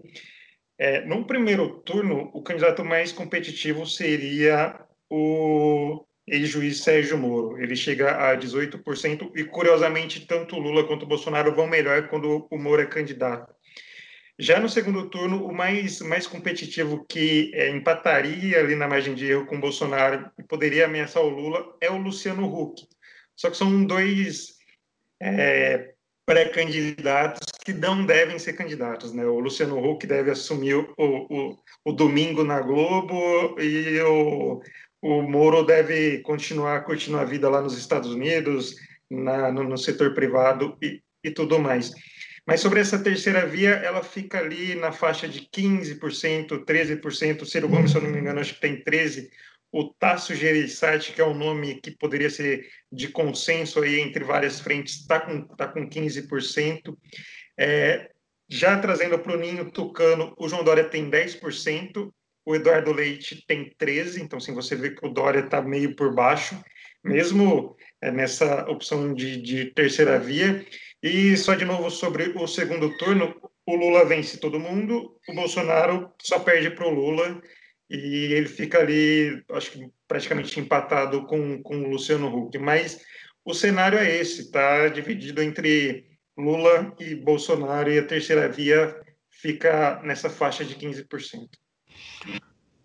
É, 0.77 1.05
no 1.05 1.25
primeiro 1.25 1.81
turno, 1.81 2.31
o 2.33 2.41
candidato 2.41 2.83
mais 2.83 3.11
competitivo 3.11 3.85
seria 3.85 4.79
o 5.09 6.05
ex-juiz 6.27 6.83
Sérgio 6.83 7.17
Moro. 7.17 7.61
Ele 7.61 7.75
chega 7.75 8.31
a 8.31 8.37
18% 8.37 9.31
e, 9.35 9.43
curiosamente, 9.43 10.25
tanto 10.25 10.59
Lula 10.59 10.85
quanto 10.85 11.05
Bolsonaro 11.05 11.53
vão 11.53 11.67
melhor 11.67 12.07
quando 12.07 12.47
o 12.49 12.57
Moro 12.57 12.81
é 12.81 12.85
candidato. 12.85 13.53
Já 14.39 14.59
no 14.59 14.69
segundo 14.69 15.09
turno, 15.09 15.45
o 15.45 15.53
mais, 15.53 15.99
mais 16.01 16.25
competitivo 16.25 17.05
que 17.07 17.51
é, 17.53 17.69
empataria 17.69 18.59
ali 18.59 18.75
na 18.75 18.87
margem 18.87 19.13
de 19.13 19.27
erro 19.27 19.45
com 19.45 19.59
Bolsonaro 19.59 20.31
e 20.39 20.43
poderia 20.43 20.85
ameaçar 20.85 21.21
o 21.21 21.29
Lula 21.29 21.75
é 21.79 21.91
o 21.91 21.97
Luciano 21.97 22.47
Huck. 22.47 22.87
Só 23.35 23.51
que 23.51 23.57
são 23.57 23.85
dois 23.85 24.55
é, 25.21 25.93
pré-candidatos 26.25 27.47
que 27.63 27.73
não 27.73 28.05
devem 28.05 28.39
ser 28.39 28.53
candidatos. 28.53 29.13
Né? 29.13 29.25
O 29.25 29.39
Luciano 29.39 29.77
Huck 29.77 30.07
deve 30.07 30.31
assumir 30.31 30.75
o, 30.75 30.87
o, 30.97 31.57
o 31.85 31.91
domingo 31.91 32.43
na 32.43 32.61
Globo 32.61 33.59
e 33.59 33.99
o, 34.01 34.61
o 35.01 35.21
Moro 35.21 35.63
deve 35.63 36.19
continuar 36.19 36.83
curtindo 36.83 37.17
a 37.17 37.25
vida 37.25 37.49
lá 37.49 37.61
nos 37.61 37.77
Estados 37.77 38.11
Unidos, 38.11 38.75
na, 39.09 39.51
no, 39.51 39.63
no, 39.63 39.77
setor 39.77 40.13
privado 40.13 40.77
e, 40.81 41.01
e 41.23 41.31
tudo 41.31 41.59
mais. 41.59 41.91
Mas 42.45 42.61
sobre 42.61 42.79
essa 42.79 42.99
terceira 42.99 43.45
via, 43.45 43.71
ela 43.71 44.03
fica 44.03 44.39
ali 44.39 44.75
na 44.75 44.91
faixa 44.91 45.27
de 45.27 45.41
15%, 45.41 46.65
13%. 46.65 47.41
O 47.41 47.45
Ciro 47.45 47.67
Gomes, 47.67 47.91
se 47.91 47.97
eu 47.97 48.01
não 48.01 48.09
me 48.09 48.19
engano, 48.19 48.39
acho 48.39 48.55
que 48.55 48.61
tem 48.61 48.83
13%. 48.83 49.29
O 49.73 49.85
Tasso 49.85 50.35
Gereissati, 50.35 51.13
que 51.13 51.21
é 51.21 51.25
um 51.25 51.33
nome 51.33 51.75
que 51.75 51.91
poderia 51.91 52.29
ser 52.29 52.67
de 52.91 53.07
consenso 53.07 53.79
aí 53.79 54.01
entre 54.01 54.21
várias 54.21 54.59
frentes, 54.59 54.95
está 54.99 55.21
com, 55.21 55.47
tá 55.55 55.65
com 55.65 55.89
15%. 55.89 56.97
É, 57.57 58.11
já 58.49 58.77
trazendo 58.77 59.17
para 59.17 59.33
o 59.33 59.39
Ninho 59.39 59.71
Tucano, 59.71 60.33
o 60.37 60.49
João 60.49 60.61
Dória 60.61 60.83
tem 60.83 61.09
10%, 61.09 62.11
o 62.45 62.55
Eduardo 62.55 62.91
Leite 62.91 63.43
tem 63.45 63.73
13, 63.77 64.21
então 64.21 64.37
assim, 64.37 64.53
você 64.53 64.75
vê 64.75 64.91
que 64.91 65.05
o 65.05 65.09
Dória 65.09 65.41
está 65.41 65.61
meio 65.61 65.95
por 65.95 66.13
baixo, 66.13 66.61
mesmo 67.03 67.75
é, 68.01 68.11
nessa 68.11 68.69
opção 68.69 69.13
de, 69.13 69.41
de, 69.41 69.65
terceira 69.73 70.19
via. 70.19 70.65
E 71.01 71.35
só 71.37 71.55
de 71.55 71.65
novo 71.65 71.89
sobre 71.89 72.33
o 72.35 72.47
segundo 72.47 72.95
turno, 72.97 73.35
o 73.65 73.75
Lula 73.75 74.05
vence 74.05 74.39
todo 74.39 74.59
mundo, 74.59 75.17
o 75.27 75.33
Bolsonaro 75.33 76.11
só 76.21 76.39
perde 76.39 76.71
para 76.71 76.87
o 76.87 76.93
Lula 76.93 77.41
e 77.89 78.33
ele 78.33 78.47
fica 78.47 78.79
ali, 78.79 79.43
acho 79.51 79.71
que 79.71 79.89
praticamente 80.07 80.59
empatado 80.59 81.25
com, 81.25 81.61
com 81.61 81.81
o 81.81 81.89
Luciano 81.89 82.27
Huck. 82.27 82.57
Mas 82.57 83.01
o 83.43 83.53
cenário 83.53 83.97
é 83.97 84.17
esse, 84.17 84.41
está 84.41 84.87
dividido 84.87 85.41
entre 85.41 86.05
Lula 86.37 86.95
e 86.99 87.15
Bolsonaro 87.15 87.91
e 87.91 87.99
a 87.99 88.05
terceira 88.05 88.47
via 88.47 88.95
fica 89.29 90.01
nessa 90.03 90.29
faixa 90.29 90.63
de 90.63 90.75
15%. 90.75 91.60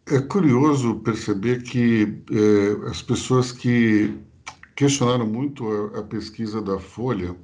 É 0.08 0.20
curioso 0.20 1.00
perceber 1.00 1.62
que 1.62 2.22
é, 2.30 2.88
as 2.88 3.02
pessoas 3.02 3.50
que 3.50 4.14
questionaram 4.76 5.26
muito 5.26 5.66
a, 5.68 5.98
a, 5.98 6.02
pesquisa 6.04 6.62
da 6.62 6.78
Folha 6.78 7.36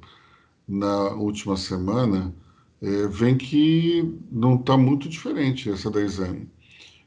na 0.67 1.09
última 1.09 1.57
semana 1.57 2.33
é, 2.81 3.07
veem 3.07 3.37
que 3.37 4.17
não 4.31 4.55
está 4.55 4.77
muito 4.77 5.09
diferente 5.09 5.69
essa 5.69 5.91
da 5.91 6.01
Exame. 6.01 6.49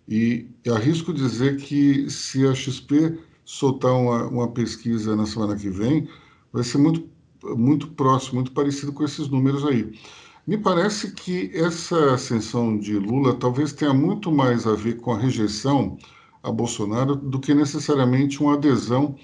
E 0.08 0.46
arrisco 0.70 1.12
dizer 1.12 1.56
que 1.56 2.08
se 2.10 2.46
a 2.46 2.54
XP 2.54 3.18
soltar 3.44 3.92
uma, 3.92 4.26
uma 4.28 4.48
pesquisa 4.48 5.16
na 5.16 5.24
semana 5.24 5.56
que 5.56 5.70
vem, 5.70 6.08
vai 6.52 6.64
ser 6.64 6.78
muito, 6.78 7.08
muito 7.56 7.88
próximo, 7.88 8.34
muito 8.34 8.52
parecido 8.52 8.92
com 8.92 9.04
esses 9.04 9.28
números 9.28 9.64
aí. 9.64 9.98
Me 10.46 10.56
parece 10.56 11.10
que 11.10 11.50
essa 11.52 12.14
ascensão 12.14 12.78
de 12.78 12.96
Lula 12.96 13.34
talvez 13.34 13.72
tenha 13.72 13.92
muito 13.92 14.30
mais 14.30 14.64
a 14.64 14.74
ver 14.76 15.00
com 15.00 15.12
a 15.12 15.18
rejeição 15.18 15.98
a 16.40 16.52
Bolsonaro 16.52 17.16
do 17.16 17.40
que 17.40 17.52
necessariamente 17.52 18.40
uma 18.40 18.54
adesão 18.54 19.16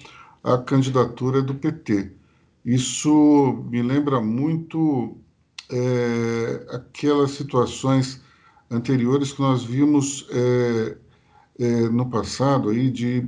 à 0.43 0.57
candidatura 0.57 1.41
do 1.41 1.55
PT. 1.55 2.11
Isso 2.65 3.63
me 3.69 3.81
lembra 3.81 4.19
muito 4.19 5.17
é, 5.71 6.67
aquelas 6.71 7.31
situações 7.31 8.21
anteriores 8.69 9.31
que 9.31 9.41
nós 9.41 9.63
vimos 9.63 10.27
é, 10.29 10.97
é, 11.57 11.89
no 11.89 12.09
passado 12.09 12.67
aí 12.69 12.91
de 12.91 13.25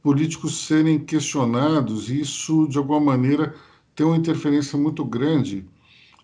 políticos 0.00 0.64
serem 0.64 1.04
questionados, 1.04 2.08
e 2.08 2.20
isso, 2.20 2.68
de 2.68 2.78
alguma 2.78 3.00
maneira, 3.00 3.52
tem 3.96 4.06
uma 4.06 4.16
interferência 4.16 4.78
muito 4.78 5.04
grande 5.04 5.66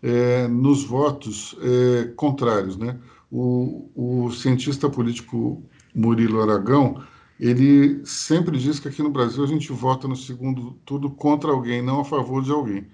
é, 0.03 0.49
nos 0.49 0.85
votos 0.85 1.57
é, 1.61 2.05
contrários. 2.17 2.77
Né? 2.77 2.99
O, 3.31 3.91
o 3.95 4.31
cientista 4.33 4.91
político 4.91 5.63
Murilo 5.95 6.43
Aragão, 6.43 7.03
ele 7.39 8.05
sempre 8.05 8.59
diz 8.59 8.79
que 8.81 8.89
aqui 8.89 9.03
no 9.03 9.11
Brasil 9.11 9.45
a 9.45 9.47
gente 9.47 9.73
vota 9.73 10.09
no 10.09 10.17
segundo 10.17 10.73
turno 10.85 11.11
contra 11.11 11.51
alguém, 11.51 11.83
não 11.83 12.01
a 12.01 12.05
favor 12.05 12.43
de 12.43 12.51
alguém. 12.51 12.87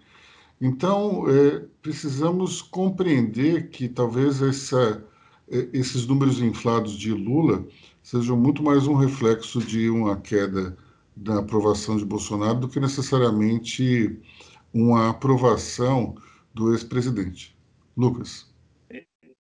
Então, 0.60 1.24
é, 1.28 1.64
precisamos 1.80 2.60
compreender 2.60 3.68
que 3.70 3.88
talvez 3.88 4.42
essa, 4.42 5.04
é, 5.48 5.68
esses 5.72 6.06
números 6.06 6.40
inflados 6.40 6.92
de 6.92 7.12
Lula 7.12 7.64
sejam 8.02 8.36
muito 8.36 8.62
mais 8.62 8.86
um 8.86 8.94
reflexo 8.94 9.60
de 9.60 9.88
uma 9.88 10.16
queda 10.16 10.76
da 11.14 11.38
aprovação 11.38 11.96
de 11.96 12.04
Bolsonaro 12.04 12.60
do 12.60 12.68
que 12.68 12.80
necessariamente 12.80 14.18
uma 14.72 15.10
aprovação 15.10 16.16
do 16.58 16.72
ex-presidente. 16.72 17.56
Lucas. 17.96 18.52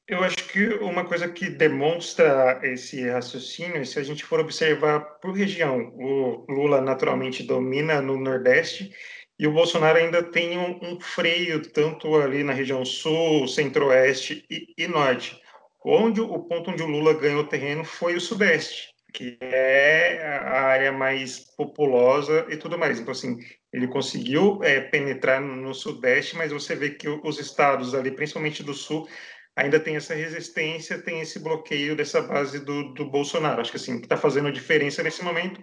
Eu 0.06 0.22
acho 0.24 0.36
que 0.48 0.68
uma 0.76 1.04
coisa 1.04 1.28
que 1.28 1.50
demonstra 1.50 2.60
esse 2.62 3.06
raciocínio, 3.08 3.84
se 3.84 3.98
a 3.98 4.02
gente 4.02 4.24
for 4.24 4.40
observar 4.40 5.00
por 5.20 5.32
região, 5.32 5.92
o 5.96 6.46
Lula 6.48 6.80
naturalmente 6.80 7.42
domina 7.42 8.00
no 8.00 8.18
Nordeste 8.18 8.90
e 9.38 9.46
o 9.46 9.52
Bolsonaro 9.52 9.98
ainda 9.98 10.22
tem 10.22 10.56
um, 10.56 10.78
um 10.82 11.00
freio 11.00 11.60
tanto 11.60 12.14
ali 12.16 12.42
na 12.42 12.52
região 12.52 12.84
Sul, 12.84 13.46
Centro-Oeste 13.46 14.44
e, 14.48 14.74
e, 14.78 14.88
Norte. 14.88 15.38
Onde 15.84 16.20
o 16.20 16.38
ponto 16.44 16.70
onde 16.70 16.82
o 16.82 16.86
Lula 16.86 17.14
ganhou 17.14 17.44
terreno 17.44 17.84
foi 17.84 18.16
o 18.16 18.20
Sudeste, 18.20 18.88
que 19.12 19.36
é 19.40 20.22
a 20.24 20.62
área 20.62 20.90
mais 20.90 21.40
populosa 21.56 22.46
e 22.48 22.56
tudo 22.56 22.78
mais. 22.78 22.98
Então, 22.98 23.12
assim, 23.12 23.38
ele 23.72 23.86
conseguiu 23.86 24.62
é, 24.62 24.80
penetrar 24.80 25.40
no 25.40 25.74
Sudeste, 25.74 26.36
mas 26.36 26.52
você 26.52 26.74
vê 26.74 26.90
que 26.90 27.08
os 27.08 27.38
estados 27.38 27.94
ali, 27.94 28.10
principalmente 28.10 28.62
do 28.62 28.72
Sul, 28.72 29.06
ainda 29.54 29.80
tem 29.80 29.96
essa 29.96 30.14
resistência, 30.14 31.02
tem 31.02 31.20
esse 31.20 31.38
bloqueio 31.40 31.96
dessa 31.96 32.22
base 32.22 32.60
do, 32.60 32.94
do 32.94 33.04
Bolsonaro. 33.10 33.60
Acho 33.60 33.72
que 33.72 33.76
assim, 33.76 33.94
o 33.94 33.98
que 33.98 34.06
está 34.06 34.16
fazendo 34.16 34.52
diferença 34.52 35.02
nesse 35.02 35.22
momento 35.22 35.60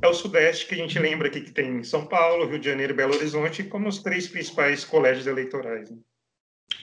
é 0.00 0.06
o 0.06 0.14
Sudeste, 0.14 0.66
que 0.66 0.74
a 0.74 0.78
gente 0.78 0.98
lembra 0.98 1.28
aqui 1.28 1.40
que 1.40 1.50
tem 1.50 1.82
São 1.82 2.06
Paulo, 2.06 2.46
Rio 2.46 2.58
de 2.58 2.68
Janeiro 2.68 2.92
e 2.92 2.96
Belo 2.96 3.14
Horizonte 3.14 3.64
como 3.64 3.88
os 3.88 4.02
três 4.02 4.28
principais 4.28 4.84
colégios 4.84 5.26
eleitorais. 5.26 5.90
Né? 5.90 5.96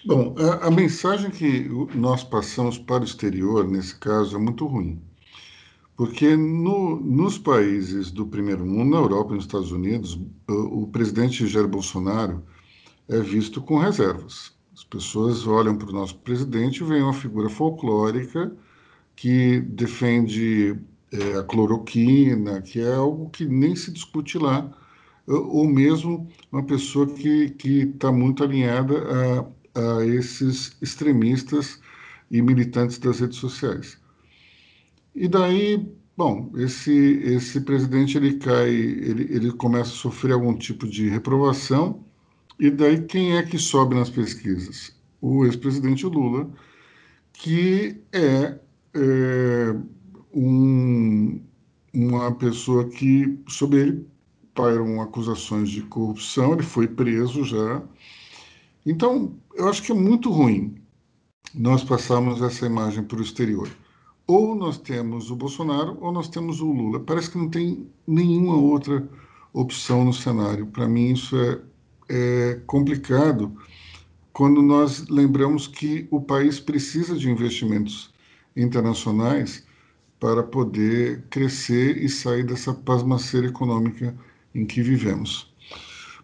Bom, 0.05 0.35
a, 0.37 0.67
a, 0.67 0.71
mensagem 0.71 1.29
que 1.29 1.67
nós 1.95 2.23
passamos 2.23 2.77
para 2.77 3.01
o 3.01 3.05
exterior, 3.05 3.67
nesse 3.67 3.97
caso, 3.99 4.35
é 4.35 4.39
muito 4.39 4.65
ruim. 4.65 5.01
Porque 5.97 6.37
no, 6.37 7.01
nos 7.01 7.37
países 7.37 8.11
do 8.11 8.25
primeiro 8.25 8.65
mundo, 8.65 8.91
na 8.91 8.97
Europa 8.97 9.33
e 9.33 9.35
nos 9.35 9.45
Estados 9.45 9.71
Unidos, 9.73 10.17
o, 10.47 10.83
o 10.83 10.87
presidente 10.87 11.45
Jair 11.47 11.67
Bolsonaro 11.67 12.41
é 13.09 13.19
visto 13.19 13.61
com 13.61 13.77
reservas 13.77 14.55
as 14.77 14.83
pessoas 14.83 15.47
olham 15.47 15.75
para 15.75 15.89
o 15.89 15.91
nosso 15.91 16.15
presidente 16.19 16.83
e 16.83 16.85
veem 16.85 17.01
uma 17.01 17.13
figura 17.13 17.49
folclórica 17.49 18.55
que 19.15 19.59
defende 19.59 20.77
é, 21.11 21.39
a 21.39 21.43
cloroquina, 21.43 22.61
que 22.61 22.79
é 22.79 22.93
algo 22.93 23.27
que 23.31 23.43
nem 23.43 23.75
se 23.75 23.91
discute 23.91 24.37
lá, 24.37 24.71
ou 25.25 25.67
mesmo 25.67 26.29
uma 26.51 26.63
pessoa 26.63 27.07
que 27.07 27.55
está 27.67 28.11
muito 28.11 28.43
alinhada 28.43 29.03
a, 29.73 29.99
a 29.99 30.05
esses 30.05 30.77
extremistas 30.79 31.81
e 32.29 32.39
militantes 32.39 32.99
das 32.99 33.19
redes 33.19 33.37
sociais. 33.37 33.99
E 35.19 35.27
daí, 35.27 35.83
bom, 36.15 36.51
esse, 36.57 36.93
esse 37.23 37.61
presidente 37.61 38.17
ele 38.17 38.37
cai, 38.37 38.69
ele, 38.69 39.23
ele 39.33 39.51
começa 39.51 39.89
a 39.89 39.95
sofrer 39.95 40.31
algum 40.31 40.55
tipo 40.55 40.87
de 40.87 41.09
reprovação 41.09 42.05
e 42.59 42.69
daí 42.69 43.01
quem 43.03 43.35
é 43.35 43.41
que 43.41 43.57
sobe 43.57 43.95
nas 43.95 44.11
pesquisas? 44.11 44.95
O 45.19 45.43
ex-presidente 45.43 46.05
Lula, 46.05 46.47
que 47.33 47.99
é, 48.13 48.59
é 48.93 49.75
um, 50.31 51.41
uma 51.91 52.31
pessoa 52.35 52.87
que, 52.87 53.39
sob 53.47 53.75
ele, 53.75 54.07
pairam 54.53 55.01
acusações 55.01 55.69
de 55.71 55.81
corrupção, 55.81 56.53
ele 56.53 56.63
foi 56.63 56.87
preso 56.87 57.43
já. 57.43 57.81
Então, 58.85 59.35
eu 59.55 59.67
acho 59.67 59.81
que 59.81 59.91
é 59.91 59.95
muito 59.95 60.29
ruim 60.29 60.75
nós 61.55 61.83
passarmos 61.83 62.39
essa 62.39 62.67
imagem 62.67 63.03
para 63.03 63.17
o 63.17 63.23
exterior. 63.23 63.67
Ou 64.27 64.53
nós 64.53 64.77
temos 64.77 65.31
o 65.31 65.35
Bolsonaro 65.35 65.97
ou 66.01 66.11
nós 66.11 66.27
temos 66.27 66.59
o 66.61 66.71
Lula. 66.71 66.99
Parece 66.99 67.31
que 67.31 67.37
não 67.37 67.49
tem 67.49 67.87
nenhuma 68.05 68.57
outra 68.57 69.07
opção 69.53 70.03
no 70.03 70.13
cenário. 70.13 70.67
Para 70.67 70.87
mim, 70.87 71.13
isso 71.13 71.35
é 71.37 71.59
é 72.09 72.59
complicado 72.65 73.51
quando 74.31 74.61
nós 74.61 75.07
lembramos 75.07 75.67
que 75.67 76.07
o 76.11 76.21
país 76.21 76.59
precisa 76.59 77.15
de 77.17 77.29
investimentos 77.29 78.13
internacionais 78.55 79.65
para 80.19 80.43
poder 80.43 81.23
crescer 81.29 81.97
e 81.97 82.09
sair 82.09 82.43
dessa 82.43 82.73
pasmaceira 82.73 83.47
econômica 83.47 84.15
em 84.53 84.65
que 84.65 84.81
vivemos. 84.81 85.53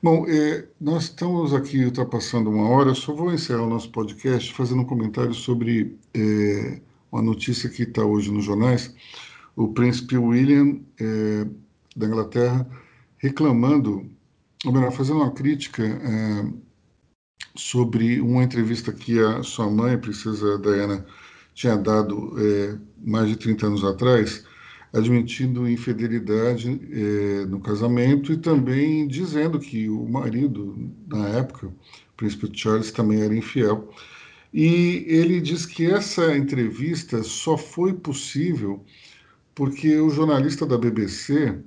Bom, 0.02 0.26
é, 0.28 0.68
nós 0.80 1.04
estamos 1.06 1.54
aqui 1.54 1.86
ultrapassando 1.86 2.50
uma 2.50 2.68
hora, 2.68 2.94
só 2.94 3.14
vou 3.14 3.34
encerrar 3.34 3.64
o 3.64 3.70
nosso 3.70 3.90
podcast 3.92 4.54
fazendo 4.54 4.82
um 4.82 4.86
comentário 4.86 5.34
sobre 5.34 5.98
é, 6.14 6.82
uma 7.14 7.22
notícia 7.22 7.70
que 7.70 7.84
está 7.84 8.04
hoje 8.04 8.32
nos 8.32 8.44
jornais. 8.44 8.94
O 9.56 9.70
príncipe 9.70 10.18
William 10.18 10.80
é, 11.00 11.48
da 11.96 12.08
Inglaterra 12.08 12.68
reclamando 13.18 14.12
ou 14.66 14.72
melhor, 14.72 14.92
fazendo 14.92 15.18
uma 15.18 15.32
crítica 15.32 15.84
é, 15.84 16.46
sobre 17.56 18.22
uma 18.22 18.44
entrevista 18.44 18.92
que 18.92 19.20
a 19.20 19.44
sua 19.44 19.70
mãe, 19.70 19.94
a 19.94 19.98
princesa 19.98 20.58
Diana, 20.58 21.06
tinha 21.54 21.76
dado 21.76 22.34
é, 22.40 22.78
mais 23.04 23.28
de 23.28 23.36
30 23.36 23.68
anos 23.68 23.84
atrás, 23.84 24.46
admitindo 24.94 25.70
infidelidade 25.70 26.80
é, 26.92 27.46
no 27.46 27.60
casamento 27.60 28.32
e 28.32 28.38
também 28.38 29.08
dizendo 29.08 29.60
que 29.60 29.90
o 29.90 30.08
marido, 30.08 30.92
na 31.08 31.28
época, 31.30 31.68
o 31.68 31.74
príncipe 32.16 32.50
Charles, 32.54 32.92
também 32.92 33.22
era 33.22 33.36
infiel. 33.36 33.92
E 34.54 35.06
ele 35.08 35.42
diz 35.42 35.66
que 35.66 35.86
essa 35.88 36.38
entrevista 36.38 37.24
só 37.24 37.58
foi 37.58 37.94
possível 37.94 38.86
porque 39.56 39.98
o 39.98 40.10
jornalista 40.10 40.66
da 40.66 40.78
BBC 40.78 41.58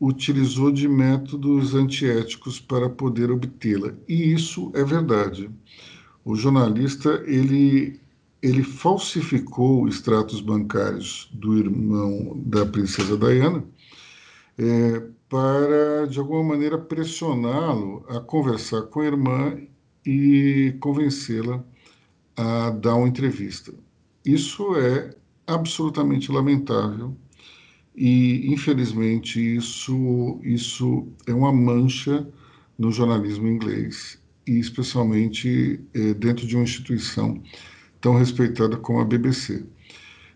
utilizou 0.00 0.72
de 0.72 0.88
métodos 0.88 1.74
antiéticos 1.74 2.60
para 2.60 2.90
poder 2.90 3.30
obtê-la. 3.30 3.94
E 4.08 4.32
isso 4.32 4.70
é 4.74 4.84
verdade. 4.84 5.50
O 6.24 6.34
jornalista 6.34 7.22
ele 7.26 8.00
ele 8.42 8.62
falsificou 8.62 9.88
extratos 9.88 10.40
bancários 10.40 11.28
do 11.32 11.58
irmão 11.58 12.40
da 12.44 12.66
princesa 12.66 13.16
Diana 13.16 13.64
é, 14.58 15.02
para, 15.28 16.06
de 16.06 16.18
alguma 16.18 16.44
maneira, 16.44 16.78
pressioná-lo 16.78 18.04
a 18.08 18.20
conversar 18.20 18.82
com 18.82 19.00
a 19.00 19.06
irmã 19.06 19.58
e 20.04 20.76
convencê-la 20.80 21.64
a 22.36 22.70
dar 22.70 22.94
uma 22.96 23.08
entrevista. 23.08 23.72
Isso 24.24 24.76
é 24.76 25.14
absolutamente 25.46 26.30
lamentável 26.30 27.16
e, 27.94 28.52
infelizmente, 28.52 29.40
isso, 29.40 30.40
isso 30.42 31.08
é 31.26 31.32
uma 31.32 31.52
mancha 31.52 32.28
no 32.78 32.92
jornalismo 32.92 33.48
inglês, 33.48 34.18
e 34.46 34.58
especialmente 34.58 35.80
é, 35.94 36.12
dentro 36.12 36.46
de 36.46 36.54
uma 36.54 36.64
instituição 36.64 37.42
tão 38.00 38.16
respeitada 38.18 38.76
como 38.76 39.00
a 39.00 39.04
BBC. 39.04 39.64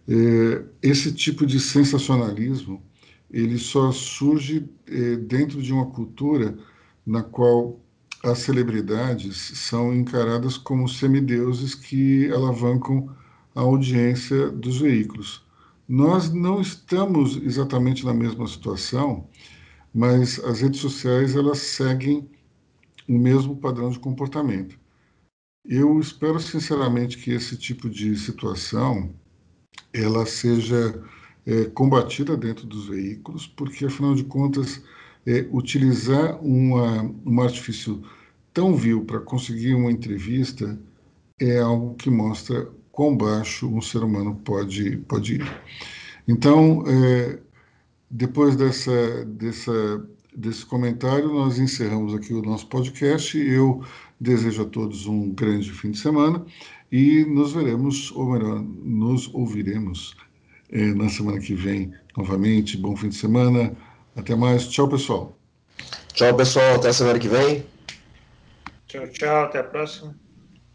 É, 0.09 0.65
esse 0.83 1.13
tipo 1.13 1.45
de 1.45 1.61
sensacionalismo 1.61 2.83
ele 3.31 3.59
só 3.59 3.93
surge 3.93 4.69
é, 4.87 5.17
dentro 5.17 5.63
de 5.63 5.73
uma 5.73 5.87
cultura 5.87 6.59
na 7.07 7.23
qual 7.23 7.81
as 8.23 8.39
celebridades 8.41 9.37
são 9.37 9.95
encaradas 9.95 10.59
como 10.59 10.89
semideuses 10.89 11.75
que 11.75 12.31
alavancam 12.31 13.09
a 13.55 13.61
audiência 13.61 14.51
dos 14.51 14.81
veículos. 14.81 15.45
Nós 15.89 16.33
não 16.33 16.61
estamos 16.61 17.37
exatamente 17.37 18.05
na 18.05 18.15
mesma 18.15 18.47
situação, 18.47 19.27
mas 19.93 20.39
as 20.45 20.61
redes 20.61 20.81
sociais 20.81 21.35
elas 21.35 21.59
seguem 21.59 22.29
o 23.09 23.19
mesmo 23.19 23.57
padrão 23.57 23.91
de 23.91 23.99
comportamento. 23.99 24.79
Eu 25.65 25.99
espero 25.99 26.39
sinceramente 26.39 27.19
que 27.19 27.33
esse 27.33 27.57
tipo 27.57 27.89
de 27.89 28.17
situação 28.17 29.13
ela 29.93 30.25
seja 30.27 31.03
é, 31.45 31.65
combatida 31.65 32.37
dentro 32.37 32.67
dos 32.67 32.87
veículos, 32.87 33.47
porque 33.47 33.87
afinal 33.87 34.15
de 34.15 34.25
contas 34.25 34.83
é, 35.27 35.47
utilizar 35.53 36.43
uma, 36.45 37.03
um 37.25 37.41
artifício 37.41 38.03
tão 38.53 38.75
vil 38.75 39.05
para 39.05 39.21
conseguir 39.21 39.75
uma 39.75 39.91
entrevista 39.91 40.79
é 41.41 41.59
algo 41.59 41.95
que 41.95 42.11
mostra 42.11 42.69
quão 42.93 43.17
baixo 43.17 43.69
um 43.69 43.81
ser 43.81 44.03
humano 44.03 44.35
pode, 44.45 44.99
pode 45.09 45.37
ir. 45.37 45.63
Então, 46.29 46.85
é, 46.87 47.39
depois 48.11 48.57
dessa, 48.57 49.25
dessa, 49.25 50.07
desse 50.37 50.67
comentário, 50.67 51.33
nós 51.33 51.59
encerramos 51.59 52.15
aqui 52.15 52.35
o 52.35 52.43
nosso 52.43 52.67
podcast. 52.67 53.39
Eu 53.39 53.83
desejo 54.21 54.63
a 54.63 54.67
todos 54.67 55.07
um 55.07 55.31
grande 55.31 55.71
fim 55.73 55.93
de 55.93 55.99
semana 55.99 56.45
e 56.93 57.25
nos 57.25 57.53
veremos, 57.53 58.13
ou 58.13 58.33
melhor, 58.33 58.61
nos 58.61 59.33
ouviremos 59.33 60.15
é, 60.71 60.93
na 60.93 61.09
semana 61.09 61.39
que 61.39 61.55
vem 61.55 61.93
novamente. 62.17 62.77
Bom 62.77 62.95
fim 62.97 63.09
de 63.09 63.17
semana. 63.17 63.75
Até 64.17 64.35
mais. 64.35 64.69
Tchau, 64.69 64.89
pessoal. 64.89 65.33
Tchau, 66.13 66.35
pessoal. 66.37 66.75
Até 66.75 66.93
semana 66.93 67.19
que 67.19 67.29
vem. 67.29 67.67
Tchau, 68.87 69.07
tchau. 69.09 69.45
Até 69.45 69.61
a 69.61 69.65
próxima. 69.65 70.15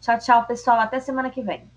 Tchau, 0.00 0.18
tchau, 0.18 0.46
pessoal. 0.46 0.80
Até 0.80 1.00
semana 1.00 1.30
que 1.30 1.42
vem. 1.42 1.70